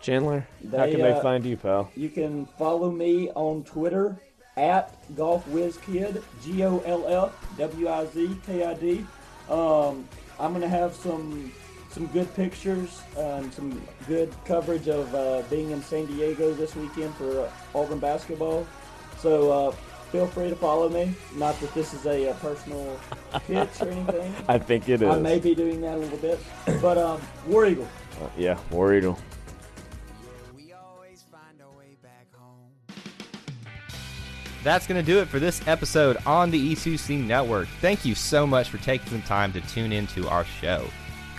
Chandler, 0.00 0.46
how 0.72 0.86
They, 0.86 0.90
can 0.90 1.00
they 1.02 1.12
uh, 1.12 1.20
find 1.20 1.44
you, 1.44 1.56
pal? 1.56 1.88
You 1.94 2.08
can 2.08 2.46
follow 2.46 2.90
me 2.90 3.30
on 3.30 3.62
Twitter 3.62 4.16
at 4.56 4.92
GolfWizKid, 5.12 6.22
G 6.42 6.64
O 6.64 6.80
L 6.80 7.06
F 7.06 7.58
W 7.58 7.88
I 7.88 8.06
Z 8.06 8.36
K 8.44 8.64
I 8.64 8.74
D. 8.74 9.06
Um, 9.48 10.08
I'm 10.40 10.52
gonna 10.52 10.68
have 10.68 10.94
some 10.94 11.52
some 11.90 12.06
good 12.08 12.32
pictures 12.34 13.02
and 13.18 13.52
some 13.52 13.82
good 14.06 14.32
coverage 14.44 14.88
of 14.88 15.12
uh, 15.14 15.42
being 15.50 15.70
in 15.70 15.82
San 15.82 16.06
Diego 16.06 16.54
this 16.54 16.76
weekend 16.76 17.14
for 17.16 17.40
uh, 17.40 17.50
Auburn 17.74 17.98
basketball. 17.98 18.66
So 19.18 19.50
uh, 19.50 19.70
feel 20.12 20.26
free 20.28 20.48
to 20.48 20.56
follow 20.56 20.88
me. 20.88 21.12
Not 21.34 21.58
that 21.60 21.74
this 21.74 21.92
is 21.92 22.06
a, 22.06 22.30
uh 22.30 22.34
personal 22.34 22.98
pitch 23.46 23.68
or 23.80 23.88
anything. 23.88 24.34
I 24.48 24.58
think 24.58 24.88
it 24.88 25.02
is. 25.02 25.08
I 25.08 25.18
may 25.18 25.40
be 25.40 25.54
doing 25.54 25.80
that 25.80 25.96
a 25.96 25.98
little 25.98 26.18
bit, 26.18 26.38
but 26.80 26.96
um, 26.96 27.20
War 27.46 27.66
Eagle. 27.66 27.88
Uh, 28.22 28.28
yeah, 28.38 28.58
War 28.70 28.94
Eagle. 28.94 29.18
We 30.54 30.72
always 30.72 31.22
find 31.22 31.60
our 31.60 31.76
way 31.76 31.96
back 32.02 32.26
home. 32.36 32.70
That's 34.62 34.86
going 34.86 35.04
to 35.04 35.06
do 35.06 35.18
it 35.18 35.26
for 35.26 35.40
this 35.40 35.66
episode 35.66 36.18
on 36.24 36.52
the 36.52 36.74
E2C 36.74 37.26
Network. 37.26 37.66
Thank 37.80 38.04
you 38.04 38.14
so 38.14 38.46
much 38.46 38.68
for 38.68 38.78
taking 38.78 39.08
some 39.08 39.22
time 39.22 39.52
to 39.54 39.60
tune 39.62 39.92
into 39.92 40.28
our 40.28 40.44
show. 40.44 40.88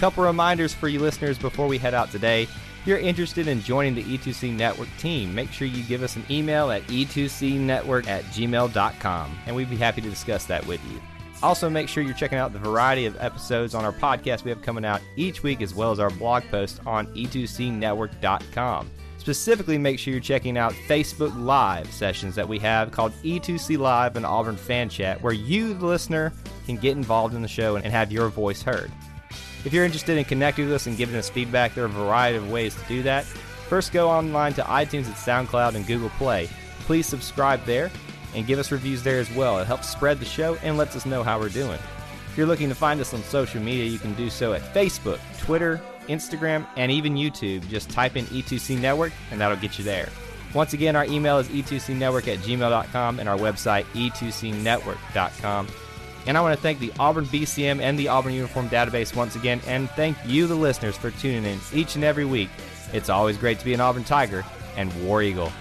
Couple 0.01 0.23
reminders 0.23 0.73
for 0.73 0.87
you 0.87 0.99
listeners 0.99 1.37
before 1.37 1.67
we 1.67 1.77
head 1.77 1.93
out 1.93 2.09
today. 2.09 2.41
If 2.41 2.87
you're 2.87 2.97
interested 2.97 3.47
in 3.47 3.61
joining 3.61 3.93
the 3.93 4.01
E2C 4.01 4.51
Network 4.51 4.89
team, 4.97 5.35
make 5.35 5.51
sure 5.51 5.67
you 5.67 5.83
give 5.83 6.01
us 6.01 6.15
an 6.15 6.25
email 6.27 6.71
at 6.71 6.81
e2cnetwork 6.87 8.07
at 8.07 8.23
gmail.com, 8.23 9.39
and 9.45 9.55
we'd 9.55 9.69
be 9.69 9.77
happy 9.77 10.01
to 10.01 10.09
discuss 10.09 10.45
that 10.45 10.65
with 10.65 10.83
you. 10.91 10.99
Also, 11.43 11.69
make 11.69 11.87
sure 11.87 12.01
you're 12.01 12.15
checking 12.15 12.39
out 12.39 12.51
the 12.51 12.57
variety 12.57 13.05
of 13.05 13.15
episodes 13.21 13.75
on 13.75 13.85
our 13.85 13.93
podcast 13.93 14.43
we 14.43 14.49
have 14.49 14.63
coming 14.63 14.85
out 14.85 15.01
each 15.17 15.43
week, 15.43 15.61
as 15.61 15.75
well 15.75 15.91
as 15.91 15.99
our 15.99 16.09
blog 16.09 16.41
post 16.49 16.79
on 16.87 17.07
e 17.13 17.27
e2cnetwork.com. 17.27 18.89
Specifically, 19.19 19.77
make 19.77 19.99
sure 19.99 20.13
you're 20.13 20.19
checking 20.19 20.57
out 20.57 20.73
Facebook 20.87 21.39
Live 21.39 21.93
sessions 21.93 22.33
that 22.33 22.49
we 22.49 22.57
have 22.57 22.89
called 22.89 23.13
E2C 23.21 23.77
Live 23.77 24.15
and 24.15 24.25
Auburn 24.25 24.57
Fan 24.57 24.89
Chat, 24.89 25.21
where 25.21 25.31
you, 25.31 25.75
the 25.75 25.85
listener, 25.85 26.33
can 26.65 26.77
get 26.77 26.97
involved 26.97 27.35
in 27.35 27.43
the 27.43 27.47
show 27.47 27.75
and 27.75 27.85
have 27.85 28.11
your 28.11 28.29
voice 28.29 28.63
heard. 28.63 28.91
If 29.63 29.73
you're 29.73 29.85
interested 29.85 30.17
in 30.17 30.25
connecting 30.25 30.65
with 30.65 30.73
us 30.73 30.87
and 30.87 30.97
giving 30.97 31.15
us 31.15 31.29
feedback, 31.29 31.75
there 31.75 31.83
are 31.83 31.87
a 31.87 31.89
variety 31.89 32.37
of 32.37 32.49
ways 32.49 32.75
to 32.75 32.81
do 32.87 33.03
that. 33.03 33.25
First, 33.25 33.93
go 33.93 34.09
online 34.09 34.53
to 34.55 34.63
iTunes 34.63 35.05
and 35.05 35.15
SoundCloud 35.15 35.75
and 35.75 35.85
Google 35.85 36.09
Play. 36.11 36.49
Please 36.81 37.05
subscribe 37.05 37.63
there 37.65 37.91
and 38.33 38.47
give 38.47 38.59
us 38.59 38.71
reviews 38.71 39.03
there 39.03 39.19
as 39.19 39.31
well. 39.33 39.59
It 39.59 39.67
helps 39.67 39.87
spread 39.87 40.19
the 40.19 40.25
show 40.25 40.55
and 40.63 40.77
lets 40.77 40.95
us 40.95 41.05
know 41.05 41.23
how 41.23 41.39
we're 41.39 41.49
doing. 41.49 41.79
If 42.29 42.37
you're 42.37 42.47
looking 42.47 42.69
to 42.69 42.75
find 42.75 42.99
us 42.99 43.13
on 43.13 43.21
social 43.23 43.61
media, 43.61 43.85
you 43.85 43.99
can 43.99 44.13
do 44.15 44.29
so 44.29 44.53
at 44.53 44.61
Facebook, 44.73 45.19
Twitter, 45.39 45.81
Instagram, 46.07 46.65
and 46.75 46.91
even 46.91 47.15
YouTube. 47.15 47.67
Just 47.67 47.89
type 47.89 48.15
in 48.15 48.25
E2C 48.25 48.79
Network 48.79 49.13
and 49.31 49.39
that'll 49.39 49.57
get 49.57 49.77
you 49.77 49.85
there. 49.85 50.09
Once 50.53 50.73
again, 50.73 50.95
our 50.95 51.05
email 51.05 51.37
is 51.37 51.47
e2cnetwork 51.47 52.27
at 52.27 52.39
gmail.com 52.39 53.19
and 53.19 53.29
our 53.29 53.37
website 53.37 53.83
e2cnetwork.com. 53.93 55.67
And 56.27 56.37
I 56.37 56.41
want 56.41 56.55
to 56.55 56.61
thank 56.61 56.79
the 56.79 56.93
Auburn 56.99 57.25
BCM 57.25 57.81
and 57.81 57.97
the 57.97 58.07
Auburn 58.07 58.33
Uniform 58.33 58.69
Database 58.69 59.15
once 59.15 59.35
again, 59.35 59.59
and 59.65 59.89
thank 59.91 60.17
you, 60.25 60.47
the 60.47 60.55
listeners, 60.55 60.95
for 60.95 61.11
tuning 61.11 61.45
in 61.45 61.59
each 61.73 61.95
and 61.95 62.03
every 62.03 62.25
week. 62.25 62.49
It's 62.93 63.09
always 63.09 63.37
great 63.37 63.59
to 63.59 63.65
be 63.65 63.73
an 63.73 63.81
Auburn 63.81 64.03
Tiger 64.03 64.45
and 64.77 64.93
War 65.05 65.21
Eagle. 65.21 65.51